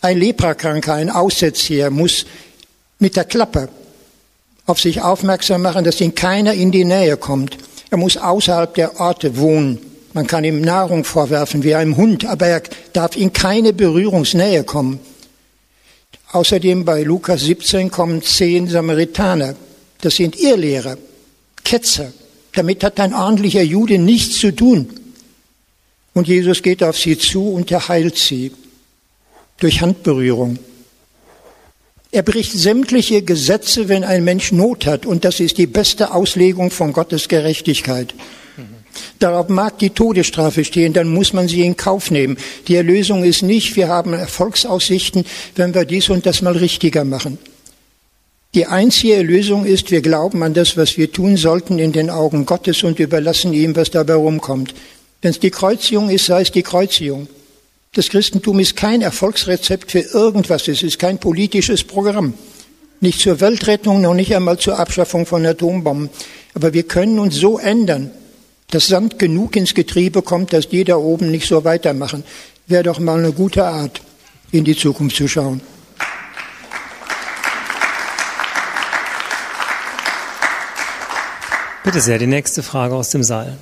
Ein 0.00 0.18
Leprakranker, 0.18 0.94
ein 0.94 1.10
Aussätziger 1.10 1.90
muss 1.90 2.26
mit 2.98 3.16
der 3.16 3.24
Klappe 3.24 3.68
auf 4.66 4.80
sich 4.80 5.02
aufmerksam 5.02 5.62
machen, 5.62 5.84
dass 5.84 6.00
ihm 6.00 6.14
keiner 6.14 6.54
in 6.54 6.70
die 6.70 6.84
Nähe 6.84 7.16
kommt. 7.16 7.58
Er 7.90 7.98
muss 7.98 8.16
außerhalb 8.16 8.74
der 8.74 9.00
Orte 9.00 9.36
wohnen. 9.36 9.78
Man 10.14 10.26
kann 10.26 10.44
ihm 10.44 10.60
Nahrung 10.60 11.04
vorwerfen 11.04 11.64
wie 11.64 11.74
einem 11.74 11.96
Hund, 11.96 12.24
aber 12.24 12.46
er 12.46 12.62
darf 12.92 13.16
in 13.16 13.32
keine 13.32 13.72
Berührungsnähe 13.72 14.64
kommen. 14.64 15.00
Außerdem 16.32 16.84
bei 16.84 17.02
Lukas 17.02 17.42
17 17.42 17.90
kommen 17.90 18.22
zehn 18.22 18.68
Samaritaner. 18.68 19.54
Das 20.00 20.16
sind 20.16 20.38
Irrlehrer, 20.38 20.96
Ketzer. 21.62 22.12
Damit 22.52 22.84
hat 22.84 23.00
ein 23.00 23.14
ordentlicher 23.14 23.62
Jude 23.62 23.98
nichts 23.98 24.38
zu 24.38 24.54
tun. 24.54 24.88
Und 26.12 26.28
Jesus 26.28 26.62
geht 26.62 26.82
auf 26.82 26.98
sie 26.98 27.18
zu 27.18 27.48
und 27.48 27.70
er 27.70 27.88
heilt 27.88 28.16
sie 28.16 28.52
durch 29.58 29.80
Handberührung. 29.80 30.58
Er 32.14 32.22
bricht 32.22 32.52
sämtliche 32.52 33.22
Gesetze, 33.22 33.88
wenn 33.88 34.04
ein 34.04 34.22
Mensch 34.22 34.52
Not 34.52 34.86
hat. 34.86 35.04
Und 35.04 35.24
das 35.24 35.40
ist 35.40 35.58
die 35.58 35.66
beste 35.66 36.14
Auslegung 36.14 36.70
von 36.70 36.92
Gottes 36.92 37.26
Gerechtigkeit. 37.26 38.14
Darauf 39.18 39.48
mag 39.48 39.80
die 39.80 39.90
Todesstrafe 39.90 40.64
stehen, 40.64 40.92
dann 40.92 41.08
muss 41.08 41.32
man 41.32 41.48
sie 41.48 41.62
in 41.62 41.76
Kauf 41.76 42.12
nehmen. 42.12 42.36
Die 42.68 42.76
Erlösung 42.76 43.24
ist 43.24 43.42
nicht, 43.42 43.74
wir 43.74 43.88
haben 43.88 44.12
Erfolgsaussichten, 44.12 45.24
wenn 45.56 45.74
wir 45.74 45.84
dies 45.84 46.08
und 46.08 46.24
das 46.24 46.40
mal 46.40 46.56
richtiger 46.56 47.02
machen. 47.02 47.36
Die 48.54 48.66
einzige 48.66 49.14
Erlösung 49.14 49.66
ist, 49.66 49.90
wir 49.90 50.00
glauben 50.00 50.40
an 50.44 50.54
das, 50.54 50.76
was 50.76 50.96
wir 50.96 51.10
tun 51.10 51.36
sollten 51.36 51.80
in 51.80 51.90
den 51.90 52.10
Augen 52.10 52.46
Gottes 52.46 52.84
und 52.84 53.00
überlassen 53.00 53.52
ihm, 53.52 53.74
was 53.74 53.90
dabei 53.90 54.14
rumkommt. 54.14 54.72
Wenn 55.20 55.32
es 55.32 55.40
die 55.40 55.50
Kreuzigung 55.50 56.10
ist, 56.10 56.26
sei 56.26 56.42
es 56.42 56.52
die 56.52 56.62
Kreuzigung. 56.62 57.26
Das 57.94 58.08
Christentum 58.08 58.58
ist 58.58 58.74
kein 58.74 59.02
Erfolgsrezept 59.02 59.92
für 59.92 60.00
irgendwas. 60.00 60.66
Es 60.66 60.82
ist 60.82 60.98
kein 60.98 61.18
politisches 61.18 61.84
Programm. 61.84 62.34
Nicht 63.00 63.20
zur 63.20 63.40
Weltrettung, 63.40 64.00
noch 64.00 64.14
nicht 64.14 64.34
einmal 64.34 64.58
zur 64.58 64.80
Abschaffung 64.80 65.26
von 65.26 65.46
Atombomben. 65.46 66.10
Aber 66.54 66.72
wir 66.72 66.82
können 66.82 67.20
uns 67.20 67.36
so 67.36 67.56
ändern, 67.56 68.10
dass 68.70 68.88
Sand 68.88 69.20
genug 69.20 69.54
ins 69.54 69.74
Getriebe 69.74 70.22
kommt, 70.22 70.52
dass 70.52 70.68
die 70.68 70.82
da 70.82 70.96
oben 70.96 71.30
nicht 71.30 71.46
so 71.46 71.64
weitermachen. 71.64 72.24
Wäre 72.66 72.82
doch 72.82 72.98
mal 72.98 73.18
eine 73.18 73.30
gute 73.30 73.64
Art, 73.64 74.00
in 74.50 74.64
die 74.64 74.76
Zukunft 74.76 75.14
zu 75.14 75.28
schauen. 75.28 75.60
Bitte 81.84 82.00
sehr, 82.00 82.18
die 82.18 82.26
nächste 82.26 82.64
Frage 82.64 82.96
aus 82.96 83.10
dem 83.10 83.22
Saal. 83.22 83.56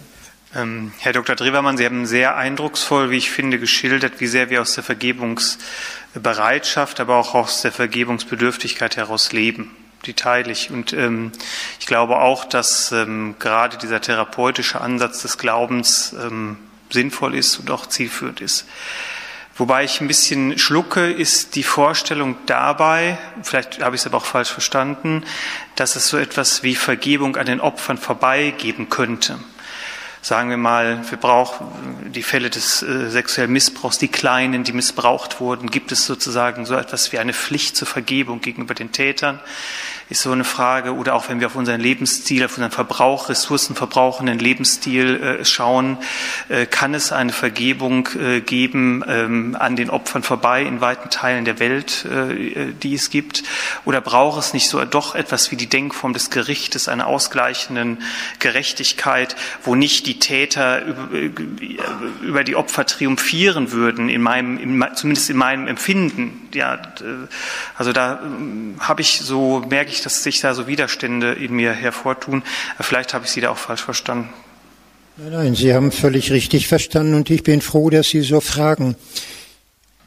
Ähm, 0.55 0.93
Herr 0.99 1.15
Dr. 1.15 1.35
Drewermann, 1.35 1.79
Sie 1.79 1.87
haben 1.87 2.05
sehr 2.05 2.37
eindrucksvoll, 2.37 3.09
wie 3.11 3.17
ich 3.17 3.31
finde, 3.31 3.59
geschildert, 3.59 4.21
wie 4.21 4.27
sehr 4.27 4.51
wir 4.51 4.61
aus 4.61 4.75
der 4.75 4.85
Vergebungsbereitschaft, 4.85 7.01
aber 7.01 7.17
auch 7.17 7.35
aus 7.35 7.63
der 7.63 7.73
Vergebungsbedürftigkeit 7.73 8.99
heraus 8.99 9.33
leben. 9.33 9.75
Die 10.05 10.13
teile 10.13 10.53
ich. 10.53 10.71
Und 10.71 10.93
ähm, 10.93 11.33
ich 11.81 11.87
glaube 11.87 12.19
auch, 12.19 12.45
dass 12.45 12.93
ähm, 12.93 13.37
gerade 13.39 13.79
dieser 13.79 14.03
therapeutische 14.03 14.79
Ansatz 14.81 15.23
des 15.23 15.39
Glaubens 15.39 16.15
ähm, 16.21 16.59
sinnvoll 16.91 17.35
ist 17.35 17.59
und 17.59 17.71
auch 17.71 17.87
zielführend 17.87 18.43
ist. 18.43 18.67
Wobei 19.57 19.85
ich 19.85 20.03
ein 20.03 20.09
bisschen 20.09 20.59
schlucke, 20.59 21.11
ist 21.11 21.55
die 21.55 21.63
Vorstellung 21.63 22.37
dabei, 22.47 23.17
vielleicht 23.43 23.83
habe 23.83 23.97
ich 23.97 24.03
es 24.03 24.07
aber 24.07 24.19
auch 24.19 24.25
falsch 24.25 24.51
verstanden, 24.51 25.25
dass 25.77 25.95
es 25.95 26.09
so 26.09 26.17
etwas 26.19 26.63
wie 26.63 26.75
Vergebung 26.75 27.37
an 27.37 27.47
den 27.47 27.61
Opfern 27.61 27.99
vorbeigeben 27.99 28.91
könnte 28.91 29.39
sagen 30.23 30.51
wir 30.51 30.57
mal, 30.57 31.01
wir 31.11 31.18
brauchen 31.18 32.12
die 32.12 32.23
Fälle 32.23 32.49
des 32.49 32.83
äh, 32.83 33.11
sexuellen 33.11 33.53
Missbrauchs, 33.53 33.99
die 33.99 34.07
Kleinen, 34.09 34.62
die 34.62 34.73
missbraucht 34.73 35.41
wurden, 35.41 35.68
gibt 35.68 35.91
es 35.91 36.07
sozusagen 36.07 36.64
so 36.64 36.77
etwas 36.77 37.12
wie 37.12 37.18
eine 37.18 37.33
Pflicht 37.33 37.77
zur 37.77 37.89
Vergebung 37.89 38.41
gegenüber 38.41 38.75
den 38.75 38.93
Tätern. 38.93 39.41
Ist 40.13 40.23
so 40.23 40.31
eine 40.31 40.45
Frage, 40.45 40.95
oder 40.95 41.15
auch 41.15 41.31
wenn 41.31 41.41
wir 41.41 41.47
auf 41.47 41.57
unseren 41.57 41.81
Lebensstil, 41.81 42.45
auf 42.45 42.53
unseren 42.53 42.71
Verbrauch, 42.71 43.31
ressourcenverbrauchenden 43.31 44.39
Lebensstil 44.39 45.39
äh, 45.41 45.45
schauen, 45.45 45.97
äh, 46.51 46.67
kann 46.67 46.93
es 46.93 47.13
eine 47.13 47.33
Vergebung 47.33 48.09
äh, 48.21 48.41
geben 48.41 49.03
ähm, 49.09 49.57
an 49.59 49.75
den 49.75 49.89
Opfern 49.89 50.23
vorbei 50.23 50.63
in 50.63 50.83
weiten 50.83 51.09
Teilen 51.09 51.45
der 51.45 51.59
Welt, 51.59 52.07
die 52.83 52.95
es 52.95 53.11
gibt? 53.11 53.43
Oder 53.85 54.01
braucht 54.01 54.39
es 54.39 54.53
nicht 54.53 54.69
so 54.69 54.85
doch 54.85 55.15
etwas 55.15 55.51
wie 55.51 55.57
die 55.57 55.69
Denkform 55.69 56.13
des 56.13 56.31
Gerichtes, 56.31 56.89
einer 56.89 57.07
ausgleichenden 57.07 58.03
Gerechtigkeit, 58.39 59.35
wo 59.63 59.75
nicht 59.75 60.07
die 60.07 60.19
Täter 60.19 60.83
über, 62.23 62.45
die 62.45 62.57
Opfer 62.57 62.85
triumphieren 62.85 63.73
würden, 63.73 64.09
in 64.09 64.21
meinem, 64.21 64.59
in, 64.59 64.85
zumindest 64.95 65.31
in 65.31 65.37
meinem 65.37 65.67
Empfinden? 65.69 66.49
Ja, 66.55 66.81
also 67.77 67.93
da 67.93 68.21
ähm, 68.23 68.77
habe 68.81 69.01
ich 69.01 69.21
so, 69.21 69.65
merke 69.69 69.91
ich, 69.91 70.02
dass 70.05 70.23
sich 70.23 70.41
da 70.41 70.55
so 70.55 70.67
Widerstände 70.67 71.33
in 71.33 71.55
mir 71.55 71.73
hervortun. 71.73 72.43
Vielleicht 72.81 73.15
habe 73.15 73.25
ich 73.25 73.31
Sie 73.31 73.41
da 73.41 73.51
auch 73.51 73.59
falsch 73.59 73.83
verstanden. 73.83 74.29
Nein, 75.17 75.33
nein, 75.33 75.55
Sie 75.55 75.75
haben 75.75 75.93
völlig 75.93 76.31
richtig 76.31 76.69
verstanden 76.69 77.15
und 77.15 77.31
ich 77.31 77.43
bin 77.43 77.61
froh, 77.61 77.91
dass 77.91 78.09
Sie 78.09 78.23
so 78.23 78.41
fragen. 78.41 78.97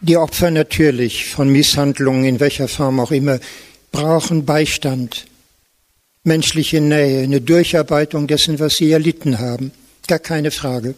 Die 0.02 0.18
Opfer 0.18 0.52
natürlich 0.52 1.26
von 1.26 1.50
Misshandlungen 1.50 2.26
in 2.26 2.40
welcher 2.40 2.68
Form 2.68 3.00
auch 3.00 3.12
immer 3.12 3.40
brauchen 3.92 4.46
Beistand, 4.46 5.26
menschliche 6.24 6.82
Nähe, 6.82 7.24
eine 7.24 7.42
Durcharbeitung 7.42 8.28
dessen, 8.28 8.60
was 8.60 8.78
sie 8.78 8.92
erlitten 8.92 9.40
haben. 9.40 9.72
Gar 10.08 10.20
keine 10.20 10.52
Frage. 10.52 10.96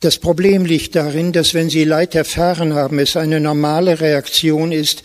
Das 0.00 0.18
Problem 0.18 0.64
liegt 0.64 0.96
darin, 0.96 1.32
dass 1.32 1.54
wenn 1.54 1.70
sie 1.70 1.84
Leid 1.84 2.14
erfahren 2.14 2.74
haben, 2.74 2.98
es 2.98 3.16
eine 3.16 3.38
normale 3.38 4.00
Reaktion 4.00 4.72
ist, 4.72 5.02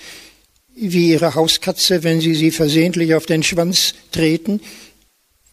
wie 0.75 1.11
ihre 1.11 1.35
Hauskatze, 1.35 2.03
wenn 2.03 2.21
sie 2.21 2.35
sie 2.35 2.51
versehentlich 2.51 3.15
auf 3.15 3.25
den 3.25 3.43
Schwanz 3.43 3.93
treten, 4.11 4.61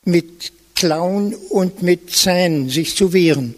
mit 0.05 0.53
Klauen 0.75 1.35
und 1.35 1.83
mit 1.83 2.11
Zähnen 2.11 2.69
sich 2.69 2.97
zu 2.97 3.13
wehren. 3.13 3.55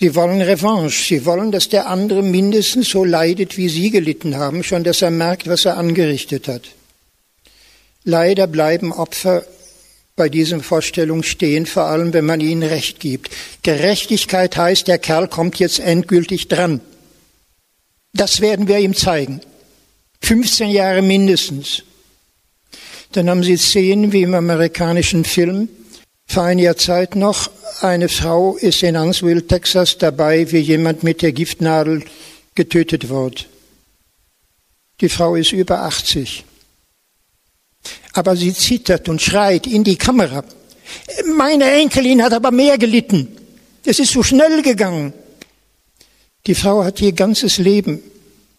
Sie 0.00 0.16
wollen 0.16 0.42
Revanche. 0.42 1.04
Sie 1.04 1.24
wollen, 1.24 1.52
dass 1.52 1.68
der 1.68 1.86
andere 1.86 2.22
mindestens 2.22 2.88
so 2.88 3.04
leidet, 3.04 3.56
wie 3.56 3.68
sie 3.68 3.90
gelitten 3.90 4.36
haben, 4.36 4.64
schon 4.64 4.82
dass 4.82 5.00
er 5.00 5.12
merkt, 5.12 5.46
was 5.46 5.64
er 5.64 5.76
angerichtet 5.76 6.48
hat. 6.48 6.62
Leider 8.02 8.48
bleiben 8.48 8.92
Opfer 8.92 9.44
bei 10.16 10.28
diesen 10.28 10.62
Vorstellungen 10.62 11.22
stehen, 11.22 11.66
vor 11.66 11.84
allem 11.84 12.12
wenn 12.12 12.24
man 12.24 12.40
ihnen 12.40 12.64
Recht 12.64 12.98
gibt. 12.98 13.30
Gerechtigkeit 13.62 14.56
heißt, 14.56 14.88
der 14.88 14.98
Kerl 14.98 15.28
kommt 15.28 15.60
jetzt 15.60 15.78
endgültig 15.78 16.48
dran. 16.48 16.80
Das 18.12 18.40
werden 18.40 18.66
wir 18.66 18.78
ihm 18.78 18.94
zeigen. 18.94 19.40
15 20.22 20.70
Jahre 20.70 21.02
mindestens. 21.02 21.82
Dann 23.12 23.28
haben 23.28 23.42
Sie 23.42 23.56
Szenen 23.56 24.12
wie 24.12 24.22
im 24.22 24.34
amerikanischen 24.34 25.24
Film. 25.24 25.68
Vor 26.26 26.44
einiger 26.44 26.76
Zeit 26.76 27.14
noch, 27.16 27.50
eine 27.80 28.08
Frau 28.08 28.56
ist 28.56 28.82
in 28.82 28.98
Huntsville, 28.98 29.46
Texas 29.46 29.98
dabei, 29.98 30.50
wie 30.50 30.58
jemand 30.58 31.02
mit 31.02 31.20
der 31.20 31.32
Giftnadel 31.32 32.04
getötet 32.54 33.08
wird. 33.08 33.48
Die 35.00 35.08
Frau 35.08 35.34
ist 35.34 35.52
über 35.52 35.80
80. 35.82 36.44
Aber 38.14 38.36
sie 38.36 38.54
zittert 38.54 39.08
und 39.08 39.20
schreit 39.20 39.66
in 39.66 39.84
die 39.84 39.96
Kamera. 39.96 40.44
Meine 41.36 41.70
Enkelin 41.70 42.22
hat 42.22 42.32
aber 42.32 42.50
mehr 42.50 42.78
gelitten. 42.78 43.36
Es 43.84 43.98
ist 43.98 44.12
so 44.12 44.22
schnell 44.22 44.62
gegangen. 44.62 45.12
Die 46.46 46.54
Frau 46.54 46.84
hat 46.84 47.00
ihr 47.00 47.12
ganzes 47.12 47.58
Leben 47.58 48.00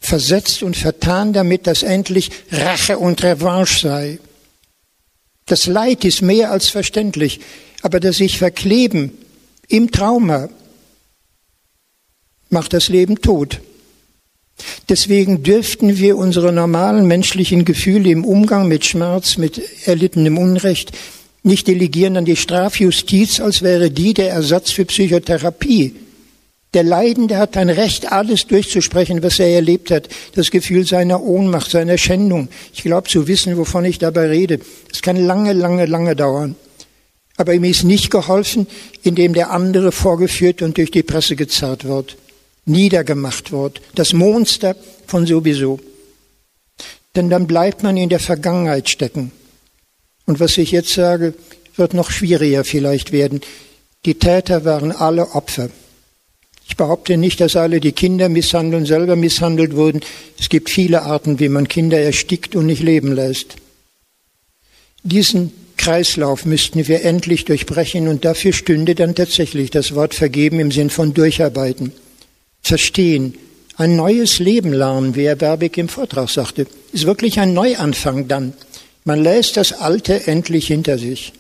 versetzt 0.06 0.64
und 0.64 0.78
vertan, 0.78 1.34
damit 1.34 1.66
das 1.66 1.82
endlich 1.82 2.30
Rache 2.51 2.99
und 2.99 3.24
Revanche 3.24 3.80
sei. 3.80 4.20
Das 5.45 5.66
Leid 5.66 6.06
ist 6.06 6.22
mehr 6.22 6.51
als 6.51 6.70
verständlich, 6.70 7.39
aber 7.82 7.99
das 7.99 8.18
sich 8.18 8.38
verkleben 8.38 9.12
im 9.68 9.91
Trauma 9.91 10.49
macht 12.49 12.74
das 12.74 12.89
Leben 12.89 13.22
tot. 13.22 13.60
Deswegen 14.88 15.41
dürften 15.41 15.97
wir 15.97 16.18
unsere 16.18 16.51
normalen 16.51 17.08
menschlichen 17.08 17.66
Gefühle 17.66 18.12
im 18.12 18.24
Umgang 18.24 18.68
mit 18.68 18.86
Schmerz, 18.86 19.38
mit 19.38 19.60
erlittenem 19.88 20.38
Unrecht 20.38 20.91
nicht 21.43 21.68
delegieren 21.68 22.18
an 22.18 22.26
die 22.26 22.38
Strafjustiz, 22.38 23.39
als 23.39 23.62
wäre 23.62 23.91
die 23.91 24.14
der 24.14 24.30
Ersatz 24.30 24.72
für 24.72 24.86
Psychotherapie. 24.86 25.93
Der 26.74 26.84
Leidende 26.84 27.38
hat 27.38 27.55
ein 27.55 27.69
Recht, 27.69 28.11
alles 28.11 28.47
durchzusprechen, 28.47 29.21
was 29.21 29.39
er 29.39 29.49
erlebt 29.49 29.91
hat. 29.91 30.09
Das 30.34 30.49
Gefühl 30.49 30.88
seiner 30.88 31.21
Ohnmacht, 31.21 31.69
seiner 31.69 31.99
Schändung. 31.99 32.49
Ich 32.74 32.82
glaube 32.82 33.07
zu 33.07 33.28
wissen, 33.28 33.57
wovon 33.57 33.86
ich 33.86 33.99
dabei 33.99 34.28
rede. 34.28 34.59
Das 34.89 35.01
kann 35.01 35.17
lange, 35.17 35.53
lange, 35.53 35.86
lange 35.86 36.15
dauern. 36.15 36.55
Aber 37.38 37.53
ihm 37.53 37.63
ist 37.63 37.84
nicht 37.84 38.09
geholfen, 38.09 38.67
indem 39.03 39.34
der 39.34 39.51
andere 39.51 39.91
vorgeführt 39.91 40.61
und 40.61 40.78
durch 40.78 40.91
die 40.91 41.03
Presse 41.03 41.36
gezerrt 41.36 41.86
wird, 41.86 42.17
niedergemacht 42.65 43.51
wird. 43.51 43.82
Das 43.95 44.13
Monster 44.13 44.76
von 45.05 45.28
sowieso. 45.28 45.80
Denn 47.15 47.30
dann 47.30 47.45
bleibt 47.45 47.84
man 47.84 47.97
in 47.97 48.09
der 48.09 48.19
Vergangenheit 48.19 48.89
stecken. 48.89 49.32
Und 50.26 50.39
was 50.39 50.57
ich 50.57 50.71
jetzt 50.71 50.93
sage, 50.93 51.36
wird 51.76 51.93
noch 51.93 52.09
schwieriger 52.09 52.63
vielleicht 52.63 53.11
werden. 53.11 53.41
Die 54.05 54.15
Täter 54.15 54.65
waren 54.65 54.91
alle 54.91 55.32
Opfer. 55.32 55.69
Ich 56.68 56.78
behaupte 56.78 57.18
nicht, 57.18 57.39
dass 57.41 57.55
alle, 57.55 57.80
die 57.80 57.91
Kinder 57.91 58.30
misshandeln, 58.30 58.86
selber 58.86 59.16
misshandelt 59.16 59.76
wurden. 59.76 60.01
Es 60.39 60.49
gibt 60.49 60.70
viele 60.70 61.03
Arten, 61.03 61.39
wie 61.39 61.49
man 61.49 61.68
Kinder 61.68 61.99
erstickt 61.99 62.55
und 62.55 62.66
nicht 62.66 62.82
leben 62.82 63.14
lässt. 63.14 63.55
Diesen 65.03 65.51
Kreislauf 65.78 66.45
müssten 66.45 66.88
wir 66.88 67.03
endlich 67.03 67.45
durchbrechen 67.45 68.07
und 68.07 68.24
dafür 68.24 68.53
stünde 68.53 68.95
dann 68.95 69.16
tatsächlich 69.16 69.70
das 69.70 69.95
Wort 69.95 70.14
vergeben 70.14 70.59
im 70.59 70.72
Sinn 70.72 70.89
von 70.89 71.14
durcharbeiten, 71.14 71.91
verstehen, 72.61 73.36
ein 73.76 73.95
neues 73.95 74.39
Leben 74.39 74.72
lernen, 74.72 75.16
wie 75.16 75.26
Herr 75.26 75.36
Berbeck 75.36 75.78
im 75.78 75.89
Vortrag 75.89 76.30
sagte, 76.30 76.68
ist 76.91 77.05
wirklich 77.05 77.39
ein 77.39 77.53
Neuanfang 77.53 78.28
dann. 78.28 78.53
Man 79.03 79.22
lässt 79.22 79.57
das 79.57 79.74
Alte 79.74 80.28
endlich 80.28 80.68
hinter 80.68 80.97
sich. 80.97 81.34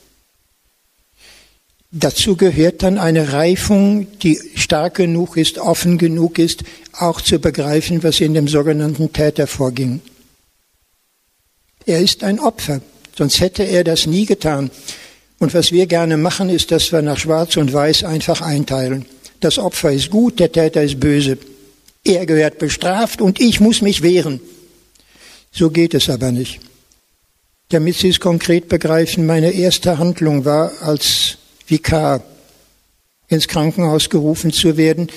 Dazu 1.95 2.35
gehört 2.35 2.81
dann 2.81 2.97
eine 2.97 3.33
Reifung, 3.33 4.07
die 4.17 4.39
stark 4.55 4.95
genug 4.95 5.37
ist, 5.37 5.59
offen 5.59 5.99
genug 5.99 6.39
ist, 6.39 6.63
auch 6.91 7.21
zu 7.21 7.37
begreifen, 7.37 8.01
was 8.01 8.19
in 8.19 8.33
dem 8.33 8.47
sogenannten 8.47 9.13
Täter 9.13 9.45
vorging. 9.45 10.01
Er 11.85 12.01
ist 12.01 12.23
ein 12.23 12.39
Opfer, 12.39 12.81
sonst 13.15 13.39
hätte 13.41 13.61
er 13.61 13.83
das 13.83 14.07
nie 14.07 14.25
getan. 14.25 14.71
Und 15.37 15.53
was 15.53 15.71
wir 15.71 15.85
gerne 15.85 16.17
machen, 16.17 16.49
ist, 16.49 16.71
dass 16.71 16.91
wir 16.91 17.03
nach 17.03 17.19
Schwarz 17.19 17.57
und 17.57 17.71
Weiß 17.71 18.03
einfach 18.03 18.41
einteilen. 18.41 19.05
Das 19.39 19.59
Opfer 19.59 19.91
ist 19.91 20.09
gut, 20.09 20.39
der 20.39 20.51
Täter 20.51 20.81
ist 20.81 20.99
böse. 20.99 21.37
Er 22.03 22.25
gehört 22.25 22.57
bestraft 22.57 23.21
und 23.21 23.39
ich 23.39 23.59
muss 23.59 23.83
mich 23.83 24.01
wehren. 24.01 24.39
So 25.51 25.69
geht 25.69 25.93
es 25.93 26.09
aber 26.09 26.31
nicht. 26.31 26.59
Damit 27.69 27.97
Sie 27.97 28.09
es 28.09 28.19
konkret 28.19 28.67
begreifen, 28.67 29.27
meine 29.27 29.51
erste 29.51 29.99
Handlung 29.99 30.43
war, 30.43 30.71
als 30.81 31.37
Vikar 31.67 32.21
ins 33.27 33.47
Krankenhaus 33.47 34.09
gerufen 34.09 34.51
zu 34.51 34.77
werden. 34.77 35.07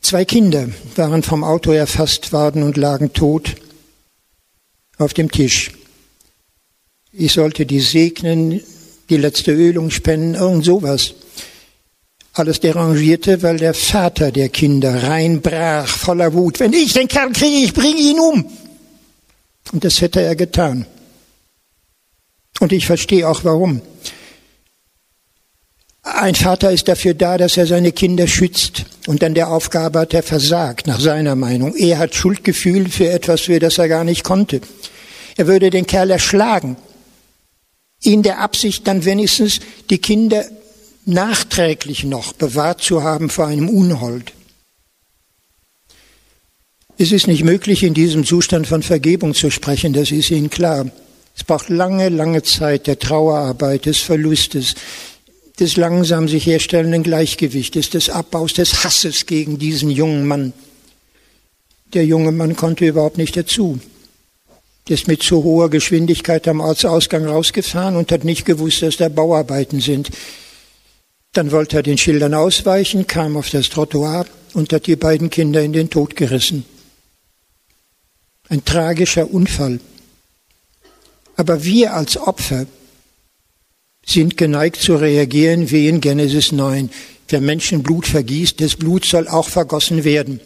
Zwei 0.00 0.24
Kinder 0.24 0.68
waren 0.96 1.22
vom 1.22 1.44
Auto 1.44 1.72
erfasst 1.72 2.32
worden 2.32 2.62
und 2.62 2.76
lagen 2.76 3.12
tot 3.12 3.54
auf 4.98 5.14
dem 5.14 5.30
Tisch. 5.30 5.72
Ich 7.12 7.32
sollte 7.32 7.64
die 7.64 7.80
segnen, 7.80 8.60
die 9.08 9.16
letzte 9.16 9.52
Ölung 9.52 9.90
spenden, 9.90 10.34
irgend 10.34 10.64
sowas. 10.64 11.14
Alles 12.32 12.58
derangierte, 12.58 13.42
weil 13.42 13.58
der 13.58 13.74
Vater 13.74 14.32
der 14.32 14.48
Kinder 14.48 15.04
reinbrach 15.04 15.86
voller 15.86 16.32
Wut. 16.34 16.58
Wenn 16.58 16.72
ich 16.72 16.92
den 16.92 17.06
Kerl 17.06 17.32
kriege, 17.32 17.64
ich 17.64 17.72
bringe 17.72 18.00
ihn 18.00 18.18
um. 18.18 18.50
Und 19.72 19.84
das 19.84 20.00
hätte 20.00 20.20
er 20.20 20.34
getan. 20.34 20.86
Und 22.60 22.72
ich 22.72 22.86
verstehe 22.86 23.28
auch 23.28 23.44
warum. 23.44 23.80
Ein 26.04 26.34
Vater 26.34 26.70
ist 26.70 26.86
dafür 26.86 27.14
da, 27.14 27.38
dass 27.38 27.56
er 27.56 27.66
seine 27.66 27.90
Kinder 27.90 28.26
schützt 28.26 28.84
und 29.06 29.22
dann 29.22 29.34
der 29.34 29.48
Aufgabe 29.48 30.00
hat 30.00 30.12
er 30.12 30.22
versagt, 30.22 30.86
nach 30.86 31.00
seiner 31.00 31.34
Meinung. 31.34 31.74
Er 31.74 31.96
hat 31.98 32.14
Schuldgefühl 32.14 32.90
für 32.90 33.08
etwas, 33.08 33.40
für 33.40 33.58
das 33.58 33.78
er 33.78 33.88
gar 33.88 34.04
nicht 34.04 34.22
konnte. 34.22 34.60
Er 35.36 35.46
würde 35.46 35.70
den 35.70 35.86
Kerl 35.86 36.10
erschlagen, 36.10 36.76
in 38.02 38.22
der 38.22 38.40
Absicht 38.40 38.86
dann 38.86 39.06
wenigstens 39.06 39.60
die 39.88 39.96
Kinder 39.96 40.44
nachträglich 41.06 42.04
noch 42.04 42.34
bewahrt 42.34 42.82
zu 42.82 43.02
haben 43.02 43.30
vor 43.30 43.46
einem 43.46 43.70
Unhold. 43.70 44.32
Es 46.98 47.12
ist 47.12 47.26
nicht 47.26 47.44
möglich, 47.44 47.82
in 47.82 47.94
diesem 47.94 48.24
Zustand 48.24 48.66
von 48.66 48.82
Vergebung 48.82 49.32
zu 49.34 49.50
sprechen, 49.50 49.94
das 49.94 50.10
ist 50.10 50.30
Ihnen 50.30 50.50
klar. 50.50 50.86
Es 51.34 51.44
braucht 51.44 51.70
lange, 51.70 52.10
lange 52.10 52.42
Zeit 52.42 52.86
der 52.86 52.98
Trauerarbeit, 52.98 53.86
des 53.86 53.98
Verlustes, 53.98 54.74
des 55.58 55.76
langsam 55.76 56.28
sich 56.28 56.46
herstellenden 56.46 57.02
Gleichgewichtes, 57.02 57.90
des 57.90 58.10
Abbaus 58.10 58.54
des 58.54 58.84
Hasses 58.84 59.26
gegen 59.26 59.58
diesen 59.58 59.90
jungen 59.90 60.26
Mann. 60.26 60.52
Der 61.92 62.04
junge 62.04 62.32
Mann 62.32 62.56
konnte 62.56 62.86
überhaupt 62.86 63.18
nicht 63.18 63.36
dazu. 63.36 63.78
Der 64.88 64.94
ist 64.94 65.06
mit 65.06 65.22
zu 65.22 65.44
hoher 65.44 65.70
Geschwindigkeit 65.70 66.46
am 66.48 66.60
Ortsausgang 66.60 67.24
rausgefahren 67.24 67.96
und 67.96 68.10
hat 68.10 68.24
nicht 68.24 68.44
gewusst, 68.44 68.82
dass 68.82 68.96
da 68.96 69.08
Bauarbeiten 69.08 69.80
sind. 69.80 70.10
Dann 71.32 71.52
wollte 71.52 71.76
er 71.76 71.82
den 71.82 71.98
Schildern 71.98 72.34
ausweichen, 72.34 73.06
kam 73.06 73.36
auf 73.36 73.48
das 73.50 73.68
Trottoir 73.68 74.26
und 74.52 74.72
hat 74.72 74.86
die 74.86 74.96
beiden 74.96 75.30
Kinder 75.30 75.62
in 75.62 75.72
den 75.72 75.88
Tod 75.88 76.16
gerissen. 76.16 76.64
Ein 78.48 78.64
tragischer 78.64 79.32
Unfall. 79.32 79.80
Aber 81.36 81.64
wir 81.64 81.94
als 81.94 82.16
Opfer 82.16 82.66
sind 84.06 84.36
geneigt 84.36 84.76
zu 84.76 84.96
reagieren 84.96 85.70
wie 85.70 85.88
in 85.88 86.00
Genesis 86.00 86.52
9. 86.52 86.90
Wer 87.28 87.40
Menschen 87.40 87.82
Blut 87.82 88.06
vergießt, 88.06 88.60
das 88.60 88.76
Blut 88.76 89.04
soll 89.04 89.28
auch 89.28 89.48
vergossen 89.48 90.04
werden. 90.04 90.40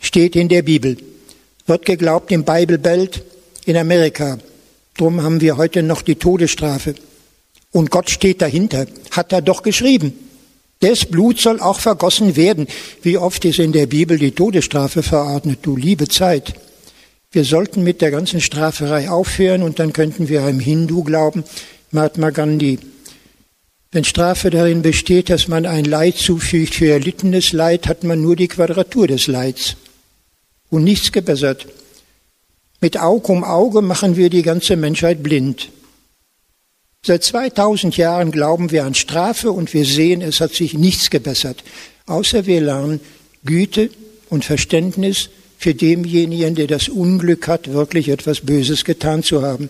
Steht 0.00 0.36
in 0.36 0.48
der 0.48 0.62
Bibel. 0.62 0.96
Wird 1.66 1.86
geglaubt 1.86 2.32
im 2.32 2.44
Bible 2.44 2.78
Belt 2.78 3.22
in 3.64 3.76
Amerika. 3.76 4.38
Drum 4.96 5.22
haben 5.22 5.40
wir 5.40 5.56
heute 5.56 5.82
noch 5.82 6.02
die 6.02 6.16
Todesstrafe. 6.16 6.94
Und 7.70 7.90
Gott 7.90 8.10
steht 8.10 8.42
dahinter, 8.42 8.86
hat 9.10 9.32
er 9.32 9.40
doch 9.40 9.62
geschrieben. 9.62 10.12
Das 10.80 11.04
Blut 11.04 11.40
soll 11.40 11.60
auch 11.60 11.78
vergossen 11.78 12.34
werden. 12.34 12.66
Wie 13.02 13.16
oft 13.16 13.44
ist 13.44 13.60
in 13.60 13.72
der 13.72 13.86
Bibel 13.86 14.18
die 14.18 14.32
Todesstrafe 14.32 15.02
verordnet, 15.02 15.60
du 15.62 15.76
liebe 15.76 16.08
Zeit. 16.08 16.54
Wir 17.30 17.44
sollten 17.44 17.82
mit 17.82 18.02
der 18.02 18.10
ganzen 18.10 18.40
Straferei 18.40 19.08
aufhören 19.08 19.62
und 19.62 19.78
dann 19.78 19.92
könnten 19.92 20.28
wir 20.28 20.42
einem 20.42 20.60
Hindu 20.60 21.04
glauben, 21.04 21.44
Mahatma 21.92 22.30
Gandhi. 22.30 22.78
Wenn 23.90 24.04
Strafe 24.04 24.48
darin 24.48 24.80
besteht, 24.80 25.28
dass 25.28 25.48
man 25.48 25.66
ein 25.66 25.84
Leid 25.84 26.16
zufügt 26.16 26.74
für 26.74 26.90
erlittenes 26.90 27.52
Leid, 27.52 27.86
hat 27.86 28.02
man 28.02 28.22
nur 28.22 28.34
die 28.34 28.48
Quadratur 28.48 29.06
des 29.06 29.26
Leids 29.26 29.76
und 30.70 30.84
nichts 30.84 31.12
gebessert. 31.12 31.66
Mit 32.80 32.98
Auge 32.98 33.30
um 33.30 33.44
Auge 33.44 33.82
machen 33.82 34.16
wir 34.16 34.30
die 34.30 34.40
ganze 34.40 34.76
Menschheit 34.76 35.22
blind. 35.22 35.68
Seit 37.04 37.24
2000 37.24 37.98
Jahren 37.98 38.30
glauben 38.30 38.70
wir 38.70 38.86
an 38.86 38.94
Strafe 38.94 39.52
und 39.52 39.74
wir 39.74 39.84
sehen, 39.84 40.22
es 40.22 40.40
hat 40.40 40.54
sich 40.54 40.72
nichts 40.72 41.10
gebessert, 41.10 41.62
außer 42.06 42.46
wir 42.46 42.62
lernen 42.62 43.00
Güte 43.44 43.90
und 44.30 44.46
Verständnis 44.46 45.28
für 45.58 45.74
denjenigen, 45.74 46.54
der 46.54 46.68
das 46.68 46.88
Unglück 46.88 47.48
hat, 47.48 47.70
wirklich 47.70 48.08
etwas 48.08 48.40
Böses 48.40 48.84
getan 48.84 49.22
zu 49.22 49.42
haben. 49.42 49.68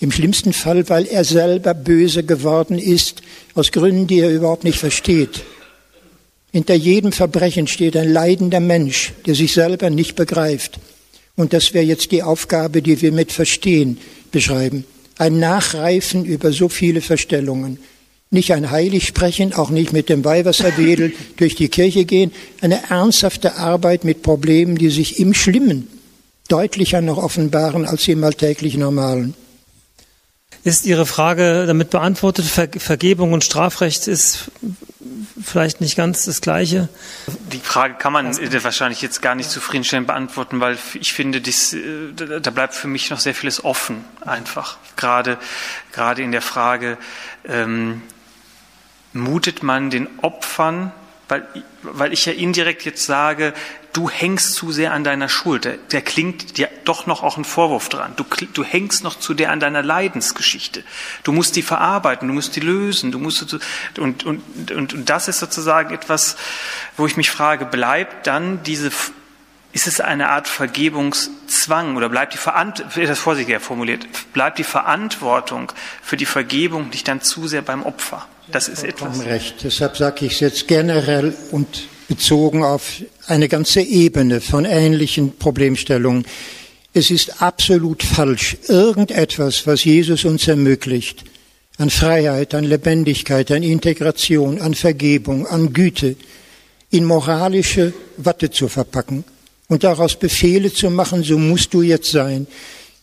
Im 0.00 0.10
schlimmsten 0.10 0.52
Fall, 0.52 0.88
weil 0.88 1.06
er 1.06 1.24
selber 1.24 1.74
böse 1.74 2.24
geworden 2.24 2.78
ist, 2.78 3.22
aus 3.54 3.70
Gründen, 3.70 4.06
die 4.06 4.20
er 4.20 4.30
überhaupt 4.30 4.64
nicht 4.64 4.78
versteht. 4.78 5.42
Hinter 6.52 6.74
jedem 6.74 7.12
Verbrechen 7.12 7.66
steht 7.66 7.96
ein 7.96 8.12
leidender 8.12 8.60
Mensch, 8.60 9.12
der 9.26 9.34
sich 9.34 9.52
selber 9.52 9.90
nicht 9.90 10.16
begreift. 10.16 10.80
Und 11.36 11.52
das 11.52 11.74
wäre 11.74 11.84
jetzt 11.84 12.10
die 12.10 12.22
Aufgabe, 12.22 12.82
die 12.82 13.00
wir 13.00 13.12
mit 13.12 13.30
Verstehen 13.30 13.98
beschreiben 14.32 14.84
ein 15.20 15.38
Nachreifen 15.38 16.24
über 16.24 16.50
so 16.50 16.70
viele 16.70 17.02
Verstellungen. 17.02 17.78
Nicht 18.30 18.52
ein 18.54 18.70
Heiligsprechen, 18.70 19.52
auch 19.52 19.68
nicht 19.68 19.92
mit 19.92 20.08
dem 20.08 20.24
Weihwasserwedel 20.24 21.12
durch 21.36 21.56
die 21.56 21.68
Kirche 21.68 22.06
gehen, 22.06 22.32
eine 22.62 22.88
ernsthafte 22.88 23.56
Arbeit 23.56 24.04
mit 24.04 24.22
Problemen, 24.22 24.78
die 24.78 24.88
sich 24.88 25.20
im 25.20 25.34
Schlimmen 25.34 25.88
deutlicher 26.48 27.02
noch 27.02 27.18
offenbaren 27.18 27.84
als 27.84 28.08
im 28.08 28.24
alltäglich 28.24 28.78
Normalen. 28.78 29.34
Ist 30.62 30.84
Ihre 30.84 31.06
Frage 31.06 31.66
damit 31.66 31.90
beantwortet? 31.90 32.44
Ver 32.44 32.68
Vergebung 32.78 33.32
und 33.32 33.44
Strafrecht 33.44 34.06
ist 34.08 34.50
vielleicht 35.42 35.80
nicht 35.80 35.96
ganz 35.96 36.24
das 36.26 36.40
Gleiche. 36.40 36.88
Die 37.52 37.58
Frage 37.58 37.94
kann 37.94 38.12
man 38.12 38.36
wahrscheinlich 38.62 39.00
jetzt 39.00 39.22
gar 39.22 39.34
nicht 39.34 39.50
zufriedenstellend 39.50 40.06
beantworten, 40.06 40.60
weil 40.60 40.76
ich 40.94 41.12
finde, 41.12 41.40
dies, 41.40 41.72
äh, 41.72 42.12
da 42.14 42.50
bleibt 42.50 42.74
für 42.74 42.88
mich 42.88 43.10
noch 43.10 43.18
sehr 43.18 43.34
vieles 43.34 43.64
offen, 43.64 44.04
einfach. 44.20 44.76
Gerade, 44.96 45.38
gerade 45.92 46.22
in 46.22 46.32
der 46.32 46.42
Frage, 46.42 46.98
ähm, 47.48 48.02
mutet 49.12 49.62
man 49.62 49.90
den 49.90 50.08
Opfern 50.22 50.92
weil, 51.30 51.46
weil 51.82 52.12
ich 52.12 52.26
ja 52.26 52.32
indirekt 52.32 52.84
jetzt 52.84 53.06
sage, 53.06 53.54
du 53.92 54.10
hängst 54.10 54.54
zu 54.54 54.72
sehr 54.72 54.92
an 54.92 55.04
deiner 55.04 55.28
Schuld. 55.28 55.64
Der, 55.64 55.76
der 55.76 56.02
klingt 56.02 56.58
dir 56.58 56.68
doch 56.84 57.06
noch 57.06 57.22
auch 57.22 57.36
ein 57.36 57.44
Vorwurf 57.44 57.88
dran. 57.88 58.12
Du, 58.16 58.24
du 58.52 58.64
hängst 58.64 59.04
noch 59.04 59.18
zu 59.18 59.34
der 59.34 59.50
an 59.50 59.60
deiner 59.60 59.82
Leidensgeschichte. 59.82 60.84
Du 61.22 61.32
musst 61.32 61.56
die 61.56 61.62
verarbeiten, 61.62 62.28
du 62.28 62.34
musst 62.34 62.56
die 62.56 62.60
lösen, 62.60 63.12
du 63.12 63.18
musst 63.18 63.54
und, 63.98 64.24
und, 64.24 64.24
und, 64.70 64.94
und 64.94 65.10
das 65.10 65.28
ist 65.28 65.38
sozusagen 65.38 65.94
etwas, 65.94 66.36
wo 66.96 67.06
ich 67.06 67.16
mich 67.16 67.30
frage, 67.30 67.64
bleibt 67.64 68.26
dann 68.26 68.62
diese 68.62 68.90
ist 69.72 69.86
es 69.86 70.00
eine 70.00 70.30
Art 70.30 70.48
Vergebungszwang 70.48 71.96
oder 71.96 72.08
bleibt 72.08 72.34
die 72.34 72.38
Verantwortung, 72.38 73.06
das 73.06 73.18
vorsichtiger 73.20 73.60
formuliert, 73.60 74.04
bleibt 74.32 74.58
die 74.58 74.64
Verantwortung 74.64 75.70
für 76.02 76.16
die 76.16 76.26
Vergebung 76.26 76.88
nicht 76.88 77.06
dann 77.06 77.20
zu 77.22 77.46
sehr 77.46 77.62
beim 77.62 77.84
Opfer? 77.84 78.26
Das 78.52 78.68
ist 78.68 78.84
etwas. 78.84 79.24
Recht. 79.24 79.56
Deshalb 79.62 79.96
sage 79.96 80.26
ich 80.26 80.32
es 80.32 80.40
jetzt 80.40 80.68
generell 80.68 81.34
und 81.50 81.66
bezogen 82.08 82.64
auf 82.64 83.02
eine 83.26 83.48
ganze 83.48 83.80
Ebene 83.80 84.40
von 84.40 84.64
ähnlichen 84.64 85.36
Problemstellungen. 85.36 86.26
Es 86.92 87.10
ist 87.12 87.40
absolut 87.40 88.02
falsch, 88.02 88.56
irgendetwas, 88.66 89.66
was 89.66 89.84
Jesus 89.84 90.24
uns 90.24 90.48
ermöglicht, 90.48 91.24
an 91.78 91.88
Freiheit, 91.88 92.52
an 92.54 92.64
Lebendigkeit, 92.64 93.52
an 93.52 93.62
Integration, 93.62 94.60
an 94.60 94.74
Vergebung, 94.74 95.46
an 95.46 95.72
Güte, 95.72 96.16
in 96.90 97.04
moralische 97.04 97.92
Watte 98.16 98.50
zu 98.50 98.66
verpacken 98.66 99.22
und 99.68 99.84
daraus 99.84 100.16
Befehle 100.16 100.72
zu 100.72 100.90
machen, 100.90 101.22
so 101.22 101.38
musst 101.38 101.72
du 101.72 101.82
jetzt 101.82 102.10
sein. 102.10 102.48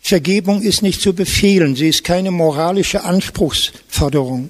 Vergebung 0.02 0.62
ist 0.62 0.82
nicht 0.82 1.02
zu 1.02 1.14
befehlen, 1.14 1.78
sie 1.78 1.88
ist 1.88 2.04
keine 2.04 2.32
moralische 2.32 3.06
Anspruchsforderung. 3.06 4.50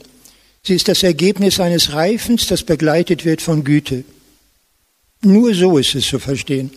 Sie 0.68 0.76
ist 0.76 0.90
das 0.90 1.02
Ergebnis 1.02 1.62
eines 1.62 1.94
Reifens, 1.94 2.48
das 2.48 2.64
begleitet 2.64 3.24
wird 3.24 3.42
von 3.42 3.64
Güte. 3.64 4.04
Nur 5.22 5.54
so 5.54 5.78
ist 5.78 5.96
es 5.96 6.06
zu 6.06 6.20
verstehen. 6.20 6.72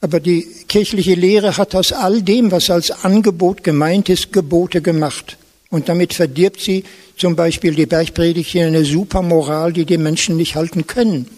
Aber 0.00 0.18
die 0.18 0.44
kirchliche 0.66 1.14
Lehre 1.14 1.56
hat 1.56 1.76
aus 1.76 1.92
all 1.92 2.22
dem, 2.22 2.50
was 2.50 2.70
als 2.70 2.90
Angebot 2.90 3.62
gemeint 3.62 4.08
ist, 4.08 4.32
Gebote 4.32 4.82
gemacht. 4.82 5.36
Und 5.70 5.88
damit 5.88 6.12
verdirbt 6.12 6.60
sie 6.60 6.82
zum 7.16 7.36
Beispiel 7.36 7.76
die 7.76 7.86
Bergpredigt 7.86 8.56
in 8.56 8.64
eine 8.64 8.84
Supermoral, 8.84 9.72
die 9.72 9.84
die 9.84 9.96
Menschen 9.96 10.36
nicht 10.36 10.56
halten 10.56 10.88
können. 10.88 11.28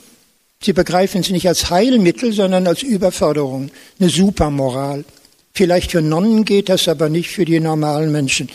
Sie 0.62 0.72
begreifen 0.72 1.20
es 1.20 1.28
nicht 1.28 1.46
als 1.46 1.68
Heilmittel, 1.68 2.32
sondern 2.32 2.66
als 2.66 2.82
Überforderung, 2.82 3.70
eine 3.98 4.08
Supermoral. 4.08 5.04
Vielleicht 5.52 5.90
für 5.90 6.00
Nonnen 6.00 6.46
geht 6.46 6.70
das, 6.70 6.88
aber 6.88 7.10
nicht 7.10 7.28
für 7.28 7.44
die 7.44 7.60
normalen 7.60 8.12
Menschen. 8.12 8.48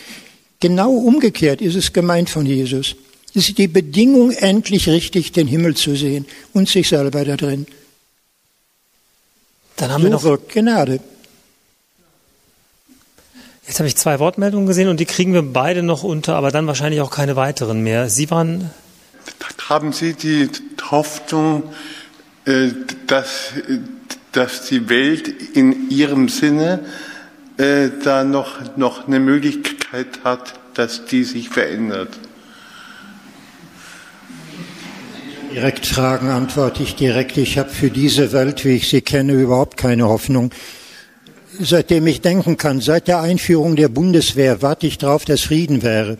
Genau 0.60 0.92
umgekehrt 0.92 1.60
ist 1.60 1.74
es 1.74 1.92
gemeint 1.92 2.30
von 2.30 2.46
Jesus. 2.46 2.96
Es 3.34 3.48
ist 3.48 3.58
die 3.58 3.68
Bedingung, 3.68 4.30
endlich 4.30 4.88
richtig 4.88 5.32
den 5.32 5.46
Himmel 5.46 5.76
zu 5.76 5.94
sehen 5.94 6.24
und 6.54 6.68
sich 6.68 6.88
selber 6.88 7.24
da 7.24 7.36
drin. 7.36 7.66
Dann 9.76 9.90
haben 9.90 10.00
so 10.00 10.06
wir 10.06 10.10
noch 10.10 10.22
wirkt 10.22 10.52
Gnade. 10.52 11.00
Jetzt 13.66 13.80
habe 13.80 13.88
ich 13.88 13.96
zwei 13.96 14.18
Wortmeldungen 14.20 14.66
gesehen 14.66 14.88
und 14.88 15.00
die 15.00 15.06
kriegen 15.06 15.34
wir 15.34 15.42
beide 15.42 15.82
noch 15.82 16.02
unter, 16.02 16.36
aber 16.36 16.50
dann 16.50 16.66
wahrscheinlich 16.66 17.00
auch 17.00 17.10
keine 17.10 17.36
weiteren 17.36 17.82
mehr. 17.82 18.08
Sie 18.08 18.30
waren. 18.30 18.70
Haben 19.68 19.92
Sie 19.92 20.14
die 20.14 20.48
Hoffnung, 20.90 21.64
äh, 22.44 22.68
dass, 23.08 23.50
dass 24.32 24.66
die 24.66 24.88
Welt 24.88 25.28
in 25.28 25.90
ihrem 25.90 26.28
Sinne 26.28 26.84
äh, 27.58 27.90
da 28.02 28.24
noch, 28.24 28.76
noch 28.76 29.06
eine 29.06 29.20
Möglichkeit 29.20 30.24
hat, 30.24 30.54
dass 30.74 31.06
die 31.06 31.24
sich 31.24 31.48
verändert. 31.48 32.10
Direkt 35.52 35.86
Fragen 35.86 36.28
antworte 36.28 36.82
ich 36.82 36.96
direkt. 36.96 37.38
Ich 37.38 37.56
habe 37.56 37.70
für 37.70 37.90
diese 37.90 38.32
Welt, 38.32 38.64
wie 38.66 38.76
ich 38.76 38.88
sie 38.88 39.00
kenne, 39.00 39.32
überhaupt 39.32 39.78
keine 39.78 40.06
Hoffnung. 40.06 40.50
Seitdem 41.58 42.06
ich 42.06 42.20
denken 42.20 42.58
kann, 42.58 42.82
seit 42.82 43.08
der 43.08 43.22
Einführung 43.22 43.76
der 43.76 43.88
Bundeswehr 43.88 44.60
warte 44.60 44.86
ich 44.86 44.98
darauf, 44.98 45.24
dass 45.24 45.40
Frieden 45.40 45.82
wäre. 45.82 46.18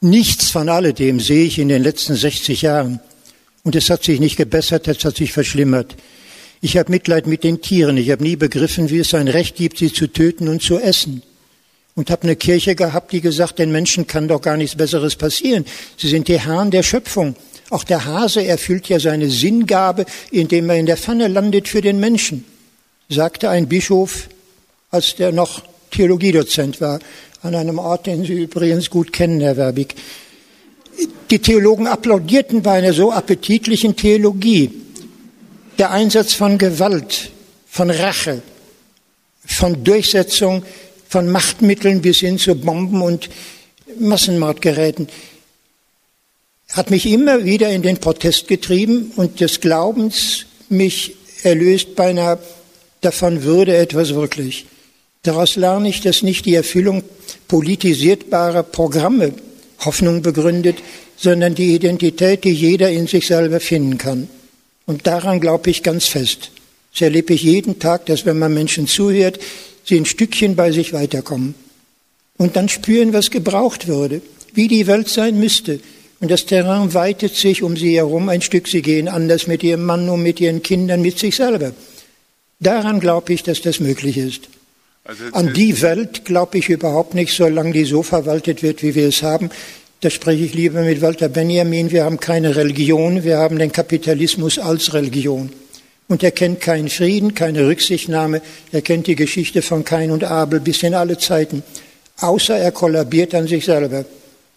Nichts 0.00 0.50
von 0.50 0.68
alledem 0.68 1.20
sehe 1.20 1.44
ich 1.44 1.60
in 1.60 1.68
den 1.68 1.84
letzten 1.84 2.16
60 2.16 2.62
Jahren. 2.62 2.98
Und 3.62 3.76
es 3.76 3.90
hat 3.90 4.02
sich 4.02 4.18
nicht 4.18 4.36
gebessert, 4.36 4.88
es 4.88 5.04
hat 5.04 5.16
sich 5.16 5.32
verschlimmert. 5.32 5.94
Ich 6.60 6.76
habe 6.76 6.90
Mitleid 6.90 7.26
mit 7.26 7.44
den 7.44 7.60
Tieren. 7.60 7.96
Ich 7.96 8.10
habe 8.10 8.22
nie 8.22 8.36
begriffen, 8.36 8.90
wie 8.90 8.98
es 8.98 9.14
ein 9.14 9.28
Recht 9.28 9.56
gibt, 9.56 9.78
sie 9.78 9.92
zu 9.92 10.08
töten 10.08 10.48
und 10.48 10.62
zu 10.62 10.78
essen. 10.78 11.22
Und 11.94 12.10
habe 12.10 12.24
eine 12.24 12.36
Kirche 12.36 12.74
gehabt, 12.74 13.12
die 13.12 13.20
gesagt, 13.20 13.58
den 13.58 13.72
Menschen 13.72 14.06
kann 14.06 14.28
doch 14.28 14.40
gar 14.40 14.56
nichts 14.56 14.76
Besseres 14.76 15.16
passieren. 15.16 15.64
Sie 15.96 16.08
sind 16.08 16.28
die 16.28 16.38
Herren 16.38 16.70
der 16.70 16.82
Schöpfung. 16.82 17.36
Auch 17.70 17.84
der 17.84 18.04
Hase 18.04 18.44
erfüllt 18.44 18.88
ja 18.88 18.98
seine 18.98 19.28
Sinngabe, 19.28 20.06
indem 20.30 20.70
er 20.70 20.76
in 20.76 20.86
der 20.86 20.96
Pfanne 20.96 21.28
landet 21.28 21.68
für 21.68 21.80
den 21.80 22.00
Menschen, 22.00 22.44
sagte 23.08 23.50
ein 23.50 23.68
Bischof, 23.68 24.28
als 24.90 25.16
der 25.16 25.32
noch 25.32 25.62
Theologiedozent 25.90 26.80
war, 26.80 26.98
an 27.42 27.54
einem 27.54 27.78
Ort, 27.78 28.06
den 28.06 28.24
Sie 28.24 28.42
übrigens 28.42 28.90
gut 28.90 29.12
kennen, 29.12 29.40
Herr 29.40 29.56
Werbig. 29.56 29.94
Die 31.30 31.38
Theologen 31.38 31.86
applaudierten 31.86 32.62
bei 32.62 32.78
einer 32.78 32.92
so 32.92 33.12
appetitlichen 33.12 33.96
Theologie. 33.96 34.70
Der 35.78 35.92
Einsatz 35.92 36.34
von 36.34 36.58
Gewalt, 36.58 37.30
von 37.66 37.90
Rache, 37.90 38.42
von 39.46 39.84
Durchsetzung 39.84 40.64
von 41.08 41.30
Machtmitteln 41.30 42.02
bis 42.02 42.18
hin 42.18 42.38
zu 42.38 42.56
Bomben 42.56 43.00
und 43.00 43.30
Massenmordgeräten, 43.98 45.08
hat 46.72 46.90
mich 46.90 47.06
immer 47.06 47.44
wieder 47.44 47.70
in 47.70 47.82
den 47.82 47.98
Protest 47.98 48.48
getrieben 48.48 49.12
und 49.14 49.40
des 49.40 49.60
Glaubens 49.60 50.46
mich 50.68 51.14
erlöst 51.44 51.94
beinahe 51.94 52.38
davon 53.00 53.44
würde 53.44 53.76
etwas 53.76 54.14
wirklich. 54.14 54.66
Daraus 55.22 55.56
lerne 55.56 55.88
ich, 55.88 56.00
dass 56.00 56.22
nicht 56.22 56.44
die 56.46 56.56
Erfüllung 56.56 57.04
politisierbarer 57.46 58.64
Programme 58.64 59.32
Hoffnung 59.84 60.22
begründet, 60.22 60.78
sondern 61.16 61.54
die 61.54 61.74
Identität, 61.74 62.42
die 62.42 62.52
jeder 62.52 62.90
in 62.90 63.06
sich 63.06 63.28
selber 63.28 63.60
finden 63.60 63.96
kann. 63.96 64.28
Und 64.88 65.06
daran 65.06 65.38
glaube 65.38 65.68
ich 65.68 65.82
ganz 65.82 66.06
fest. 66.06 66.50
Das 66.92 67.02
erlebe 67.02 67.34
ich 67.34 67.42
jeden 67.42 67.78
Tag, 67.78 68.06
dass 68.06 68.24
wenn 68.24 68.38
man 68.38 68.54
Menschen 68.54 68.86
zuhört, 68.86 69.38
sie 69.84 69.98
ein 69.98 70.06
Stückchen 70.06 70.56
bei 70.56 70.72
sich 70.72 70.94
weiterkommen. 70.94 71.54
Und 72.38 72.56
dann 72.56 72.70
spüren, 72.70 73.12
was 73.12 73.30
gebraucht 73.30 73.86
würde, 73.86 74.22
wie 74.54 74.66
die 74.66 74.86
Welt 74.86 75.10
sein 75.10 75.38
müsste. 75.38 75.80
Und 76.20 76.30
das 76.30 76.46
Terrain 76.46 76.94
weitet 76.94 77.34
sich 77.34 77.62
um 77.62 77.76
sie 77.76 77.96
herum 77.96 78.30
ein 78.30 78.40
Stück. 78.40 78.66
Sie 78.66 78.80
gehen 78.80 79.08
anders 79.08 79.46
mit 79.46 79.62
ihrem 79.62 79.84
Mann 79.84 80.08
um, 80.08 80.22
mit 80.22 80.40
ihren 80.40 80.62
Kindern, 80.62 81.02
mit 81.02 81.18
sich 81.18 81.36
selber. 81.36 81.72
Daran 82.58 82.98
glaube 82.98 83.34
ich, 83.34 83.42
dass 83.42 83.60
das 83.60 83.80
möglich 83.80 84.16
ist. 84.16 84.48
Also 85.04 85.24
An 85.32 85.52
die 85.52 85.82
Welt 85.82 86.24
glaube 86.24 86.56
ich 86.56 86.70
überhaupt 86.70 87.12
nicht, 87.12 87.36
solange 87.36 87.72
die 87.72 87.84
so 87.84 88.02
verwaltet 88.02 88.62
wird, 88.62 88.82
wie 88.82 88.94
wir 88.94 89.08
es 89.08 89.22
haben. 89.22 89.50
Da 90.00 90.10
spreche 90.10 90.44
ich 90.44 90.54
lieber 90.54 90.82
mit 90.82 91.00
Walter 91.00 91.28
Benjamin. 91.28 91.90
Wir 91.90 92.04
haben 92.04 92.20
keine 92.20 92.54
Religion, 92.54 93.24
wir 93.24 93.38
haben 93.38 93.58
den 93.58 93.72
Kapitalismus 93.72 94.58
als 94.60 94.94
Religion. 94.94 95.50
Und 96.06 96.22
er 96.22 96.30
kennt 96.30 96.60
keinen 96.60 96.88
Frieden, 96.88 97.34
keine 97.34 97.66
Rücksichtnahme. 97.66 98.40
Er 98.70 98.80
kennt 98.80 99.08
die 99.08 99.16
Geschichte 99.16 99.60
von 99.60 99.84
Kain 99.84 100.12
und 100.12 100.22
Abel 100.22 100.60
bis 100.60 100.84
in 100.84 100.94
alle 100.94 101.18
Zeiten. 101.18 101.64
Außer 102.20 102.56
er 102.56 102.70
kollabiert 102.70 103.34
an 103.34 103.48
sich 103.48 103.64
selber. 103.64 104.04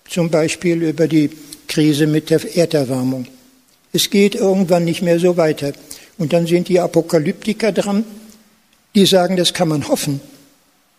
Zum 0.08 0.30
Beispiel 0.30 0.84
über 0.84 1.08
die 1.08 1.32
Krise 1.68 2.06
mit 2.06 2.30
der 2.30 2.56
Erderwärmung. 2.56 3.26
Es 3.92 4.12
geht 4.12 4.36
irgendwann 4.36 4.86
nicht 4.86 5.02
mehr 5.02 5.20
so 5.20 5.38
weiter. 5.38 5.74
Und 6.20 6.34
dann 6.34 6.46
sind 6.46 6.70
die 6.70 6.80
Apokalyptiker 6.80 7.72
dran, 7.72 8.06
die 8.94 9.08
sagen, 9.08 9.38
das 9.38 9.54
kann 9.54 9.70
man 9.70 9.88
hoffen. 9.88 10.22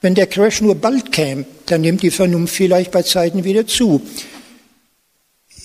Wenn 0.02 0.16
der 0.16 0.26
Crash 0.26 0.60
nur 0.60 0.74
bald 0.74 1.12
käme, 1.12 1.46
dann 1.66 1.80
nimmt 1.80 2.02
die 2.02 2.10
Vernunft 2.10 2.54
vielleicht 2.54 2.90
bei 2.90 3.02
Zeiten 3.02 3.44
wieder 3.44 3.66
zu. 3.66 4.02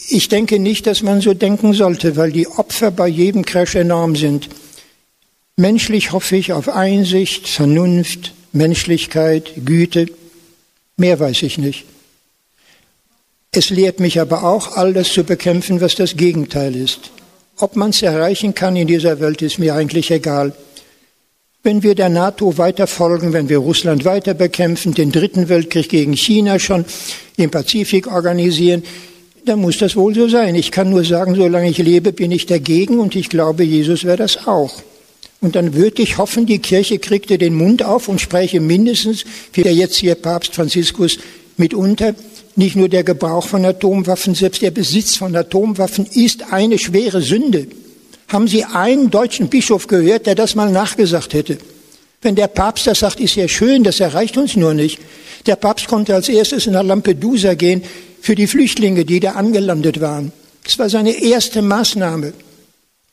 Ich 0.10 0.30
denke 0.30 0.60
nicht, 0.60 0.88
dass 0.88 1.02
man 1.02 1.20
so 1.20 1.34
denken 1.34 1.74
sollte, 1.74 2.16
weil 2.16 2.32
die 2.32 2.48
Opfer 2.48 2.92
bei 2.92 3.08
jedem 3.08 3.44
Crash 3.44 3.76
enorm 3.76 4.16
sind. 4.16 4.48
Menschlich 5.58 6.12
hoffe 6.12 6.38
ich 6.38 6.54
auf 6.54 6.70
Einsicht, 6.70 7.48
Vernunft, 7.48 8.34
Menschlichkeit, 8.54 9.54
Güte. 9.66 10.06
Mehr 10.96 11.20
weiß 11.20 11.42
ich 11.42 11.58
nicht. 11.58 11.86
Es 13.52 13.72
lehrt 13.72 14.00
mich 14.00 14.22
aber 14.22 14.44
auch, 14.44 14.78
all 14.78 14.94
das 14.94 15.12
zu 15.12 15.24
bekämpfen, 15.24 15.82
was 15.82 15.96
das 15.96 16.16
Gegenteil 16.16 16.76
ist. 16.76 17.12
Ob 17.58 17.76
man 17.76 17.90
es 17.90 18.04
erreichen 18.04 18.54
kann 18.54 18.76
in 18.76 18.88
dieser 18.88 19.20
Welt, 19.20 19.42
ist 19.42 19.58
mir 19.58 19.74
eigentlich 19.74 20.12
egal. 20.12 20.54
Wenn 21.64 21.84
wir 21.84 21.96
der 21.96 22.10
NATO 22.10 22.58
weiter 22.58 22.88
folgen, 22.88 23.34
wenn 23.34 23.50
wir 23.50 23.58
Russland 23.58 24.06
weiter 24.06 24.34
bekämpfen, 24.34 24.94
den 24.94 25.12
dritten 25.12 25.50
Weltkrieg 25.50 25.90
gegen 25.90 26.14
China 26.14 26.60
schon 26.60 26.86
im 27.36 27.50
Pazifik 27.50 28.08
organisieren, 28.12 28.84
dann 29.44 29.60
muss 29.60 29.78
das 29.78 29.96
wohl 29.96 30.14
so 30.14 30.28
sein. 30.28 30.56
Ich 30.56 30.72
kann 30.72 30.90
nur 30.90 31.04
sagen, 31.04 31.36
solange 31.36 31.70
ich 31.70 31.78
lebe, 31.78 32.14
bin 32.14 32.32
ich 32.32 32.46
dagegen 32.46 33.00
und 33.00 33.16
ich 33.16 33.30
glaube, 33.30 33.64
Jesus 33.64 34.04
wäre 34.04 34.18
das 34.18 34.48
auch. 34.48 34.82
Und 35.40 35.56
dann 35.56 35.74
würde 35.74 36.02
ich 36.02 36.18
hoffen, 36.18 36.46
die 36.46 36.60
Kirche 36.60 37.00
kriegte 37.00 37.38
den 37.38 37.56
Mund 37.56 37.84
auf 37.84 38.08
und 38.08 38.22
spräche 38.22 38.60
mindestens, 38.60 39.24
wie 39.54 39.64
der 39.64 39.74
jetzt 39.74 39.96
hier 39.96 40.16
Papst 40.16 40.56
Franziskus 40.56 41.20
mitunter, 41.58 42.16
nicht 42.56 42.76
nur 42.76 42.90
der 42.90 43.04
Gebrauch 43.04 43.46
von 43.46 43.66
Atomwaffen, 43.66 44.36
selbst 44.36 44.62
der 44.62 44.72
Besitz 44.72 45.16
von 45.16 45.36
Atomwaffen 45.36 46.08
ist 46.08 46.52
eine 46.52 46.80
schwere 46.80 47.22
Sünde. 47.22 47.68
Haben 48.28 48.48
Sie 48.48 48.66
einen 48.66 49.10
deutschen 49.10 49.48
Bischof 49.50 49.88
gehört, 49.88 50.26
der 50.26 50.36
das 50.36 50.56
mal 50.56 50.72
nachgesagt 50.72 51.34
hätte? 51.34 51.58
Wenn 52.22 52.36
der 52.36 52.48
Papst 52.48 52.88
das 52.88 53.00
sagt, 53.00 53.20
ist 53.20 53.36
ja 53.36 53.48
schön, 53.48 53.84
das 53.84 54.00
erreicht 54.00 54.38
uns 54.38 54.56
nur 54.56 54.74
nicht. 54.74 55.00
Der 55.46 55.56
Papst 55.56 55.88
konnte 55.88 56.14
als 56.14 56.28
erstes 56.28 56.68
nach 56.68 56.84
Lampedusa 56.84 57.54
gehen 57.54 57.84
für 58.22 58.36
die 58.36 58.48
Flüchtlinge, 58.48 59.06
die 59.06 59.20
da 59.20 59.34
angelandet 59.34 60.02
waren. 60.02 60.34
Das 60.64 60.78
war 60.80 60.90
seine 60.90 61.12
erste 61.12 61.62
Maßnahme. 61.62 62.34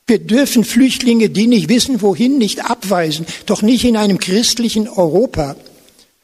Wir 0.07 0.19
dürfen 0.19 0.65
Flüchtlinge, 0.65 1.31
die 1.31 1.47
nicht 1.47 1.69
wissen, 1.69 2.03
wohin, 2.03 2.39
nicht 2.39 2.69
abweisen, 2.69 3.27
doch 3.47 3.63
nicht 3.63 3.85
in 3.85 3.97
einem 3.97 4.19
christlichen 4.19 4.89
Europa. 4.89 5.57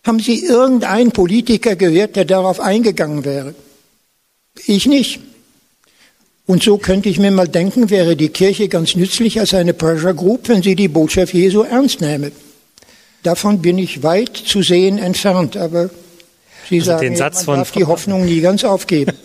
Haben 0.04 0.18
Sie 0.18 0.44
irgendeinen 0.44 1.12
Politiker 1.12 1.76
gehört, 1.76 2.16
der 2.16 2.24
darauf 2.24 2.60
eingegangen 2.60 3.24
wäre? 3.24 3.54
Ich 4.66 4.86
nicht. 4.86 5.20
Und 6.50 6.64
so 6.64 6.78
könnte 6.78 7.08
ich 7.08 7.20
mir 7.20 7.30
mal 7.30 7.46
denken, 7.46 7.90
wäre 7.90 8.16
die 8.16 8.30
Kirche 8.30 8.66
ganz 8.66 8.96
nützlich 8.96 9.38
als 9.38 9.54
eine 9.54 9.72
Pressure 9.72 10.14
Group, 10.14 10.48
wenn 10.48 10.64
sie 10.64 10.74
die 10.74 10.88
Botschaft 10.88 11.32
Jesu 11.32 11.62
ernst 11.62 12.00
nähme. 12.00 12.32
Davon 13.22 13.62
bin 13.62 13.78
ich 13.78 14.02
weit 14.02 14.36
zu 14.36 14.60
sehen 14.60 14.98
entfernt, 14.98 15.56
aber 15.56 15.90
Sie 16.70 16.78
also 16.78 16.92
sagen, 16.92 17.02
den 17.02 17.16
Satz 17.16 17.34
man 17.38 17.44
von 17.44 17.56
darf 17.56 17.72
die 17.72 17.84
Hoffnung 17.84 18.24
nie 18.24 18.40
ganz 18.40 18.64
aufgeben. 18.64 19.12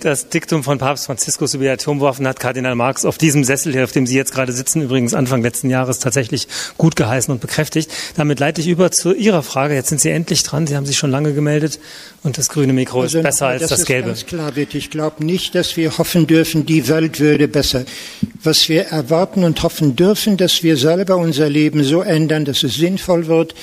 Das 0.00 0.28
Diktum 0.28 0.62
von 0.62 0.78
Papst 0.78 1.06
Franziskus 1.06 1.54
über 1.54 1.64
die 1.64 1.70
Atomwaffen 1.70 2.26
hat 2.28 2.38
Kardinal 2.38 2.76
Marx 2.76 3.04
auf 3.04 3.18
diesem 3.18 3.42
Sessel 3.42 3.72
hier, 3.72 3.82
auf 3.82 3.90
dem 3.90 4.06
Sie 4.06 4.16
jetzt 4.16 4.32
gerade 4.32 4.52
sitzen, 4.52 4.82
übrigens 4.82 5.12
Anfang 5.12 5.42
letzten 5.42 5.70
Jahres 5.70 5.98
tatsächlich 5.98 6.46
gut 6.76 6.94
geheißen 6.94 7.32
und 7.32 7.40
bekräftigt. 7.40 7.90
Damit 8.16 8.38
leite 8.38 8.60
ich 8.60 8.68
über 8.68 8.92
zu 8.92 9.12
Ihrer 9.12 9.42
Frage. 9.42 9.74
Jetzt 9.74 9.88
sind 9.88 10.00
Sie 10.00 10.10
endlich 10.10 10.44
dran. 10.44 10.66
Sie 10.68 10.76
haben 10.76 10.86
sich 10.86 10.98
schon 10.98 11.10
lange 11.10 11.32
gemeldet 11.32 11.80
und 12.22 12.38
das 12.38 12.48
grüne 12.48 12.72
Mikro 12.72 13.02
also 13.02 13.18
ist 13.18 13.24
besser 13.24 13.48
als 13.48 13.62
das, 13.62 13.70
das 13.70 13.84
gelbe. 13.86 14.08
Ganz 14.08 14.26
klar 14.26 14.54
wird. 14.54 14.74
Ich 14.74 14.90
glaube 14.90 15.24
nicht, 15.24 15.54
dass 15.54 15.76
wir 15.76 15.98
hoffen 15.98 16.26
dürfen, 16.26 16.64
die 16.64 16.86
Welt 16.86 17.18
würde 17.18 17.48
besser. 17.48 17.84
Was 18.44 18.68
wir 18.68 18.84
erwarten 18.84 19.42
und 19.42 19.62
hoffen 19.62 19.96
dürfen, 19.96 20.36
dass 20.36 20.62
wir 20.62 20.76
selber 20.76 21.16
unser 21.16 21.48
Leben 21.48 21.82
so 21.82 22.02
ändern, 22.02 22.44
dass 22.44 22.62
es 22.62 22.74
sinnvoll 22.74 23.26
wird, 23.26 23.54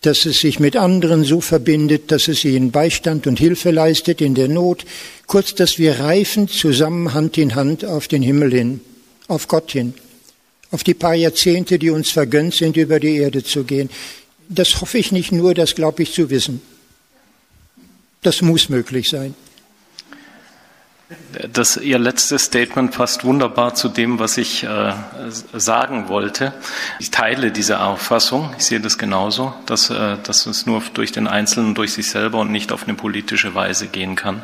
dass 0.00 0.24
es 0.24 0.40
sich 0.40 0.58
mit 0.58 0.76
anderen 0.76 1.24
so 1.24 1.40
verbindet, 1.40 2.10
dass 2.10 2.28
es 2.28 2.44
ihnen 2.44 2.70
Beistand 2.70 3.26
und 3.26 3.38
Hilfe 3.38 3.70
leistet 3.70 4.20
in 4.20 4.34
der 4.34 4.48
Not, 4.48 4.86
kurz, 5.26 5.54
dass 5.54 5.78
wir 5.78 6.00
reifen 6.00 6.48
zusammen 6.48 7.12
Hand 7.12 7.36
in 7.36 7.54
Hand 7.54 7.84
auf 7.84 8.08
den 8.08 8.22
Himmel 8.22 8.50
hin, 8.52 8.80
auf 9.28 9.46
Gott 9.46 9.72
hin, 9.72 9.92
auf 10.70 10.84
die 10.84 10.94
paar 10.94 11.14
Jahrzehnte, 11.14 11.78
die 11.78 11.90
uns 11.90 12.10
vergönnt 12.10 12.54
sind, 12.54 12.76
über 12.76 12.98
die 12.98 13.16
Erde 13.16 13.44
zu 13.44 13.64
gehen. 13.64 13.90
Das 14.48 14.80
hoffe 14.80 14.98
ich 14.98 15.12
nicht 15.12 15.32
nur, 15.32 15.54
das 15.54 15.74
glaube 15.74 16.02
ich 16.02 16.12
zu 16.12 16.30
wissen. 16.30 16.62
Das 18.22 18.40
muss 18.42 18.68
möglich 18.68 19.08
sein. 19.08 19.34
Das, 21.52 21.76
Ihr 21.76 21.98
letztes 21.98 22.44
Statement 22.44 22.92
passt 22.92 23.24
wunderbar 23.24 23.74
zu 23.74 23.88
dem, 23.88 24.20
was 24.20 24.36
ich 24.36 24.62
äh, 24.62 24.92
sagen 25.52 26.08
wollte. 26.08 26.52
Ich 27.00 27.10
teile 27.10 27.50
diese 27.50 27.80
Auffassung. 27.80 28.54
Ich 28.58 28.66
sehe 28.66 28.80
das 28.80 28.96
genauso, 28.96 29.52
dass, 29.66 29.90
äh, 29.90 30.16
dass 30.22 30.46
es 30.46 30.66
nur 30.66 30.82
durch 30.94 31.10
den 31.10 31.26
Einzelnen, 31.26 31.74
durch 31.74 31.92
sich 31.92 32.10
selber 32.10 32.38
und 32.38 32.52
nicht 32.52 32.70
auf 32.70 32.84
eine 32.84 32.94
politische 32.94 33.54
Weise 33.54 33.88
gehen 33.88 34.14
kann. 34.14 34.42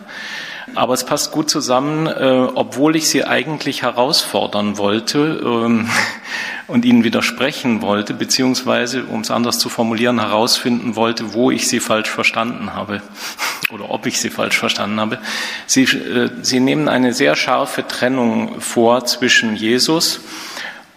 Aber 0.75 0.95
es 0.95 1.05
passt 1.05 1.31
gut 1.31 1.49
zusammen, 1.49 2.07
äh, 2.07 2.49
obwohl 2.55 2.97
ich 2.97 3.09
Sie 3.09 3.25
eigentlich 3.25 3.83
herausfordern 3.83 4.79
wollte 4.79 5.41
ähm, 5.43 5.89
und 6.67 6.85
Ihnen 6.85 7.05
widersprechen 7.05 7.83
wollte, 7.83 8.15
beziehungsweise, 8.15 9.05
um 9.05 9.21
es 9.21 9.31
anders 9.31 9.59
zu 9.59 9.69
formulieren, 9.69 10.19
herausfinden 10.19 10.97
wollte, 10.97 11.35
wo 11.35 11.51
ich 11.51 11.69
Sie 11.69 11.81
falsch 11.81 12.11
verstanden 12.11 12.75
habe 12.75 13.01
oder 13.71 13.91
ob 13.91 14.07
ich 14.07 14.21
Sie 14.21 14.31
falsch 14.31 14.59
verstanden 14.59 15.01
habe. 15.01 15.19
Sie, 15.67 15.85
äh, 15.85 16.31
Sie 16.43 16.61
nehmen 16.61 16.89
eine 16.89 17.13
sehr 17.13 17.37
scharfe 17.37 17.87
Trennung 17.87 18.61
vor 18.61 19.05
zwischen 19.05 19.55
Jesus 19.55 20.21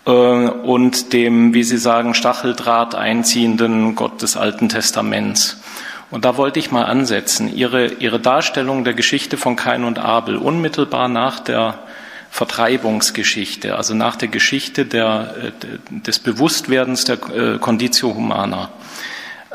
äh, 0.06 0.12
und 0.12 1.14
dem, 1.14 1.54
wie 1.54 1.64
Sie 1.64 1.78
sagen, 1.78 2.16
Stacheldraht 2.16 2.96
einziehenden 2.96 3.96
Gott 3.96 4.24
des 4.24 4.36
Alten 4.36 4.68
Testaments. 4.68 5.58
Und 6.12 6.26
da 6.26 6.38
wollte 6.38 6.60
ich 6.60 6.72
mal 6.72 6.86
ansetzen. 6.86 7.54
Ihre, 7.56 7.88
Ihre 7.94 8.20
Darstellung 8.20 8.84
der 8.84 8.94
Geschichte 8.94 9.38
von 9.38 9.56
Kain 9.56 9.84
und 9.84 10.00
Abel, 10.00 10.38
unmittelbar 10.38 11.08
nach 11.08 11.40
der 11.40 11.80
Vertreibungsgeschichte, 12.32 13.76
also 13.76 13.94
nach 13.94 14.16
der 14.16 14.28
Geschichte 14.28 14.86
der, 14.86 15.36
äh, 15.42 15.52
des 15.92 16.20
Bewusstwerdens 16.20 17.04
der 17.04 17.16
äh, 17.16 17.58
Conditio 17.60 18.14
Humana, 18.14 18.70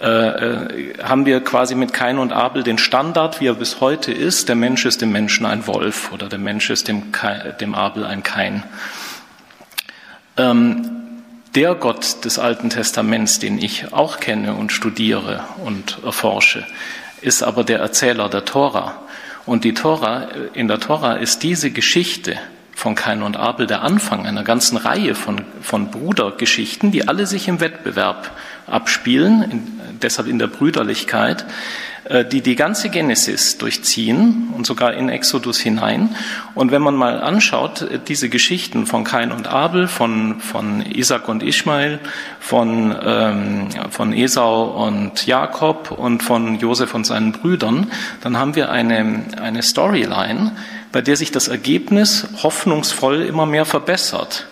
äh, 0.00 0.94
haben 1.02 1.24
wir 1.24 1.40
quasi 1.40 1.76
mit 1.76 1.92
Kain 1.92 2.18
und 2.18 2.32
Abel 2.32 2.64
den 2.64 2.78
Standard, 2.78 3.40
wie 3.40 3.46
er 3.46 3.54
bis 3.54 3.80
heute 3.80 4.12
ist. 4.12 4.48
Der 4.48 4.56
Mensch 4.56 4.84
ist 4.84 5.00
dem 5.00 5.12
Menschen 5.12 5.46
ein 5.46 5.66
Wolf 5.68 6.12
oder 6.12 6.28
der 6.28 6.40
Mensch 6.40 6.68
ist 6.70 6.88
dem, 6.88 7.12
dem 7.60 7.74
Abel 7.74 8.04
ein 8.04 8.24
Kain. 8.24 8.64
Ähm, 10.36 11.03
der 11.54 11.74
Gott 11.74 12.24
des 12.24 12.38
Alten 12.38 12.70
Testaments, 12.70 13.38
den 13.38 13.58
ich 13.58 13.92
auch 13.92 14.18
kenne 14.18 14.54
und 14.54 14.72
studiere 14.72 15.44
und 15.64 15.98
erforsche, 16.04 16.66
ist 17.20 17.42
aber 17.42 17.64
der 17.64 17.78
Erzähler 17.78 18.28
der 18.28 18.44
Tora. 18.44 19.02
Und 19.46 19.64
die 19.64 19.74
Tora, 19.74 20.28
in 20.54 20.68
der 20.68 20.80
Tora 20.80 21.14
ist 21.14 21.42
diese 21.42 21.70
Geschichte 21.70 22.36
von 22.74 22.94
Kain 22.94 23.22
und 23.22 23.36
Abel 23.36 23.66
der 23.66 23.82
Anfang 23.82 24.26
einer 24.26 24.42
ganzen 24.42 24.76
Reihe 24.76 25.14
von, 25.14 25.42
von 25.60 25.90
Brudergeschichten, 25.90 26.90
die 26.90 27.06
alle 27.06 27.26
sich 27.26 27.46
im 27.46 27.60
Wettbewerb 27.60 28.30
abspielen, 28.66 29.42
in, 29.42 29.80
deshalb 30.02 30.28
in 30.28 30.38
der 30.38 30.48
Brüderlichkeit. 30.48 31.44
Äh, 32.04 32.26
die 32.26 32.42
die 32.42 32.54
ganze 32.54 32.90
Genesis 32.90 33.56
durchziehen 33.56 34.50
und 34.54 34.66
sogar 34.66 34.92
in 34.92 35.08
Exodus 35.08 35.58
hinein. 35.58 36.14
Und 36.54 36.70
wenn 36.70 36.82
man 36.82 36.94
mal 36.94 37.22
anschaut, 37.22 37.80
äh, 37.80 37.98
diese 37.98 38.28
Geschichten 38.28 38.86
von 38.86 39.04
Kain 39.04 39.32
und 39.32 39.46
Abel, 39.46 39.88
von, 39.88 40.38
von 40.40 40.84
Isaac 40.84 41.28
und 41.28 41.42
Ishmael, 41.42 42.00
von, 42.40 42.94
ähm, 43.02 43.68
von 43.88 44.12
Esau 44.12 44.84
und 44.84 45.26
Jakob 45.26 45.92
und 45.92 46.22
von 46.22 46.58
Josef 46.58 46.94
und 46.94 47.06
seinen 47.06 47.32
Brüdern, 47.32 47.90
dann 48.20 48.36
haben 48.36 48.54
wir 48.54 48.70
eine, 48.70 49.24
eine 49.40 49.62
Storyline, 49.62 50.52
bei 50.92 51.00
der 51.00 51.16
sich 51.16 51.32
das 51.32 51.48
Ergebnis 51.48 52.26
hoffnungsvoll 52.42 53.22
immer 53.22 53.46
mehr 53.46 53.64
verbessert. 53.64 54.46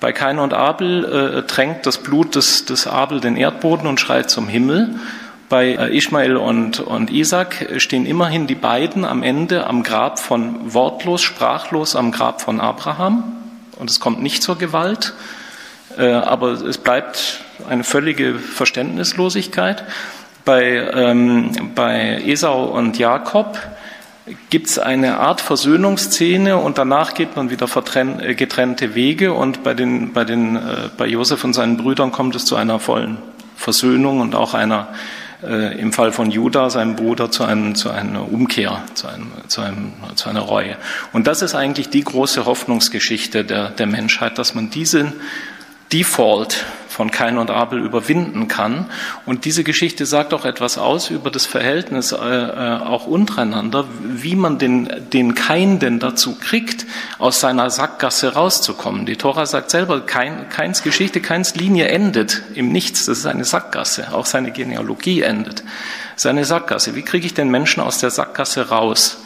Bei 0.00 0.12
Kain 0.12 0.38
und 0.38 0.54
Abel 0.54 1.04
äh, 1.04 1.42
tränkt 1.46 1.84
das 1.84 1.98
Blut 1.98 2.34
des, 2.34 2.64
des 2.64 2.86
Abel 2.86 3.20
den 3.20 3.36
Erdboden 3.36 3.86
und 3.86 4.00
schreit 4.00 4.30
zum 4.30 4.48
Himmel. 4.48 4.96
Bei 5.48 5.74
äh, 5.74 5.96
Ismael 5.96 6.36
und, 6.36 6.80
und 6.80 7.10
Isaac 7.10 7.74
stehen 7.76 8.06
immerhin 8.06 8.46
die 8.46 8.54
beiden 8.54 9.04
am 9.04 9.22
Ende 9.22 9.66
am 9.66 9.82
Grab 9.82 10.18
von 10.18 10.72
wortlos, 10.72 11.22
sprachlos 11.22 11.96
am 11.96 12.12
Grab 12.12 12.40
von 12.40 12.60
Abraham. 12.60 13.24
Und 13.78 13.90
es 13.90 14.00
kommt 14.00 14.22
nicht 14.22 14.42
zur 14.42 14.56
Gewalt, 14.56 15.14
äh, 15.98 16.12
aber 16.12 16.52
es 16.52 16.78
bleibt 16.78 17.40
eine 17.68 17.84
völlige 17.84 18.34
Verständnislosigkeit. 18.34 19.84
Bei, 20.44 20.62
ähm, 20.92 21.50
bei 21.74 22.22
Esau 22.24 22.64
und 22.64 22.98
Jakob 22.98 23.58
gibt 24.48 24.68
es 24.68 24.78
eine 24.78 25.18
Art 25.18 25.42
Versöhnungsszene 25.42 26.56
und 26.56 26.78
danach 26.78 27.12
geht 27.12 27.36
man 27.36 27.50
wieder 27.50 27.66
äh, 27.66 28.34
getrennte 28.34 28.94
Wege 28.94 29.34
und 29.34 29.62
bei, 29.62 29.74
den, 29.74 30.14
bei, 30.14 30.24
den, 30.24 30.58
bei 30.96 31.06
Josef 31.06 31.44
und 31.44 31.52
seinen 31.52 31.76
Brüdern 31.76 32.12
kommt 32.12 32.34
es 32.34 32.46
zu 32.46 32.56
einer 32.56 32.78
vollen 32.78 33.18
Versöhnung 33.56 34.20
und 34.20 34.34
auch 34.34 34.54
einer 34.54 34.88
äh, 35.46 35.78
im 35.78 35.92
Fall 35.92 36.12
von 36.12 36.30
Judah, 36.30 36.70
seinem 36.70 36.96
Bruder, 36.96 37.30
zu, 37.30 37.44
einem, 37.44 37.74
zu 37.74 37.90
einer 37.90 38.30
Umkehr, 38.30 38.82
zu, 38.94 39.08
einem, 39.08 39.32
zu, 39.48 39.60
einem, 39.60 39.92
zu 40.14 40.28
einer 40.28 40.40
Reue. 40.40 40.76
Und 41.12 41.26
das 41.26 41.42
ist 41.42 41.54
eigentlich 41.54 41.90
die 41.90 42.02
große 42.02 42.46
Hoffnungsgeschichte 42.46 43.44
der, 43.44 43.70
der 43.70 43.86
Menschheit, 43.86 44.38
dass 44.38 44.54
man 44.54 44.70
diesen 44.70 45.12
Default 45.92 46.64
von 46.94 47.10
Kain 47.10 47.38
und 47.38 47.50
Abel 47.50 47.80
überwinden 47.80 48.46
kann. 48.46 48.86
Und 49.26 49.44
diese 49.44 49.64
Geschichte 49.64 50.06
sagt 50.06 50.32
auch 50.32 50.44
etwas 50.44 50.78
aus 50.78 51.10
über 51.10 51.30
das 51.30 51.44
Verhältnis 51.44 52.12
äh, 52.12 52.16
äh, 52.16 52.78
auch 52.78 53.06
untereinander, 53.06 53.84
wie 54.00 54.36
man 54.36 54.58
den, 54.58 54.88
den 55.12 55.34
Kain 55.34 55.80
denn 55.80 55.98
dazu 55.98 56.36
kriegt, 56.36 56.86
aus 57.18 57.40
seiner 57.40 57.68
Sackgasse 57.70 58.34
rauszukommen. 58.34 59.06
Die 59.06 59.16
Tora 59.16 59.44
sagt 59.44 59.70
selber, 59.70 60.00
Kain, 60.02 60.48
Kains 60.48 60.84
Geschichte, 60.84 61.20
Kains 61.20 61.56
Linie 61.56 61.88
endet 61.88 62.42
im 62.54 62.70
Nichts. 62.70 63.06
Das 63.06 63.18
ist 63.18 63.26
eine 63.26 63.44
Sackgasse. 63.44 64.12
Auch 64.12 64.26
seine 64.26 64.52
Genealogie 64.52 65.22
endet. 65.22 65.64
Seine 66.14 66.44
Sackgasse. 66.44 66.94
Wie 66.94 67.02
kriege 67.02 67.26
ich 67.26 67.34
den 67.34 67.50
Menschen 67.50 67.82
aus 67.82 67.98
der 67.98 68.10
Sackgasse 68.10 68.68
raus? 68.68 69.23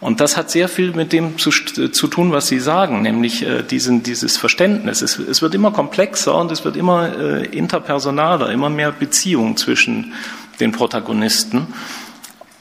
Und 0.00 0.20
das 0.20 0.38
hat 0.38 0.50
sehr 0.50 0.68
viel 0.68 0.92
mit 0.92 1.12
dem 1.12 1.36
zu, 1.36 1.50
zu 1.50 2.06
tun, 2.06 2.32
was 2.32 2.48
Sie 2.48 2.58
sagen, 2.58 3.02
nämlich 3.02 3.42
äh, 3.42 3.62
diesen, 3.62 4.02
dieses 4.02 4.38
Verständnis. 4.38 5.02
Es, 5.02 5.18
es, 5.18 5.42
wird 5.42 5.54
immer 5.54 5.72
komplexer 5.72 6.34
und 6.34 6.50
es 6.50 6.64
wird 6.64 6.76
immer 6.76 7.14
äh, 7.18 7.44
interpersonaler, 7.46 8.50
immer 8.50 8.70
mehr 8.70 8.92
Beziehung 8.92 9.58
zwischen 9.58 10.14
den 10.58 10.72
Protagonisten. 10.72 11.66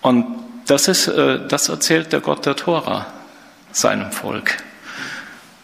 Und 0.02 0.26
das, 0.68 0.90
ist, 0.90 1.08
äh, 1.08 1.40
das 1.48 1.70
erzählt 1.70 2.12
der 2.12 2.20
Gott 2.20 2.46
der 2.46 2.58
Tora 2.58 3.08
seinem 3.72 4.12
Volk. 4.12 4.58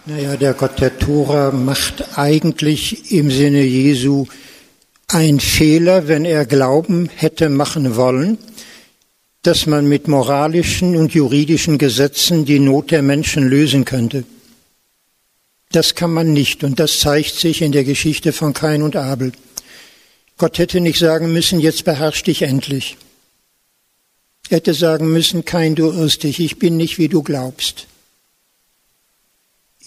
Naja, 0.05 0.38
der 0.38 0.53
Gott 0.53 0.80
der 0.80 0.97
Tora 0.97 1.51
macht 1.51 2.17
eigentlich 2.17 3.11
im 3.11 3.32
Sinne 3.32 3.63
Jesu 3.63 4.28
einen 5.09 5.41
Fehler, 5.41 6.07
wenn 6.07 6.23
er 6.23 6.45
Glauben 6.45 7.09
hätte 7.13 7.49
machen 7.49 7.97
wollen 7.97 8.38
dass 9.45 9.65
man 9.65 9.87
mit 9.87 10.07
moralischen 10.07 10.95
und 10.95 11.13
juridischen 11.13 11.77
Gesetzen 11.77 12.45
die 12.45 12.59
Not 12.59 12.91
der 12.91 13.01
Menschen 13.01 13.47
lösen 13.47 13.85
könnte. 13.85 14.23
Das 15.71 15.93
kann 15.93 16.13
man 16.13 16.33
nicht 16.33 16.63
und 16.63 16.79
das 16.79 16.99
zeigt 16.99 17.35
sich 17.35 17.61
in 17.61 17.71
der 17.71 17.83
Geschichte 17.83 18.33
von 18.33 18.53
Kain 18.53 18.81
und 18.81 18.95
Abel. 18.95 19.33
Gott 20.37 20.57
hätte 20.57 20.79
nicht 20.79 20.99
sagen 20.99 21.31
müssen, 21.31 21.59
jetzt 21.59 21.85
beherrsch 21.85 22.23
dich 22.23 22.41
endlich. 22.41 22.97
Er 24.49 24.57
hätte 24.57 24.73
sagen 24.73 25.11
müssen, 25.11 25.45
Kain, 25.45 25.75
du 25.75 25.91
irrst 25.91 26.23
dich, 26.23 26.39
ich 26.39 26.59
bin 26.59 26.77
nicht, 26.77 26.97
wie 26.97 27.07
du 27.07 27.23
glaubst. 27.23 27.87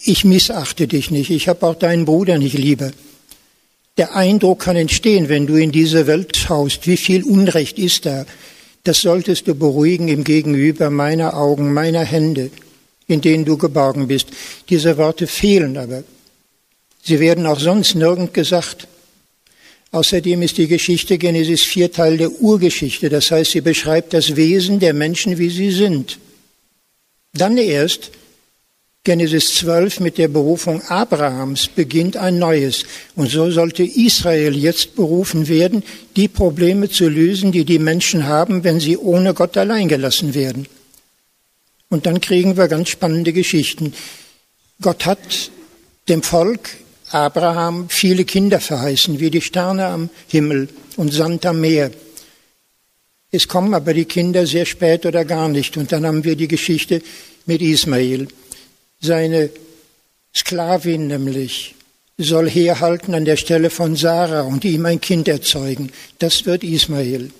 Ich 0.05 0.25
missachte 0.25 0.87
dich 0.87 1.11
nicht, 1.11 1.31
ich 1.31 1.49
habe 1.49 1.67
auch 1.67 1.75
deinen 1.75 2.05
Bruder 2.05 2.39
nicht 2.39 2.57
lieber. 2.57 2.91
Der 3.97 4.15
Eindruck 4.15 4.61
kann 4.61 4.77
entstehen, 4.77 5.29
wenn 5.29 5.47
du 5.47 5.57
in 5.57 5.73
diese 5.73 6.07
Welt 6.07 6.37
schaust, 6.37 6.87
wie 6.87 6.97
viel 6.97 7.25
Unrecht 7.25 7.79
ist 7.79 8.07
da, 8.07 8.25
das 8.89 9.03
solltest 9.03 9.47
du 9.47 9.55
beruhigen 9.55 10.09
im 10.09 10.25
Gegenüber 10.25 10.89
meiner 10.89 11.37
Augen, 11.37 11.75
meiner 11.75 12.05
Hände, 12.05 12.51
in 13.07 13.21
denen 13.21 13.45
du 13.45 13.59
geborgen 13.59 14.09
bist. 14.09 14.29
Diese 14.71 14.97
Worte 14.97 15.27
fehlen 15.27 15.77
aber. 15.77 16.05
Sie 17.03 17.21
werden 17.21 17.45
auch 17.45 17.61
sonst 17.61 17.95
nirgend 17.97 18.33
gesagt. 18.33 18.89
Außerdem 19.91 20.41
ist 20.41 20.57
die 20.57 20.69
Geschichte 20.69 21.19
Genesis 21.19 21.61
4 21.65 21.93
Teil 21.93 22.17
der 22.17 22.33
Urgeschichte, 22.41 23.11
das 23.11 23.31
heißt, 23.31 23.51
sie 23.51 23.61
beschreibt 23.61 24.15
das 24.15 24.37
Wesen 24.37 24.81
der 24.81 24.95
Menschen, 24.95 25.37
wie 25.37 25.51
sie 25.51 25.71
sind. 25.71 26.19
Dann 27.35 27.59
erst 27.59 28.11
Genesis 29.05 29.55
12 29.55 30.01
mit 30.01 30.19
der 30.19 30.29
Berufung 30.29 30.83
Abrahams 30.83 31.69
beginnt 31.69 32.17
ein 32.17 32.39
neues. 32.39 32.85
Und 33.15 33.31
so 33.31 33.51
sollte 33.51 33.83
Israel 33.83 34.57
jetzt 34.57 34.97
berufen 34.97 35.49
werden, 35.49 35.83
die 36.17 36.29
Probleme 36.29 36.91
zu 36.91 37.09
lösen, 37.09 37.53
die 37.53 37.65
die 37.65 37.79
Menschen 37.79 38.27
haben, 38.27 38.65
wenn 38.65 38.81
sie 38.81 38.99
ohne 38.99 39.35
Gott 39.35 39.57
allein 39.57 39.89
gelassen 39.89 40.35
werden. 40.35 40.67
Und 41.89 42.05
dann 42.05 42.21
kriegen 42.21 42.57
wir 42.57 42.69
ganz 42.69 42.91
spannende 42.91 43.33
Geschichten. 43.33 43.95
Gott 44.81 45.07
hat 45.07 45.51
dem 46.09 46.23
Volk 46.23 46.69
Abraham 47.11 47.89
viele 47.89 48.25
Kinder 48.25 48.61
verheißen, 48.61 49.19
wie 49.21 49.31
die 49.31 49.41
Sterne 49.41 49.87
am 49.87 50.11
Himmel 50.27 50.69
und 50.97 51.13
Sand 51.13 51.47
am 51.47 51.61
Meer. 51.61 51.91
Es 53.31 53.49
kommen 53.49 53.75
aber 53.75 53.95
die 53.95 54.05
Kinder 54.05 54.47
sehr 54.47 54.67
spät 54.67 55.07
oder 55.07 55.25
gar 55.25 55.49
nicht. 55.49 55.77
Und 55.77 55.93
dann 55.93 56.07
haben 56.07 56.25
wir 56.25 56.37
die 56.37 56.49
Geschichte 56.49 57.03
mit 57.47 57.63
Ismael. 57.63 58.29
Seine 59.01 59.51
Sklavin 60.35 61.07
nämlich 61.07 61.75
soll 62.19 62.51
herhalten 62.51 63.15
an 63.15 63.25
der 63.25 63.37
Stelle 63.37 63.71
von 63.71 63.95
Sarah 63.95 64.43
und 64.43 64.65
ihm 64.65 64.85
ein 64.87 65.01
Kind 65.01 65.29
erzeugen. 65.29 65.93
Das 66.19 66.47
wird 66.47 66.65
Ismael. 66.65 67.31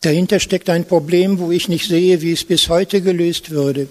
Dahinter 0.00 0.38
steckt 0.38 0.70
ein 0.70 0.86
Problem, 0.86 1.40
wo 1.40 1.50
ich 1.50 1.68
nicht 1.68 1.88
sehe, 1.88 2.22
wie 2.22 2.32
es 2.32 2.44
bis 2.44 2.68
heute 2.68 3.00
gelöst 3.00 3.50
würde. 3.50 3.88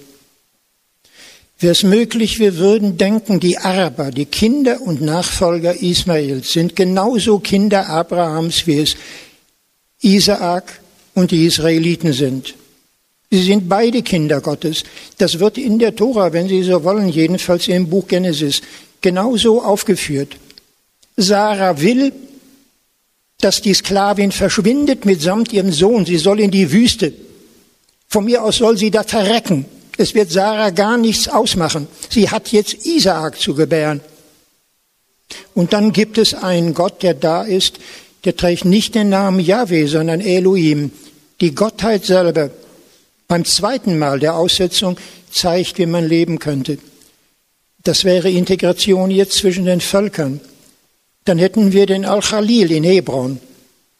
Wäre 1.59 1.71
es 1.71 1.83
möglich, 1.83 2.39
wir 2.39 2.57
würden 2.57 2.97
denken, 2.97 3.39
die 3.39 3.57
Araber, 3.57 4.11
die 4.11 4.25
Kinder 4.25 4.79
und 4.79 5.01
Nachfolger 5.01 5.81
Ismaels 5.81 6.53
sind 6.53 6.75
genauso 6.75 7.39
Kinder 7.39 7.89
Abrahams, 7.89 8.67
wie 8.67 8.79
es 8.79 8.95
Isaak 10.01 10.79
und 11.15 11.31
die 11.31 11.45
Israeliten 11.45 12.13
sind. 12.13 12.53
Sie 13.29 13.43
sind 13.43 13.67
beide 13.67 14.03
Kinder 14.03 14.39
Gottes. 14.39 14.83
Das 15.17 15.39
wird 15.39 15.57
in 15.57 15.79
der 15.79 15.95
Tora, 15.95 16.31
wenn 16.31 16.47
Sie 16.47 16.63
so 16.63 16.83
wollen, 16.83 17.09
jedenfalls 17.09 17.67
im 17.67 17.89
Buch 17.89 18.07
Genesis, 18.07 18.61
genauso 19.01 19.61
aufgeführt. 19.61 20.37
Sarah 21.17 21.81
will, 21.81 22.13
dass 23.39 23.61
die 23.61 23.73
Sklavin 23.73 24.31
verschwindet 24.31 25.05
mitsamt 25.05 25.51
ihrem 25.51 25.71
Sohn. 25.71 26.05
Sie 26.05 26.17
soll 26.17 26.39
in 26.39 26.51
die 26.51 26.71
Wüste. 26.71 27.13
Von 28.07 28.25
mir 28.25 28.43
aus 28.43 28.57
soll 28.57 28.77
sie 28.77 28.91
da 28.91 29.03
verrecken. 29.03 29.65
Es 29.97 30.15
wird 30.15 30.31
Sarah 30.31 30.69
gar 30.69 30.97
nichts 30.97 31.27
ausmachen. 31.27 31.87
Sie 32.09 32.29
hat 32.29 32.51
jetzt 32.51 32.85
Isaak 32.85 33.39
zu 33.39 33.53
gebären. 33.55 33.99
Und 35.53 35.73
dann 35.73 35.91
gibt 35.91 36.17
es 36.17 36.33
einen 36.33 36.73
Gott, 36.73 37.03
der 37.03 37.13
da 37.13 37.43
ist, 37.43 37.79
der 38.23 38.35
trägt 38.35 38.63
nicht 38.63 38.95
den 38.95 39.09
Namen 39.09 39.39
Yahweh, 39.39 39.87
sondern 39.87 40.21
Elohim, 40.21 40.91
die 41.41 41.53
Gottheit 41.53 42.05
selber 42.05 42.51
beim 43.27 43.45
zweiten 43.45 43.99
Mal 43.99 44.19
der 44.19 44.35
Aussetzung 44.35 44.97
zeigt, 45.31 45.77
wie 45.77 45.85
man 45.85 46.07
leben 46.07 46.39
könnte. 46.39 46.77
Das 47.83 48.03
wäre 48.03 48.29
Integration 48.29 49.11
jetzt 49.11 49.37
zwischen 49.37 49.65
den 49.65 49.81
Völkern. 49.81 50.39
Dann 51.25 51.37
hätten 51.37 51.73
wir 51.73 51.85
den 51.85 52.05
Al-Khalil 52.05 52.71
in 52.71 52.83
Hebron. 52.83 53.39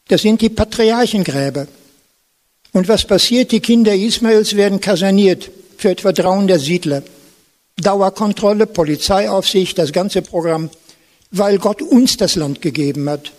Das 0.08 0.22
sind 0.22 0.42
die 0.42 0.50
Patriarchengräber. 0.50 1.68
Und 2.72 2.88
was 2.88 3.06
passiert? 3.06 3.52
Die 3.52 3.60
Kinder 3.60 3.94
Ismaels 3.94 4.56
werden 4.56 4.80
kaserniert 4.80 5.50
für 5.78 5.90
etwa 5.90 6.12
300 6.12 6.60
Siedler. 6.60 7.04
Dauerkontrolle, 7.78 8.66
Polizeiaufsicht, 8.66 9.78
das 9.78 9.92
ganze 9.92 10.22
Programm, 10.22 10.70
weil 11.32 11.58
Gott 11.58 11.82
uns 11.82 12.18
das 12.18 12.36
Land 12.36 12.62
gegeben 12.62 13.10
hat. 13.10 13.32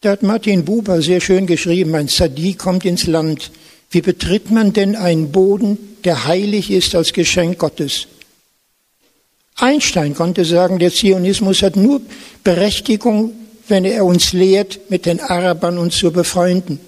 Da 0.00 0.10
hat 0.10 0.22
Martin 0.22 0.64
Buber 0.64 1.00
sehr 1.00 1.20
schön 1.20 1.46
geschrieben, 1.46 1.94
ein 1.94 2.08
Sadi 2.08 2.54
kommt 2.54 2.84
ins 2.84 3.06
Land, 3.06 3.50
wie 3.90 4.00
betritt 4.00 4.50
man 4.50 4.72
denn 4.72 4.96
einen 4.96 5.32
Boden, 5.32 5.78
der 6.04 6.26
heilig 6.26 6.70
ist 6.70 6.94
als 6.94 7.12
Geschenk 7.12 7.58
Gottes? 7.58 8.08
Einstein 9.56 10.14
konnte 10.14 10.44
sagen, 10.44 10.78
der 10.78 10.92
Zionismus 10.92 11.62
hat 11.62 11.76
nur 11.76 12.02
Berechtigung, 12.44 13.32
wenn 13.68 13.84
er 13.84 14.04
uns 14.04 14.32
lehrt, 14.32 14.90
mit 14.90 15.06
den 15.06 15.20
Arabern 15.20 15.78
uns 15.78 15.96
zu 15.96 16.12
befreunden. 16.12 16.78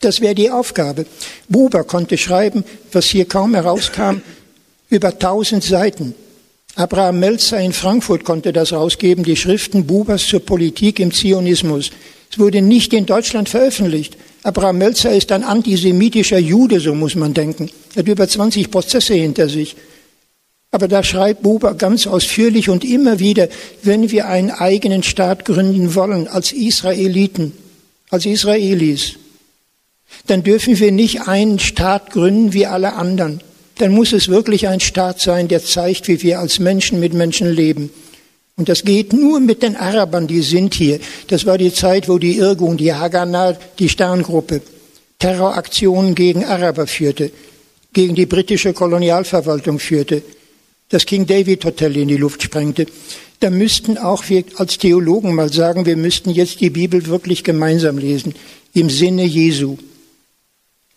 Das 0.00 0.20
wäre 0.20 0.34
die 0.34 0.50
Aufgabe. 0.50 1.06
Buber 1.48 1.84
konnte 1.84 2.18
schreiben, 2.18 2.64
was 2.92 3.06
hier 3.06 3.24
kaum 3.24 3.54
herauskam, 3.54 4.20
über 4.90 5.18
tausend 5.18 5.64
Seiten. 5.64 6.14
Abraham 6.76 7.18
Melzer 7.18 7.58
in 7.58 7.72
Frankfurt 7.72 8.24
konnte 8.24 8.52
das 8.52 8.72
rausgeben, 8.72 9.24
die 9.24 9.34
Schriften 9.34 9.86
Bubers 9.86 10.26
zur 10.26 10.40
Politik 10.40 11.00
im 11.00 11.12
Zionismus. 11.12 11.90
Es 12.30 12.38
wurde 12.38 12.62
nicht 12.62 12.92
in 12.92 13.06
Deutschland 13.06 13.48
veröffentlicht. 13.48 14.16
Abraham 14.48 14.78
Melzer 14.78 15.14
ist 15.14 15.30
ein 15.30 15.44
antisemitischer 15.44 16.38
Jude, 16.38 16.80
so 16.80 16.94
muss 16.94 17.14
man 17.14 17.34
denken. 17.34 17.68
Er 17.94 17.98
hat 17.98 18.08
über 18.08 18.26
20 18.26 18.70
Prozesse 18.70 19.12
hinter 19.12 19.46
sich. 19.46 19.76
Aber 20.70 20.88
da 20.88 21.04
schreibt 21.04 21.42
Buber 21.42 21.74
ganz 21.74 22.06
ausführlich 22.06 22.70
und 22.70 22.82
immer 22.82 23.18
wieder, 23.18 23.48
wenn 23.82 24.10
wir 24.10 24.26
einen 24.26 24.50
eigenen 24.50 25.02
Staat 25.02 25.44
gründen 25.44 25.94
wollen, 25.94 26.28
als 26.28 26.52
Israeliten, 26.52 27.52
als 28.08 28.24
Israelis, 28.24 29.16
dann 30.28 30.42
dürfen 30.42 30.78
wir 30.78 30.92
nicht 30.92 31.28
einen 31.28 31.58
Staat 31.58 32.10
gründen 32.10 32.54
wie 32.54 32.64
alle 32.64 32.94
anderen. 32.94 33.42
Dann 33.76 33.92
muss 33.92 34.14
es 34.14 34.28
wirklich 34.28 34.66
ein 34.66 34.80
Staat 34.80 35.20
sein, 35.20 35.48
der 35.48 35.62
zeigt, 35.62 36.08
wie 36.08 36.22
wir 36.22 36.38
als 36.38 36.58
Menschen 36.58 37.00
mit 37.00 37.12
Menschen 37.12 37.52
leben. 37.52 37.90
Und 38.58 38.68
das 38.68 38.82
geht 38.82 39.14
nur 39.14 39.40
mit 39.40 39.62
den 39.62 39.76
Arabern, 39.76 40.26
die 40.26 40.42
sind 40.42 40.74
hier. 40.74 41.00
Das 41.28 41.46
war 41.46 41.56
die 41.56 41.72
Zeit, 41.72 42.08
wo 42.08 42.18
die 42.18 42.36
Irgun, 42.36 42.76
die 42.76 42.92
Haganah, 42.92 43.56
die 43.78 43.88
Sterngruppe 43.88 44.60
Terroraktionen 45.18 46.14
gegen 46.14 46.44
Araber 46.44 46.86
führte, 46.86 47.32
gegen 47.92 48.14
die 48.14 48.26
britische 48.26 48.72
Kolonialverwaltung 48.74 49.78
führte 49.78 50.22
das 50.88 51.04
King 51.04 51.26
David 51.26 51.64
Hotel 51.64 51.96
in 51.96 52.08
die 52.08 52.16
Luft 52.16 52.42
sprengte. 52.42 52.86
Da 53.40 53.50
müssten 53.50 53.98
auch 53.98 54.28
wir 54.28 54.44
als 54.56 54.78
Theologen 54.78 55.34
mal 55.34 55.52
sagen, 55.52 55.86
wir 55.86 55.96
müssten 55.96 56.30
jetzt 56.30 56.60
die 56.60 56.70
Bibel 56.70 57.06
wirklich 57.06 57.44
gemeinsam 57.44 57.98
lesen, 57.98 58.34
im 58.74 58.90
Sinne 58.90 59.24
Jesu. 59.24 59.76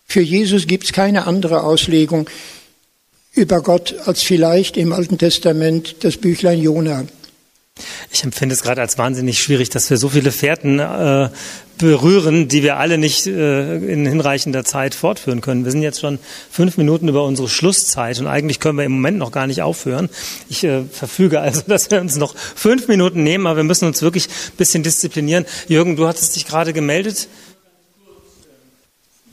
Für 0.05 0.21
Jesus 0.21 0.67
gibt 0.67 0.85
es 0.85 0.93
keine 0.93 1.27
andere 1.27 1.63
Auslegung 1.63 2.29
über 3.33 3.61
Gott 3.61 3.95
als 4.05 4.23
vielleicht 4.23 4.75
im 4.75 4.91
Alten 4.91 5.17
Testament 5.17 5.97
das 6.01 6.17
Büchlein 6.17 6.61
Jona. 6.61 7.05
Ich 8.11 8.23
empfinde 8.23 8.53
es 8.53 8.61
gerade 8.61 8.81
als 8.81 8.97
wahnsinnig 8.97 9.41
schwierig, 9.41 9.69
dass 9.69 9.89
wir 9.89 9.97
so 9.97 10.09
viele 10.09 10.31
Fährten 10.31 10.79
äh, 10.79 11.29
berühren, 11.81 12.47
die 12.47 12.61
wir 12.61 12.77
alle 12.77 12.97
nicht 12.97 13.25
äh, 13.25 13.77
in 13.77 14.05
hinreichender 14.05 14.63
Zeit 14.63 14.93
fortführen 14.93 15.41
können. 15.41 15.65
Wir 15.65 15.71
sind 15.71 15.81
jetzt 15.81 15.99
schon 15.99 16.19
fünf 16.49 16.77
Minuten 16.77 17.07
über 17.07 17.25
unsere 17.25 17.49
Schlusszeit 17.49 18.19
und 18.19 18.27
eigentlich 18.27 18.59
können 18.59 18.77
wir 18.77 18.85
im 18.85 18.91
Moment 18.93 19.17
noch 19.17 19.31
gar 19.31 19.47
nicht 19.47 19.63
aufhören. 19.63 20.09
Ich 20.47 20.63
äh, 20.63 20.83
verfüge 20.83 21.39
also, 21.41 21.63
dass 21.67 21.89
wir 21.89 21.99
uns 21.99 22.17
noch 22.17 22.35
fünf 22.35 22.87
Minuten 22.87 23.23
nehmen, 23.23 23.47
aber 23.47 23.57
wir 23.57 23.63
müssen 23.63 23.85
uns 23.85 24.01
wirklich 24.01 24.27
ein 24.27 24.57
bisschen 24.57 24.83
disziplinieren. 24.83 25.45
Jürgen, 25.67 25.95
du 25.95 26.07
hattest 26.07 26.35
dich 26.35 26.45
gerade 26.45 26.71
gemeldet. 26.71 27.27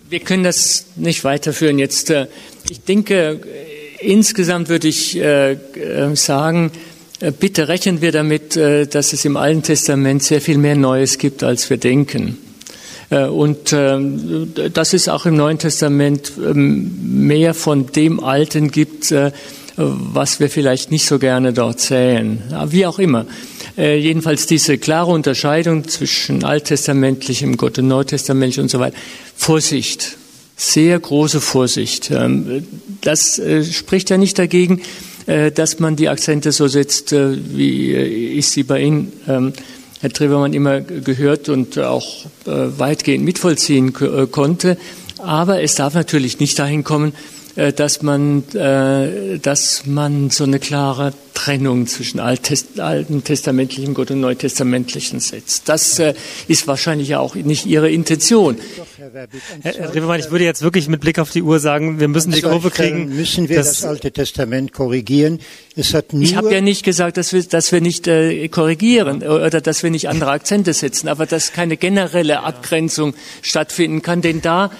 Wir 0.09 0.21
können 0.21 0.43
das 0.43 0.87
nicht 0.97 1.25
weiterführen 1.25 1.79
jetzt. 1.79 2.09
Äh, 2.09 2.29
ich 2.71 2.81
denke, 2.81 3.41
insgesamt 4.01 4.71
würde 4.71 4.89
ich 4.89 5.17
äh, 5.17 5.53
äh, 5.53 6.17
sagen, 6.17 6.71
äh, 6.75 6.98
bitte 7.39 7.69
rechnen 7.69 8.01
wir 8.01 8.12
damit, 8.12 8.57
äh, 8.57 8.87
dass 8.87 9.12
es 9.12 9.25
im 9.25 9.37
Alten 9.37 9.62
Testament 9.62 10.23
sehr 10.23 10.41
viel 10.41 10.59
mehr 10.59 10.77
Neues 10.77 11.19
gibt, 11.19 11.43
als 11.43 11.69
wir 11.69 11.77
denken. 11.77 12.39
Äh, 13.11 13.25
und 13.25 13.73
ähm, 13.73 14.53
dass 14.73 14.93
es 14.93 15.09
auch 15.09 15.27
im 15.27 15.37
Neuen 15.37 15.59
Testament 15.59 16.33
ähm, 16.39 17.27
mehr 17.27 17.55
von 17.55 17.87
dem 17.87 18.23
Alten 18.23 18.71
gibt, 18.71 19.14
was 19.81 20.41
wir 20.41 20.51
vielleicht 20.51 20.91
nicht 20.91 21.07
so 21.07 21.21
gerne 21.21 21.53
dort 21.53 21.79
sehen. 21.79 22.43
Wie 22.66 22.85
auch 22.85 22.99
immer. 22.99 23.27
Jedenfalls 23.77 24.47
diese 24.47 24.77
klare 24.77 25.12
Unterscheidung 25.12 25.87
zwischen 25.87 26.43
alttestamentlichem 26.43 27.57
Gott 27.57 27.79
und 27.79 27.87
neutestamentlich 27.87 28.59
und 28.59 28.73
so 28.73 28.81
weiter. 28.81 28.97
Vorsicht. 29.37 30.16
Sehr 30.57 30.99
große 30.99 31.41
Vorsicht. 31.41 32.11
Ähm, 32.11 32.66
das 33.03 33.41
spricht 33.71 34.11
ja 34.11 34.16
nicht 34.16 34.37
dagegen, 34.41 34.81
äh, 34.81 34.83
dass 35.55 35.79
man 35.79 35.95
die 35.95 36.09
Akzente 36.09 36.53
so 36.53 36.68
setzt, 36.68 37.12
äh, 37.12 37.37
wie 37.37 37.95
ich 37.95 38.49
sie 38.49 38.62
bei 38.62 38.81
Ihnen, 38.81 39.12
ähm, 39.29 39.53
Herr 40.01 40.11
Trebermann, 40.11 40.55
immer 40.55 40.81
gehört 40.81 41.49
und 41.49 41.79
auch 41.79 42.24
äh, 42.47 42.79
weitgehend 42.79 43.24
mitvollziehen 43.24 43.93
konnte. 43.93 44.79
Aber 45.18 45.61
es 45.62 45.74
darf 45.74 45.95
natürlich 45.95 46.39
nicht 46.41 46.59
dahin 46.59 46.85
kommen, 46.85 47.12
äh, 47.59 47.72
dass 47.72 48.03
man, 48.03 48.45
äh, 48.55 49.39
dass 49.41 49.85
man 49.85 50.31
so 50.31 50.45
eine 50.45 50.61
klare 50.61 51.12
Trennung 51.35 51.89
zwischen 51.89 52.20
alten 52.20 53.24
testamentlichen 53.24 53.95
Gott 53.95 54.12
und 54.12 54.20
neutestamentlichen 54.20 55.18
setzt. 55.18 55.68
Das 55.68 55.99
äh, 55.99 56.14
ist 56.47 56.68
wahrscheinlich 56.68 57.16
auch 57.16 57.35
nicht 57.35 57.66
Ihre 57.66 57.91
Intention. 57.91 58.59
Herr, 59.62 59.95
Rebermann, 59.95 60.21
ich 60.21 60.31
würde 60.31 60.45
jetzt 60.45 60.62
wirklich 60.62 60.89
mit 60.89 61.01
Blick 61.01 61.19
auf 61.19 61.31
die 61.31 61.43
Uhr 61.43 61.59
sagen, 61.59 62.01
wir 62.01 62.09
müssen 62.09 62.33
die 62.33 62.43
Kurve 62.43 62.71
kriegen. 62.71 63.14
Müssen 63.14 63.49
wir 63.49 63.57
das, 63.57 63.81
das 63.81 63.85
Alte 63.85 64.12
Testament 64.12 64.73
korrigieren? 64.73 65.41
Es 65.77 65.95
hat 65.95 66.12
nur 66.12 66.23
ich 66.23 66.37
habe 66.37 66.53
ja 66.53 66.61
nicht 66.61 66.85
gesagt, 66.85 67.16
dass 67.16 67.33
wir, 67.33 67.43
dass 67.43 67.73
wir 67.73 67.81
nicht 67.81 68.07
äh, 68.07 68.49
korrigieren 68.49 69.23
oder 69.23 69.61
dass 69.61 69.83
wir 69.83 69.91
nicht 69.91 70.09
andere 70.09 70.31
Akzente 70.31 70.73
setzen, 70.73 71.09
aber 71.09 71.27
dass 71.27 71.53
keine 71.53 71.77
generelle 71.77 72.43
Abgrenzung 72.43 73.14
stattfinden 73.43 74.03
kann, 74.03 74.23
denn 74.23 74.41
da 74.41 74.71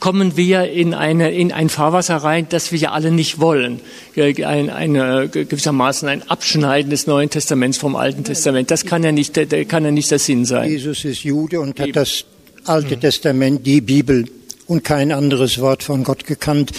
kommen 0.00 0.36
wir 0.36 0.70
in, 0.70 0.94
eine, 0.94 1.32
in 1.32 1.52
ein 1.52 1.68
Fahrwasser 1.68 2.16
rein, 2.16 2.46
das 2.48 2.72
wir 2.72 2.78
ja 2.78 2.92
alle 2.92 3.10
nicht 3.10 3.40
wollen. 3.40 3.80
Ein, 4.16 4.70
eine, 4.70 5.28
gewissermaßen 5.28 6.08
ein 6.08 6.28
Abschneiden 6.28 6.90
des 6.90 7.06
Neuen 7.06 7.30
Testaments 7.30 7.78
vom 7.78 7.96
Alten 7.96 8.24
Testament. 8.24 8.70
Das 8.70 8.84
kann 8.84 9.02
ja 9.02 9.12
nicht, 9.12 9.34
kann 9.68 9.84
ja 9.84 9.90
nicht 9.90 10.10
der 10.10 10.18
Sinn 10.18 10.44
sein. 10.44 10.70
Jesus 10.70 11.04
ist 11.04 11.24
Jude 11.24 11.60
und 11.60 11.78
hat 11.80 11.96
das 11.96 12.24
Alte 12.68 12.96
mhm. 12.96 13.00
Testament, 13.00 13.66
die 13.66 13.80
Bibel 13.80 14.26
und 14.66 14.84
kein 14.84 15.12
anderes 15.12 15.60
Wort 15.60 15.82
von 15.82 16.04
Gott 16.04 16.26
gekannt. 16.26 16.72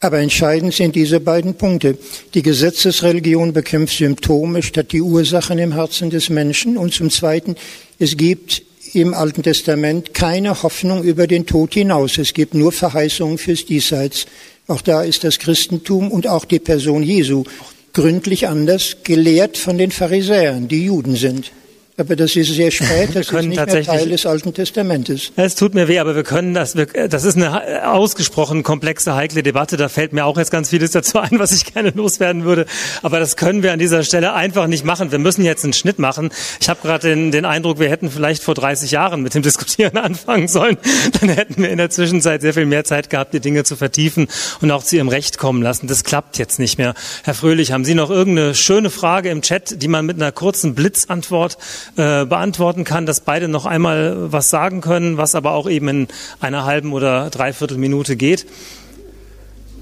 Aber 0.00 0.18
entscheidend 0.18 0.74
sind 0.74 0.96
diese 0.96 1.20
beiden 1.20 1.54
Punkte. 1.54 1.96
Die 2.34 2.42
Gesetzesreligion 2.42 3.52
bekämpft 3.52 3.96
Symptome 3.96 4.62
statt 4.62 4.92
die 4.92 5.00
Ursachen 5.00 5.58
im 5.58 5.72
Herzen 5.72 6.10
des 6.10 6.28
Menschen. 6.28 6.76
Und 6.76 6.92
zum 6.92 7.08
Zweiten, 7.10 7.56
es 7.98 8.16
gibt 8.16 8.62
im 8.92 9.14
Alten 9.14 9.42
Testament 9.42 10.12
keine 10.12 10.62
Hoffnung 10.62 11.02
über 11.02 11.26
den 11.26 11.46
Tod 11.46 11.74
hinaus. 11.74 12.18
Es 12.18 12.34
gibt 12.34 12.54
nur 12.54 12.72
Verheißungen 12.72 13.38
fürs 13.38 13.64
Diesseits. 13.64 14.26
Auch 14.66 14.82
da 14.82 15.02
ist 15.02 15.24
das 15.24 15.38
Christentum 15.38 16.10
und 16.10 16.26
auch 16.26 16.44
die 16.44 16.58
Person 16.58 17.02
Jesu 17.02 17.44
gründlich 17.92 18.48
anders 18.48 18.98
gelehrt 19.04 19.56
von 19.56 19.78
den 19.78 19.90
Pharisäern, 19.90 20.68
die 20.68 20.84
Juden 20.84 21.16
sind. 21.16 21.50
Aber 21.96 22.16
das 22.16 22.34
ist 22.34 22.52
sehr 22.52 22.72
spät, 22.72 23.10
das 23.14 23.28
ist 23.28 23.32
nicht 23.32 23.54
mehr 23.54 23.66
Teil 23.68 24.08
des 24.08 24.26
Alten 24.26 24.52
Testamentes. 24.52 25.30
Es 25.36 25.54
tut 25.54 25.74
mir 25.74 25.86
weh, 25.86 26.00
aber 26.00 26.16
wir 26.16 26.24
können 26.24 26.52
das, 26.52 26.74
wir, 26.74 26.86
das 26.86 27.22
ist 27.22 27.36
eine 27.36 27.88
ausgesprochen 27.88 28.64
komplexe, 28.64 29.14
heikle 29.14 29.44
Debatte. 29.44 29.76
Da 29.76 29.88
fällt 29.88 30.12
mir 30.12 30.24
auch 30.24 30.36
jetzt 30.36 30.50
ganz 30.50 30.70
vieles 30.70 30.90
dazu 30.90 31.20
ein, 31.20 31.38
was 31.38 31.52
ich 31.52 31.72
gerne 31.72 31.90
loswerden 31.90 32.42
würde. 32.42 32.66
Aber 33.02 33.20
das 33.20 33.36
können 33.36 33.62
wir 33.62 33.72
an 33.72 33.78
dieser 33.78 34.02
Stelle 34.02 34.34
einfach 34.34 34.66
nicht 34.66 34.84
machen. 34.84 35.12
Wir 35.12 35.20
müssen 35.20 35.44
jetzt 35.44 35.62
einen 35.62 35.72
Schnitt 35.72 36.00
machen. 36.00 36.30
Ich 36.60 36.68
habe 36.68 36.80
gerade 36.82 37.10
den, 37.10 37.30
den 37.30 37.44
Eindruck, 37.44 37.78
wir 37.78 37.88
hätten 37.88 38.10
vielleicht 38.10 38.42
vor 38.42 38.56
30 38.56 38.90
Jahren 38.90 39.22
mit 39.22 39.34
dem 39.34 39.42
Diskutieren 39.42 39.96
anfangen 39.96 40.48
sollen. 40.48 40.78
Dann 41.20 41.28
hätten 41.28 41.62
wir 41.62 41.70
in 41.70 41.78
der 41.78 41.90
Zwischenzeit 41.90 42.40
sehr 42.40 42.54
viel 42.54 42.66
mehr 42.66 42.82
Zeit 42.82 43.08
gehabt, 43.08 43.34
die 43.34 43.40
Dinge 43.40 43.62
zu 43.62 43.76
vertiefen 43.76 44.26
und 44.60 44.72
auch 44.72 44.82
zu 44.82 44.96
ihrem 44.96 45.08
Recht 45.08 45.38
kommen 45.38 45.62
lassen. 45.62 45.86
Das 45.86 46.02
klappt 46.02 46.38
jetzt 46.38 46.58
nicht 46.58 46.76
mehr. 46.76 46.94
Herr 47.22 47.34
Fröhlich, 47.34 47.70
haben 47.70 47.84
Sie 47.84 47.94
noch 47.94 48.10
irgendeine 48.10 48.56
schöne 48.56 48.90
Frage 48.90 49.30
im 49.30 49.42
Chat, 49.42 49.80
die 49.80 49.86
man 49.86 50.04
mit 50.04 50.16
einer 50.16 50.32
kurzen 50.32 50.74
Blitzantwort 50.74 51.56
äh, 51.96 52.24
beantworten 52.24 52.84
kann, 52.84 53.06
dass 53.06 53.20
beide 53.20 53.48
noch 53.48 53.66
einmal 53.66 54.32
was 54.32 54.50
sagen 54.50 54.80
können, 54.80 55.16
was 55.16 55.34
aber 55.34 55.52
auch 55.52 55.68
eben 55.68 55.88
in 55.88 56.08
einer 56.40 56.64
halben 56.64 56.92
oder 56.92 57.30
dreiviertel 57.30 57.78
Minute 57.78 58.16
geht. 58.16 58.46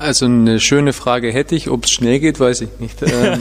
Also 0.03 0.27
eine 0.27 0.59
schöne 0.59 0.93
Frage 0.93 1.33
hätte 1.33 1.55
ich, 1.55 1.71
ob 1.71 1.85
es 1.85 1.93
schnell 1.93 2.19
geht, 2.19 2.41
weiß 2.41 2.63
ich 2.63 2.71
nicht. 2.81 3.01
Ähm, 3.13 3.41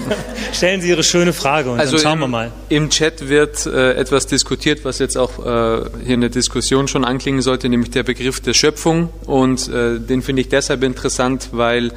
Stellen 0.54 0.82
Sie 0.82 0.90
Ihre 0.90 1.04
schöne 1.04 1.34
Frage 1.34 1.72
und 1.72 1.80
also 1.80 1.94
dann 1.94 2.04
schauen 2.04 2.14
im, 2.14 2.20
wir 2.20 2.28
mal. 2.28 2.52
Im 2.70 2.90
Chat 2.90 3.30
wird 3.30 3.66
äh, 3.66 3.94
etwas 3.94 4.28
diskutiert, 4.28 4.84
was 4.84 5.00
jetzt 5.00 5.18
auch 5.18 5.40
äh, 5.40 5.90
hier 6.06 6.16
in 6.16 6.22
der 6.22 6.30
Diskussion 6.30 6.88
schon 6.88 7.06
anklingen 7.06 7.42
sollte, 7.42 7.70
nämlich 7.70 7.90
der 7.90 8.04
Begriff 8.04 8.42
der 8.42 8.54
Schöpfung. 8.54 9.10
Und 9.26 9.70
äh, 9.70 10.00
den 10.00 10.22
finde 10.22 10.42
ich 10.42 10.50
deshalb 10.50 10.84
interessant, 10.84 11.50
weil 11.52 11.92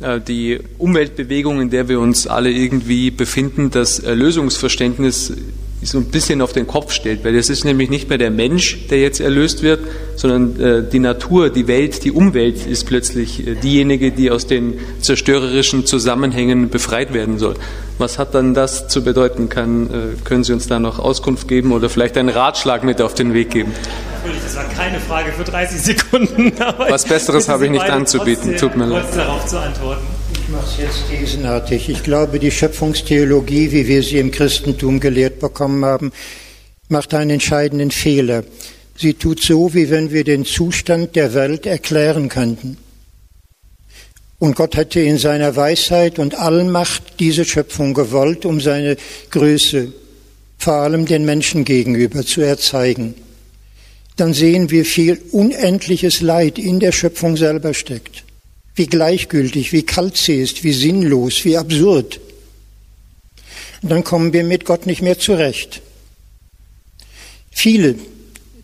äh, 0.00 0.20
die 0.20 0.60
Umweltbewegung, 0.78 1.60
in 1.60 1.70
der 1.70 1.88
wir 1.88 1.98
uns 1.98 2.26
alle 2.26 2.50
irgendwie 2.50 3.10
befinden, 3.10 3.70
das 3.70 3.98
Erlösungsverständnis 3.98 5.32
so 5.84 5.98
ein 5.98 6.06
bisschen 6.06 6.40
auf 6.42 6.52
den 6.52 6.66
Kopf 6.66 6.92
stellt, 6.92 7.24
weil 7.24 7.34
es 7.36 7.50
ist 7.50 7.64
nämlich 7.64 7.90
nicht 7.90 8.08
mehr 8.08 8.18
der 8.18 8.30
Mensch, 8.30 8.88
der 8.88 8.98
jetzt 9.00 9.20
erlöst 9.20 9.62
wird, 9.62 9.80
sondern 10.16 10.60
äh, 10.60 10.82
die 10.82 10.98
Natur, 10.98 11.50
die 11.50 11.66
Welt, 11.66 12.04
die 12.04 12.12
Umwelt 12.12 12.66
ist 12.66 12.84
plötzlich 12.84 13.46
äh, 13.46 13.54
diejenige, 13.54 14.10
die 14.10 14.30
aus 14.30 14.46
den 14.46 14.78
zerstörerischen 15.00 15.86
Zusammenhängen 15.86 16.70
befreit 16.70 17.12
werden 17.12 17.38
soll. 17.38 17.54
Was 17.98 18.18
hat 18.18 18.34
dann 18.34 18.54
das 18.54 18.88
zu 18.88 19.04
bedeuten? 19.04 19.48
Kann, 19.48 19.86
äh, 19.86 19.90
können 20.24 20.44
Sie 20.44 20.52
uns 20.52 20.66
da 20.66 20.78
noch 20.78 20.98
Auskunft 20.98 21.48
geben 21.48 21.72
oder 21.72 21.88
vielleicht 21.88 22.16
einen 22.16 22.28
Ratschlag 22.28 22.84
mit 22.84 23.00
auf 23.00 23.14
den 23.14 23.34
Weg 23.34 23.50
geben? 23.50 23.72
Natürlich, 24.16 24.42
das 24.42 24.56
war 24.56 24.64
keine 24.64 24.98
Frage 25.00 25.32
für 25.32 25.44
30 25.44 25.80
Sekunden. 25.80 26.52
Was 26.88 27.04
Besseres 27.04 27.48
habe 27.48 27.66
ich 27.66 27.70
nicht 27.70 27.88
anzubieten. 27.88 28.56
Tut 28.56 28.76
mir 28.76 28.86
leid. 28.86 29.04
darauf 29.14 29.46
zu 29.46 29.60
antworten. 29.60 30.13
Ich 30.46 30.50
mache 30.50 30.66
es 30.66 30.76
jetzt 30.76 31.08
thesenartig. 31.08 31.88
Ich 31.88 32.02
glaube, 32.02 32.38
die 32.38 32.50
Schöpfungstheologie, 32.50 33.72
wie 33.72 33.88
wir 33.88 34.02
sie 34.02 34.18
im 34.18 34.30
Christentum 34.30 35.00
gelehrt 35.00 35.38
bekommen 35.38 35.86
haben, 35.86 36.12
macht 36.90 37.14
einen 37.14 37.30
entscheidenden 37.30 37.90
Fehler. 37.90 38.44
Sie 38.94 39.14
tut 39.14 39.40
so, 39.40 39.72
wie 39.72 39.88
wenn 39.88 40.12
wir 40.12 40.22
den 40.22 40.44
Zustand 40.44 41.16
der 41.16 41.32
Welt 41.32 41.64
erklären 41.64 42.28
könnten. 42.28 42.76
Und 44.38 44.54
Gott 44.54 44.76
hätte 44.76 45.00
in 45.00 45.16
seiner 45.16 45.56
Weisheit 45.56 46.18
und 46.18 46.34
Allmacht 46.34 47.20
diese 47.20 47.46
Schöpfung 47.46 47.94
gewollt, 47.94 48.44
um 48.44 48.60
seine 48.60 48.98
Größe 49.30 49.94
vor 50.58 50.74
allem 50.74 51.06
den 51.06 51.24
Menschen 51.24 51.64
gegenüber 51.64 52.22
zu 52.22 52.42
erzeigen. 52.42 53.14
Dann 54.16 54.34
sehen 54.34 54.70
wir 54.70 54.84
viel 54.84 55.18
unendliches 55.32 56.20
Leid 56.20 56.58
in 56.58 56.80
der 56.80 56.92
Schöpfung 56.92 57.38
selber 57.38 57.72
steckt. 57.72 58.23
Wie 58.74 58.86
gleichgültig, 58.86 59.72
wie 59.72 59.84
kalt 59.84 60.16
sie 60.16 60.34
ist, 60.34 60.64
wie 60.64 60.72
sinnlos, 60.72 61.44
wie 61.44 61.56
absurd. 61.56 62.20
Und 63.82 63.90
dann 63.90 64.02
kommen 64.02 64.32
wir 64.32 64.44
mit 64.44 64.64
Gott 64.64 64.86
nicht 64.86 65.02
mehr 65.02 65.18
zurecht. 65.18 65.80
Viele 67.50 67.96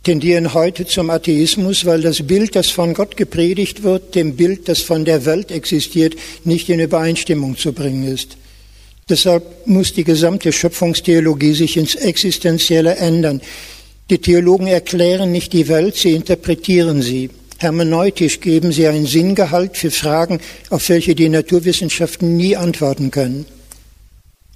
tendieren 0.02 0.54
heute 0.54 0.86
zum 0.86 1.10
Atheismus, 1.10 1.84
weil 1.84 2.00
das 2.00 2.26
Bild, 2.26 2.56
das 2.56 2.70
von 2.70 2.94
Gott 2.94 3.16
gepredigt 3.16 3.82
wird, 3.82 4.14
dem 4.14 4.34
Bild, 4.34 4.68
das 4.68 4.80
von 4.80 5.04
der 5.04 5.26
Welt 5.26 5.50
existiert, 5.50 6.16
nicht 6.44 6.68
in 6.70 6.80
Übereinstimmung 6.80 7.56
zu 7.56 7.72
bringen 7.72 8.10
ist. 8.12 8.36
Deshalb 9.08 9.66
muss 9.66 9.92
die 9.92 10.04
gesamte 10.04 10.52
Schöpfungstheologie 10.52 11.52
sich 11.52 11.76
ins 11.76 11.96
Existenzielle 11.96 12.96
ändern. 12.96 13.40
Die 14.08 14.18
Theologen 14.18 14.68
erklären 14.68 15.32
nicht 15.32 15.52
die 15.52 15.68
Welt, 15.68 15.96
sie 15.96 16.14
interpretieren 16.14 17.02
sie. 17.02 17.28
Hermeneutisch 17.60 18.40
geben 18.40 18.72
sie 18.72 18.88
einen 18.88 19.06
Sinngehalt 19.06 19.76
für 19.76 19.90
Fragen, 19.90 20.40
auf 20.70 20.88
welche 20.88 21.14
die 21.14 21.28
Naturwissenschaften 21.28 22.36
nie 22.36 22.56
antworten 22.56 23.10
können. 23.10 23.46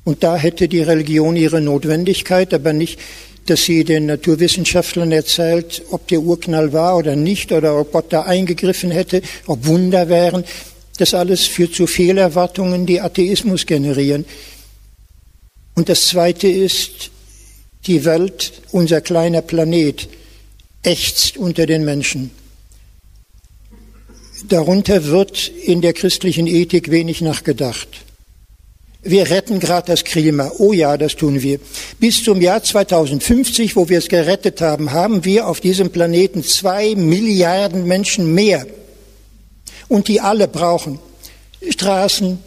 Und 0.05 0.23
da 0.23 0.37
hätte 0.37 0.69
die 0.69 0.83
Religion 0.83 1.37
ihre 1.37 1.61
Notwendigkeit, 1.61 2.53
aber 2.53 2.73
nicht 2.73 2.99
dass 3.47 3.65
sie 3.65 3.85
den 3.85 4.07
Naturwissenschaftlern 4.07 5.13
erzählt, 5.13 5.83
ob 5.91 6.09
der 6.09 6.21
Urknall 6.21 6.73
war 6.73 6.97
oder 6.97 7.17
nicht, 7.17 7.53
oder 7.53 7.79
ob 7.79 7.93
Gott 7.93 8.07
da 8.11 8.23
eingegriffen 8.23 8.91
hätte, 8.91 9.23
ob 9.47 9.67
Wunder 9.67 10.09
wären. 10.09 10.45
Das 10.99 11.15
alles 11.15 11.45
führt 11.47 11.75
zu 11.75 11.87
Fehlerwartungen, 11.87 12.87
die 12.87 13.01
Atheismus 13.01 13.67
generieren. 13.67 14.25
Und 15.75 15.89
das 15.89 16.09
Zweite 16.09 16.49
ist, 16.49 17.11
die 17.87 18.05
Welt, 18.05 18.63
unser 18.71 19.01
kleiner 19.01 19.43
Planet, 19.43 20.09
ächzt 20.83 21.37
unter 21.37 21.67
den 21.67 21.85
Menschen. 21.85 22.31
Darunter 24.49 25.07
wird 25.07 25.49
in 25.49 25.81
der 25.81 25.95
christlichen 25.95 26.47
Ethik 26.47 26.91
wenig 26.91 27.23
nachgedacht. 27.23 27.89
Wir 29.03 29.31
retten 29.31 29.59
gerade 29.59 29.87
das 29.89 30.05
Klima. 30.05 30.51
Oh 30.59 30.73
ja, 30.73 30.97
das 30.97 31.17
tun 31.17 31.43
wir. 31.43 31.61
Bis 31.99 32.25
zum 32.25 32.41
Jahr 32.41 32.63
2050, 32.63 33.77
wo 33.77 33.89
wir 33.89 33.99
es 33.99 34.09
gerettet 34.09 34.61
haben, 34.61 34.93
haben 34.93 35.25
wir 35.25 35.47
auf 35.47 35.61
diesem 35.61 35.91
Planeten 35.91 36.43
zwei 36.43 36.95
Milliarden 36.95 37.87
Menschen 37.87 38.35
mehr. 38.35 38.67
Und 39.89 40.09
die 40.09 40.21
alle 40.21 40.49
brauchen 40.49 40.99
Straßen, 41.69 42.39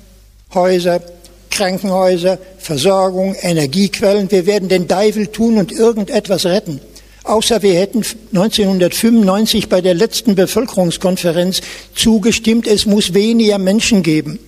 Häuser, 0.54 1.02
Krankenhäuser, 1.50 2.38
Versorgung, 2.58 3.36
Energiequellen. 3.42 4.30
Wir 4.32 4.46
werden 4.46 4.70
den 4.70 4.88
Teufel 4.88 5.28
tun 5.28 5.58
und 5.58 5.72
irgendetwas 5.72 6.46
retten. 6.46 6.80
Außer 7.28 7.62
wir 7.62 7.76
hätten 7.76 8.04
1995 8.34 9.70
bei 9.70 9.82
der 9.82 9.94
letzten 9.94 10.36
Bevölkerungskonferenz 10.36 11.62
zugestimmt, 11.94 12.68
es 12.68 12.86
muss 12.86 13.14
weniger 13.14 13.58
Menschen 13.58 14.02
geben 14.04 14.40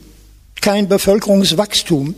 kein 0.61 0.87
Bevölkerungswachstum. 0.87 2.15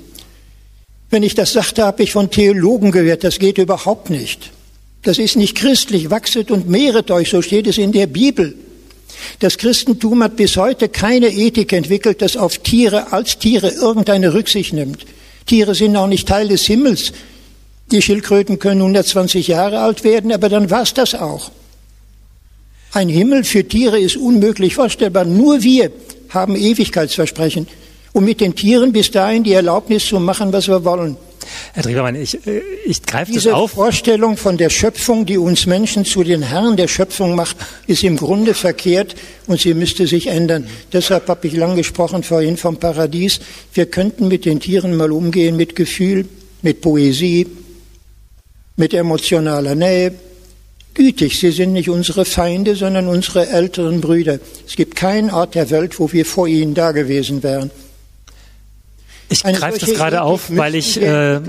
Wenn 1.10 1.24
ich 1.24 1.36
das 1.36 1.54
sagte, 1.54 1.84
habe 1.84 2.04
ich 2.04 2.12
von 2.14 2.32
Theologen 2.32 2.92
gehört, 2.92 3.24
das 3.24 3.40
geht 3.40 3.58
überhaupt 3.58 4.10
nicht. 4.10 4.52
Das 5.04 5.18
ist 5.18 5.36
nicht 5.36 5.56
christlich. 5.56 6.10
Wachset 6.10 6.52
und 6.52 6.70
mehret 6.70 7.12
euch, 7.12 7.30
so 7.30 7.42
steht 7.42 7.68
es 7.68 7.78
in 7.78 7.92
der 7.92 8.08
Bibel. 8.08 8.56
Das 9.40 9.58
Christentum 9.58 10.24
hat 10.24 10.36
bis 10.36 10.58
heute 10.58 10.90
keine 10.90 11.28
Ethik 11.30 11.74
entwickelt, 11.74 12.22
das 12.22 12.38
auf 12.38 12.60
Tiere 12.60 13.12
als 13.12 13.38
Tiere 13.38 13.70
irgendeine 13.70 14.34
Rücksicht 14.34 14.74
nimmt. 14.74 15.06
Tiere 15.46 15.76
sind 15.76 15.96
auch 15.98 16.08
nicht 16.08 16.28
Teil 16.28 16.48
des 16.48 16.66
Himmels. 16.66 17.12
Die 17.92 18.02
Schildkröten 18.02 18.60
können 18.60 18.82
120 18.82 19.48
Jahre 19.48 19.80
alt 19.80 20.04
werden, 20.04 20.32
aber 20.32 20.50
dann 20.50 20.70
war's 20.70 20.94
das 20.94 21.14
auch. 21.14 21.52
Ein 22.94 23.10
Himmel 23.10 23.44
für 23.44 23.68
Tiere 23.68 24.00
ist 24.00 24.18
unmöglich 24.18 24.76
vorstellbar. 24.76 25.26
Nur 25.26 25.62
wir 25.64 25.92
haben 26.30 26.56
Ewigkeitsversprechen 26.56 27.68
um 28.14 28.26
mit 28.26 28.42
den 28.42 28.56
Tieren 28.56 28.92
bis 28.92 29.12
dahin 29.12 29.44
die 29.44 29.54
Erlaubnis 29.54 30.06
zu 30.06 30.20
machen, 30.20 30.52
was 30.52 30.68
wir 30.68 30.84
wollen. 30.84 31.18
Herr 31.74 31.84
Drewermann, 31.84 32.16
ich, 32.16 32.36
äh, 32.46 32.62
ich 32.86 33.02
greife 33.04 33.34
das 33.34 33.48
auf. 33.48 33.72
Diese 33.72 33.76
Vorstellung 33.76 34.38
von 34.38 34.58
der 34.58 34.70
Schöpfung, 34.70 35.26
die 35.26 35.38
uns 35.38 35.66
Menschen 35.66 36.06
zu 36.06 36.24
den 36.24 36.42
Herren 36.42 36.78
der 36.78 36.88
Schöpfung 36.88 37.36
macht, 37.36 37.58
ist 37.88 38.04
im 38.04 38.18
Grunde 38.18 38.54
verkehrt 38.54 39.16
und 39.48 39.60
sie 39.60 39.74
müsste 39.74 40.08
sich 40.08 40.28
ändern. 40.28 40.68
Deshalb 40.94 41.28
habe 41.28 41.48
ich 41.48 41.54
lang 41.54 41.76
gesprochen 41.76 42.24
vorhin 42.24 42.58
vom 42.58 42.78
Paradies. 42.78 43.40
Wir 43.74 43.86
könnten 43.88 44.28
mit 44.28 44.46
den 44.46 44.60
Tieren 44.60 44.96
mal 44.96 45.12
umgehen 45.12 45.58
mit 45.58 45.76
Gefühl, 45.76 46.28
mit 46.62 46.82
Poesie, 46.82 47.48
mit 48.82 48.96
emotionaler 48.96 49.76
Nähe. 49.76 50.12
Gütig, 50.96 51.40
sie 51.40 51.52
sind 51.52 51.72
nicht 51.72 51.88
unsere 51.88 52.26
Feinde, 52.26 52.76
sondern 52.76 53.08
unsere 53.08 53.48
älteren 53.48 54.02
Brüder. 54.02 54.40
Es 54.68 54.76
gibt 54.76 54.96
keinen 54.96 55.30
Ort 55.30 55.54
der 55.54 55.70
Welt, 55.70 56.00
wo 56.00 56.12
wir 56.12 56.26
vor 56.26 56.48
ihnen 56.48 56.74
da 56.74 56.92
gewesen 56.92 57.44
wären. 57.44 57.70
Ich 59.32 59.44
greife 59.44 59.80
das 59.80 59.94
gerade 59.94 60.24
auf, 60.24 60.50
weil 60.50 60.76
ich, 60.76 61.02
äh, 61.02 61.40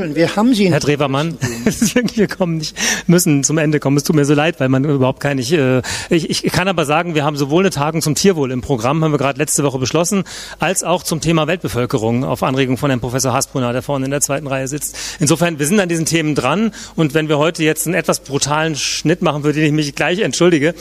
Herr 0.73 0.81
Drewermann, 0.81 1.37
wir 2.15 2.29
kommen 2.29 2.59
nicht, 2.59 2.77
müssen 3.09 3.43
zum 3.43 3.59
Ende 3.59 3.81
kommen. 3.81 3.97
Es 3.97 4.05
tut 4.05 4.15
mir 4.15 4.25
so 4.25 4.35
leid, 4.35 4.61
weil 4.61 4.69
man 4.69 4.85
überhaupt 4.85 5.19
keine. 5.19 5.41
Ich, 5.41 5.53
äh, 5.53 5.83
ich, 6.09 6.45
ich 6.45 6.53
kann 6.53 6.69
aber 6.69 6.85
sagen, 6.85 7.17
wir 7.17 7.25
haben 7.25 7.37
sowohl 7.37 7.65
eine 7.65 7.71
Tagung 7.71 8.01
zum 8.01 8.15
Tierwohl 8.15 8.53
im 8.53 8.61
Programm, 8.61 9.03
haben 9.03 9.11
wir 9.11 9.19
gerade 9.19 9.39
letzte 9.39 9.65
Woche 9.65 9.79
beschlossen, 9.79 10.23
als 10.61 10.85
auch 10.85 11.03
zum 11.03 11.21
Thema 11.21 11.49
Weltbevölkerung 11.49 12.25
auf 12.25 12.45
Anregung 12.45 12.77
von 12.77 12.89
Herrn 12.89 13.01
Professor 13.01 13.33
Hasbrunner, 13.33 13.73
der 13.73 13.83
vorne 13.83 14.05
in 14.05 14.13
der 14.13 14.21
zweiten 14.21 14.47
Reihe 14.47 14.69
sitzt. 14.69 14.97
Insofern, 15.19 15.59
wir 15.59 15.67
sind 15.67 15.81
an 15.81 15.89
diesen 15.89 16.07
Themen 16.07 16.37
dran 16.37 16.73
und 16.95 17.15
wenn 17.15 17.29
wir 17.29 17.39
heute 17.39 17.65
jetzt 17.65 17.87
einen 17.87 17.95
etwas 17.95 18.21
brutalen 18.21 18.77
Schnitt 18.77 19.23
machen, 19.23 19.43
für 19.43 19.53
den 19.53 19.65
ich 19.65 19.73
mich 19.73 19.95
gleich 19.97 20.21
entschuldige, 20.21 20.75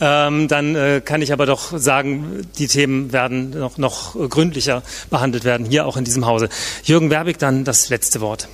ähm, 0.00 0.48
dann 0.48 0.74
äh, 0.74 1.00
kann 1.04 1.22
ich 1.22 1.32
aber 1.32 1.46
doch 1.46 1.78
sagen, 1.78 2.48
die 2.58 2.66
Themen 2.66 3.12
werden 3.12 3.50
noch, 3.50 3.78
noch 3.78 4.16
gründlicher 4.28 4.82
behandelt 5.08 5.44
werden, 5.44 5.64
hier 5.64 5.86
auch 5.86 5.96
in 5.96 6.04
diesem 6.04 6.26
Hause. 6.26 6.47
Jürgen 6.84 7.10
Werbig 7.10 7.38
dann 7.38 7.64
das 7.64 7.88
letzte 7.88 8.20
Wort. 8.20 8.48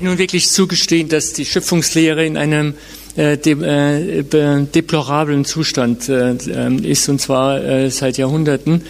Nun 0.00 0.18
wirklich 0.18 0.48
zugestehen, 0.48 1.08
dass 1.08 1.32
die 1.32 1.44
Schöpfungslehre 1.44 2.24
in 2.24 2.36
einem 2.36 2.74
äh, 3.16 3.36
de, 3.36 3.62
äh, 3.62 4.22
deplorablen 4.64 5.44
Zustand 5.44 6.08
äh, 6.08 6.30
ähm, 6.32 6.84
ist, 6.84 7.08
und 7.08 7.20
zwar 7.20 7.62
äh, 7.62 7.90
seit 7.90 8.16
Jahrhunderten, 8.16 8.82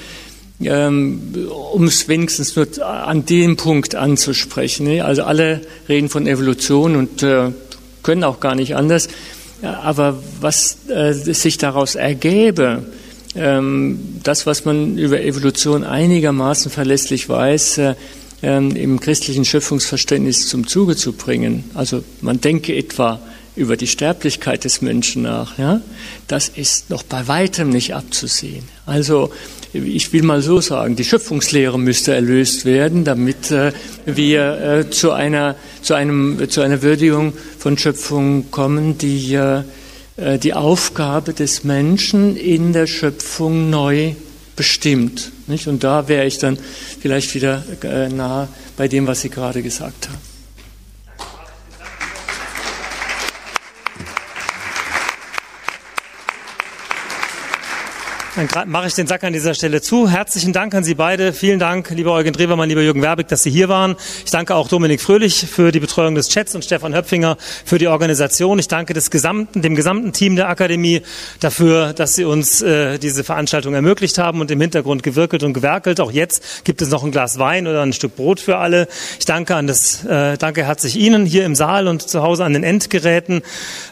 ähm, 0.60 1.48
um 1.72 1.84
es 1.84 2.08
wenigstens 2.08 2.56
nur 2.56 2.66
an 2.82 3.26
dem 3.26 3.56
Punkt 3.56 3.94
anzusprechen. 3.94 4.86
Ne? 4.86 5.04
Also 5.04 5.24
alle 5.24 5.62
reden 5.88 6.08
von 6.08 6.26
Evolution 6.26 6.96
und 6.96 7.22
äh, 7.22 7.50
können 8.02 8.24
auch 8.24 8.40
gar 8.40 8.54
nicht 8.54 8.76
anders. 8.76 9.08
Aber 9.62 10.22
was 10.40 10.88
äh, 10.88 11.12
sich 11.12 11.58
daraus 11.58 11.94
ergäbe, 11.94 12.84
das, 13.34 14.46
was 14.46 14.64
man 14.64 14.96
über 14.96 15.20
Evolution 15.20 15.84
einigermaßen 15.84 16.70
verlässlich 16.70 17.28
weiß, 17.28 17.78
äh, 17.78 17.94
ähm, 18.42 18.76
im 18.76 19.00
christlichen 19.00 19.44
Schöpfungsverständnis 19.44 20.48
zum 20.48 20.66
Zuge 20.66 20.96
zu 20.96 21.12
bringen. 21.12 21.64
Also 21.74 22.04
man 22.20 22.40
denke 22.40 22.76
etwa 22.76 23.20
über 23.56 23.76
die 23.76 23.86
Sterblichkeit 23.86 24.64
des 24.64 24.82
Menschen 24.82 25.22
nach. 25.22 25.58
Ja? 25.58 25.80
Das 26.28 26.48
ist 26.48 26.90
noch 26.90 27.02
bei 27.02 27.26
weitem 27.28 27.70
nicht 27.70 27.94
abzusehen. 27.94 28.64
Also 28.84 29.30
ich 29.72 30.12
will 30.12 30.22
mal 30.22 30.42
so 30.42 30.60
sagen, 30.60 30.94
die 30.94 31.04
Schöpfungslehre 31.04 31.78
müsste 31.78 32.14
erlöst 32.14 32.64
werden, 32.64 33.04
damit 33.04 33.50
äh, 33.50 33.72
wir 34.06 34.60
äh, 34.60 34.90
zu, 34.90 35.10
einer, 35.10 35.56
zu, 35.82 35.94
einem, 35.94 36.48
zu 36.48 36.60
einer 36.60 36.82
Würdigung 36.82 37.32
von 37.58 37.78
Schöpfung 37.78 38.50
kommen, 38.50 38.98
die 38.98 39.34
äh, 39.34 39.62
die 40.16 40.54
Aufgabe 40.54 41.32
des 41.32 41.64
Menschen 41.64 42.36
in 42.36 42.72
der 42.72 42.86
Schöpfung 42.86 43.68
neu 43.68 44.14
bestimmt. 44.56 45.32
Nicht? 45.46 45.66
Und 45.66 45.84
da 45.84 46.08
wäre 46.08 46.26
ich 46.26 46.38
dann 46.38 46.58
vielleicht 47.00 47.34
wieder 47.34 47.62
äh, 47.82 48.08
nah 48.08 48.48
bei 48.76 48.88
dem, 48.88 49.06
was 49.06 49.20
Sie 49.22 49.30
gerade 49.30 49.62
gesagt 49.62 50.08
haben. 50.08 50.33
Dann 58.36 58.48
mache 58.68 58.88
ich 58.88 58.94
den 58.94 59.06
Sack 59.06 59.22
an 59.22 59.32
dieser 59.32 59.54
Stelle 59.54 59.80
zu. 59.80 60.10
Herzlichen 60.10 60.52
Dank 60.52 60.74
an 60.74 60.82
Sie 60.82 60.96
beide. 60.96 61.32
Vielen 61.32 61.60
Dank, 61.60 61.90
lieber 61.90 62.12
Eugen 62.14 62.32
Drewermann, 62.32 62.68
lieber 62.68 62.82
Jürgen 62.82 63.00
Werbig, 63.00 63.28
dass 63.28 63.44
Sie 63.44 63.50
hier 63.50 63.68
waren. 63.68 63.94
Ich 64.24 64.32
danke 64.32 64.56
auch 64.56 64.66
Dominik 64.66 65.00
Fröhlich 65.00 65.46
für 65.48 65.70
die 65.70 65.78
Betreuung 65.78 66.16
des 66.16 66.30
Chats 66.30 66.52
und 66.56 66.64
Stefan 66.64 66.96
Höpfinger 66.96 67.36
für 67.64 67.78
die 67.78 67.86
Organisation. 67.86 68.58
Ich 68.58 68.66
danke 68.66 68.92
des 68.92 69.12
gesamten, 69.12 69.62
dem 69.62 69.76
gesamten 69.76 70.12
Team 70.12 70.34
der 70.34 70.48
Akademie 70.48 71.02
dafür, 71.38 71.92
dass 71.92 72.16
Sie 72.16 72.24
uns 72.24 72.60
äh, 72.60 72.98
diese 72.98 73.22
Veranstaltung 73.22 73.72
ermöglicht 73.72 74.18
haben 74.18 74.40
und 74.40 74.50
im 74.50 74.60
Hintergrund 74.60 75.04
gewirkelt 75.04 75.44
und 75.44 75.52
gewerkelt. 75.52 76.00
Auch 76.00 76.10
jetzt 76.10 76.64
gibt 76.64 76.82
es 76.82 76.88
noch 76.88 77.04
ein 77.04 77.12
Glas 77.12 77.38
Wein 77.38 77.68
oder 77.68 77.82
ein 77.82 77.92
Stück 77.92 78.16
Brot 78.16 78.40
für 78.40 78.58
alle. 78.58 78.88
Ich 79.20 79.26
danke 79.26 79.54
an 79.54 79.68
das, 79.68 80.04
äh, 80.06 80.36
danke 80.38 80.64
herzlich 80.64 80.96
Ihnen 80.96 81.24
hier 81.24 81.44
im 81.44 81.54
Saal 81.54 81.86
und 81.86 82.02
zu 82.02 82.24
Hause 82.24 82.44
an 82.44 82.52
den 82.52 82.64
Endgeräten 82.64 83.42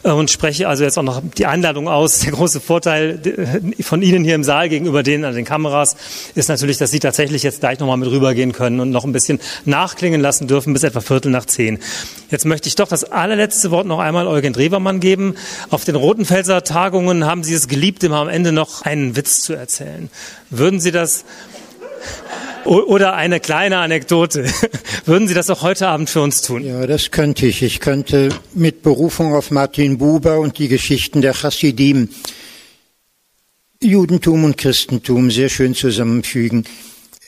äh, 0.02 0.10
und 0.10 0.32
spreche 0.32 0.66
also 0.66 0.82
jetzt 0.82 0.98
auch 0.98 1.04
noch 1.04 1.22
die 1.38 1.46
Einladung 1.46 1.86
aus. 1.86 2.18
Der 2.18 2.32
große 2.32 2.60
Vorteil 2.60 3.20
äh, 3.78 3.82
von 3.84 4.02
Ihnen 4.02 4.24
hier 4.24 4.31
hier 4.32 4.36
im 4.36 4.44
Saal 4.44 4.70
gegenüber 4.70 5.02
denen 5.02 5.26
an 5.26 5.34
den 5.34 5.44
Kameras 5.44 5.94
ist 6.34 6.48
natürlich, 6.48 6.78
dass 6.78 6.90
Sie 6.90 7.00
tatsächlich 7.00 7.42
jetzt 7.42 7.60
gleich 7.60 7.78
nochmal 7.78 7.98
mit 7.98 8.10
rübergehen 8.10 8.52
können 8.52 8.80
und 8.80 8.90
noch 8.90 9.04
ein 9.04 9.12
bisschen 9.12 9.40
nachklingen 9.66 10.22
lassen 10.22 10.48
dürfen 10.48 10.72
bis 10.72 10.84
etwa 10.84 11.02
Viertel 11.02 11.30
nach 11.30 11.44
zehn. 11.44 11.78
Jetzt 12.30 12.46
möchte 12.46 12.66
ich 12.66 12.74
doch 12.74 12.88
das 12.88 13.04
allerletzte 13.04 13.70
Wort 13.70 13.86
noch 13.86 13.98
einmal 13.98 14.26
Eugen 14.26 14.54
Drewermann 14.54 15.00
geben. 15.00 15.34
Auf 15.68 15.84
den 15.84 15.96
Rotenfelser 15.96 16.64
Tagungen 16.64 17.26
haben 17.26 17.44
Sie 17.44 17.52
es 17.52 17.68
geliebt, 17.68 18.02
immer 18.04 18.16
am 18.16 18.28
Ende 18.30 18.52
noch 18.52 18.82
einen 18.82 19.16
Witz 19.16 19.42
zu 19.42 19.52
erzählen. 19.52 20.08
Würden 20.48 20.80
Sie 20.80 20.92
das 20.92 21.26
oder 22.64 23.14
eine 23.14 23.38
kleine 23.38 23.78
Anekdote. 23.78 24.46
Würden 25.04 25.28
Sie 25.28 25.34
das 25.34 25.50
auch 25.50 25.60
heute 25.60 25.88
Abend 25.88 26.08
für 26.08 26.22
uns 26.22 26.40
tun? 26.40 26.64
Ja, 26.64 26.86
das 26.86 27.10
könnte 27.10 27.46
ich. 27.46 27.62
Ich 27.62 27.80
könnte 27.80 28.30
mit 28.54 28.82
Berufung 28.82 29.34
auf 29.34 29.50
Martin 29.50 29.98
Buber 29.98 30.38
und 30.38 30.58
die 30.58 30.68
Geschichten 30.68 31.20
der 31.20 31.34
Chassidim 31.34 32.08
Judentum 33.82 34.44
und 34.44 34.56
Christentum 34.56 35.30
sehr 35.30 35.48
schön 35.48 35.74
zusammenfügen. 35.74 36.64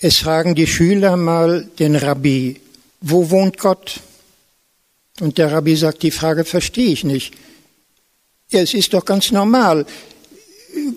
Es 0.01 0.19
fragen 0.19 0.55
die 0.55 0.67
Schüler 0.67 1.17
mal 1.17 1.69
den 1.79 1.97
Rabbi, 1.97 2.61
wo 3.01 3.31
wohnt 3.31 3.59
Gott? 3.59 4.01
Und 5.21 5.39
der 5.39 5.51
Rabbi 5.51 5.75
sagt, 5.77 6.03
die 6.03 6.11
Frage 6.11 6.45
verstehe 6.45 6.93
ich 6.93 7.05
nicht. 7.05 7.35
Ja, 8.51 8.61
es 8.61 8.75
ist 8.75 8.95
doch 8.95 9.05
ganz 9.05 9.33
normal. 9.33 9.85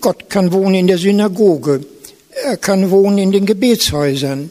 Gott 0.00 0.30
kann 0.30 0.52
wohnen 0.52 0.74
in 0.74 0.86
der 0.86 0.98
Synagoge. 0.98 1.84
Er 2.44 2.56
kann 2.56 2.90
wohnen 2.90 3.18
in 3.18 3.32
den 3.32 3.46
Gebetshäusern. 3.46 4.50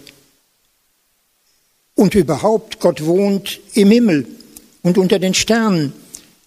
Und 1.96 2.16
überhaupt, 2.16 2.80
Gott 2.80 3.06
wohnt 3.06 3.60
im 3.74 3.92
Himmel 3.92 4.28
und 4.84 4.98
unter 4.98 5.20
den 5.20 5.34
Sternen. 5.34 5.94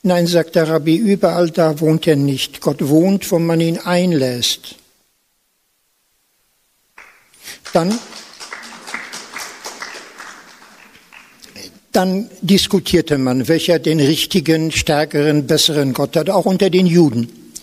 Nein, 0.03 0.26
sagt 0.26 0.55
der 0.55 0.68
Rabbi, 0.68 0.96
überall 0.96 1.51
da 1.51 1.78
wohnt 1.80 2.07
er 2.07 2.16
nicht. 2.16 2.61
Gott 2.61 2.88
wohnt, 2.88 3.30
wo 3.30 3.38
man 3.38 3.61
ihn 3.61 3.78
einlässt. 3.78 4.76
Dann, 7.74 7.98
dann 11.92 12.30
diskutierte 12.40 13.18
man, 13.18 13.46
welcher 13.46 13.78
den 13.78 14.01
richtigen, 14.01 14.72
stärkeren, 14.72 15.46
besseren 15.46 15.92
Gott 15.92 16.16
hat, 16.16 16.30
auch 16.30 16.46
unter 16.46 16.70
den 16.70 16.86
Juden. 16.86 17.55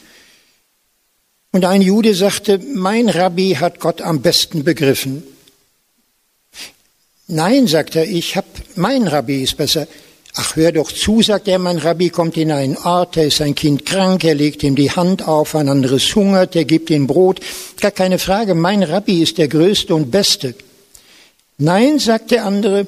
Und 1.52 1.66
ein 1.66 1.82
Jude 1.82 2.14
sagte, 2.14 2.60
mein 2.60 3.10
Rabbi 3.10 3.58
hat 3.60 3.80
Gott 3.80 4.02
am 4.02 4.22
besten 4.22 4.64
begriffen. 4.64 5.24
Nein, 7.28 7.68
sagt 7.68 7.96
er, 7.96 8.08
ich 8.08 8.38
hab, 8.38 8.46
mein 8.76 9.08
Rabbi 9.08 9.42
ist 9.42 9.58
besser. 9.58 9.88
Ach, 10.40 10.56
hör 10.56 10.72
doch 10.72 10.92
zu, 10.92 11.24
sagt 11.24 11.48
er, 11.48 11.58
mein 11.58 11.80
Rabbi 11.80 12.12
kommt 12.12 12.38
in 12.38 12.52
einen 12.52 12.78
Ort, 12.78 13.18
da 13.18 13.22
ist 13.22 13.42
ein 13.42 13.56
Kind 13.56 13.88
krank, 13.88 14.24
er 14.24 14.36
legt 14.36 14.62
ihm 14.62 14.76
die 14.76 14.92
Hand 14.92 15.28
auf, 15.28 15.56
ein 15.56 15.68
anderes 15.68 16.16
hungert, 16.16 16.56
er 16.56 16.66
gibt 16.66 16.92
ihm 16.92 17.08
Brot. 17.08 17.40
Gar 17.82 17.90
keine 17.90 18.20
Frage, 18.20 18.54
mein 18.54 18.84
Rabbi 18.84 19.24
ist 19.24 19.40
der 19.40 19.48
Größte 19.48 19.96
und 19.96 20.12
Beste. 20.12 20.54
Nein, 21.58 21.98
sagt 21.98 22.30
der 22.30 22.46
andere, 22.46 22.86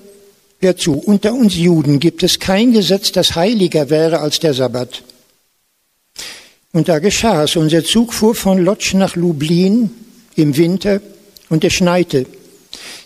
hör 0.59 0.77
zu, 0.77 0.93
unter 0.93 1.33
uns 1.33 1.55
Juden 1.55 1.99
gibt 1.99 2.21
es 2.21 2.39
kein 2.39 2.71
Gesetz, 2.71 3.11
das 3.11 3.33
heiliger 3.33 3.89
wäre 3.89 4.19
als 4.19 4.39
der 4.39 4.53
Sabbat. 4.53 5.01
Und 6.71 6.87
da 6.87 6.99
geschah 6.99 7.45
es. 7.45 7.55
Unser 7.55 7.83
Zug 7.83 8.13
fuhr 8.13 8.35
von 8.35 8.59
Lodz 8.59 8.93
nach 8.93 9.15
Lublin 9.15 9.89
im 10.35 10.55
Winter 10.55 11.01
und 11.49 11.63
es 11.63 11.73
schneite 11.73 12.27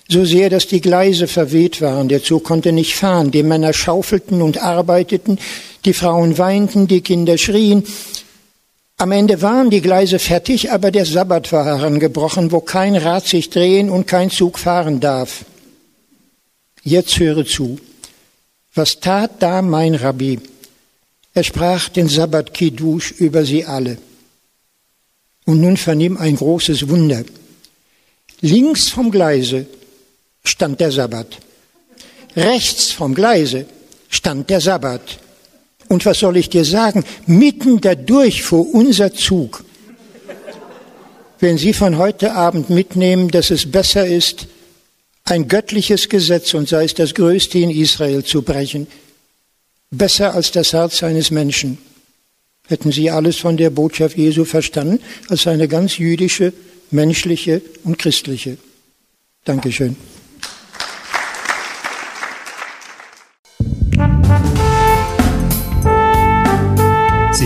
so 0.08 0.26
sehr, 0.26 0.50
dass 0.50 0.68
die 0.68 0.82
Gleise 0.82 1.28
verweht 1.28 1.82
waren. 1.82 2.10
Der 2.10 2.24
Zug 2.24 2.44
konnte 2.44 2.72
nicht 2.72 2.96
fahren. 2.96 3.32
Die 3.32 3.44
Männer 3.44 3.74
schaufelten 3.74 4.42
und 4.42 4.62
arbeiteten, 4.62 5.40
die 5.86 5.94
Frauen 5.94 6.38
weinten, 6.38 6.88
die 6.88 7.02
Kinder 7.02 7.38
schrien. 7.38 7.84
Am 8.98 9.12
Ende 9.12 9.42
waren 9.42 9.70
die 9.70 9.82
Gleise 9.82 10.20
fertig, 10.20 10.72
aber 10.72 10.92
der 10.92 11.06
Sabbat 11.06 11.52
war 11.52 11.66
herangebrochen, 11.66 12.52
wo 12.52 12.60
kein 12.60 12.96
Rad 12.96 13.28
sich 13.28 13.50
drehen 13.50 13.90
und 13.90 14.08
kein 14.08 14.30
Zug 14.30 14.60
fahren 14.60 15.00
darf. 15.00 15.46
Jetzt 16.84 17.18
höre 17.20 17.46
zu. 17.46 17.80
Was 18.76 19.00
tat 19.00 19.42
da 19.42 19.62
mein 19.62 19.96
Rabbi? 19.96 20.40
Er 21.34 21.44
sprach 21.44 21.90
den 21.90 22.08
Sabbat 22.08 22.54
Kiddush 22.54 23.12
über 23.12 23.46
sie 23.46 23.66
alle. 23.66 23.98
Und 25.46 25.62
nun 25.62 25.78
vernimm 25.78 26.18
ein 26.18 26.36
großes 26.36 26.90
Wunder. 26.90 27.24
Links 28.42 28.90
vom 28.90 29.10
Gleise 29.12 29.66
stand 30.44 30.80
der 30.80 30.92
Sabbat. 30.92 31.38
Rechts 32.36 32.92
vom 32.92 33.14
Gleise 33.14 33.66
stand 34.10 34.50
der 34.50 34.62
Sabbat. 34.62 35.20
Und 35.90 36.06
was 36.06 36.20
soll 36.20 36.38
ich 36.38 36.50
dir 36.50 36.66
sagen? 36.66 37.04
Mitten 37.28 37.82
dadurch 37.82 38.44
fuhr 38.44 38.74
unser 38.74 39.14
Zug. 39.14 39.64
Wenn 41.40 41.58
Sie 41.58 41.74
von 41.74 41.98
heute 41.98 42.34
Abend 42.34 42.70
mitnehmen, 42.70 43.30
dass 43.30 43.52
es 43.52 43.70
besser 43.70 44.08
ist, 44.08 44.48
ein 45.26 45.48
göttliches 45.48 46.10
Gesetz, 46.10 46.54
und 46.54 46.68
sei 46.70 46.86
es 46.86 46.94
das 46.94 47.14
größte 47.14 47.60
in 47.60 47.70
Israel, 47.70 48.24
zu 48.24 48.42
brechen, 48.42 48.88
besser 49.92 50.34
als 50.34 50.52
das 50.52 50.74
Herz 50.74 51.04
eines 51.04 51.32
Menschen, 51.32 51.78
hätten 52.68 52.92
Sie 52.92 53.10
alles 53.10 53.38
von 53.38 53.58
der 53.58 53.70
Botschaft 53.70 54.18
Jesu 54.18 54.46
verstanden, 54.46 55.00
als 55.30 55.48
eine 55.48 55.68
ganz 55.68 55.98
jüdische, 55.98 56.54
menschliche 56.92 57.62
und 57.84 58.00
christliche. 58.00 58.58
Dankeschön. 59.44 59.98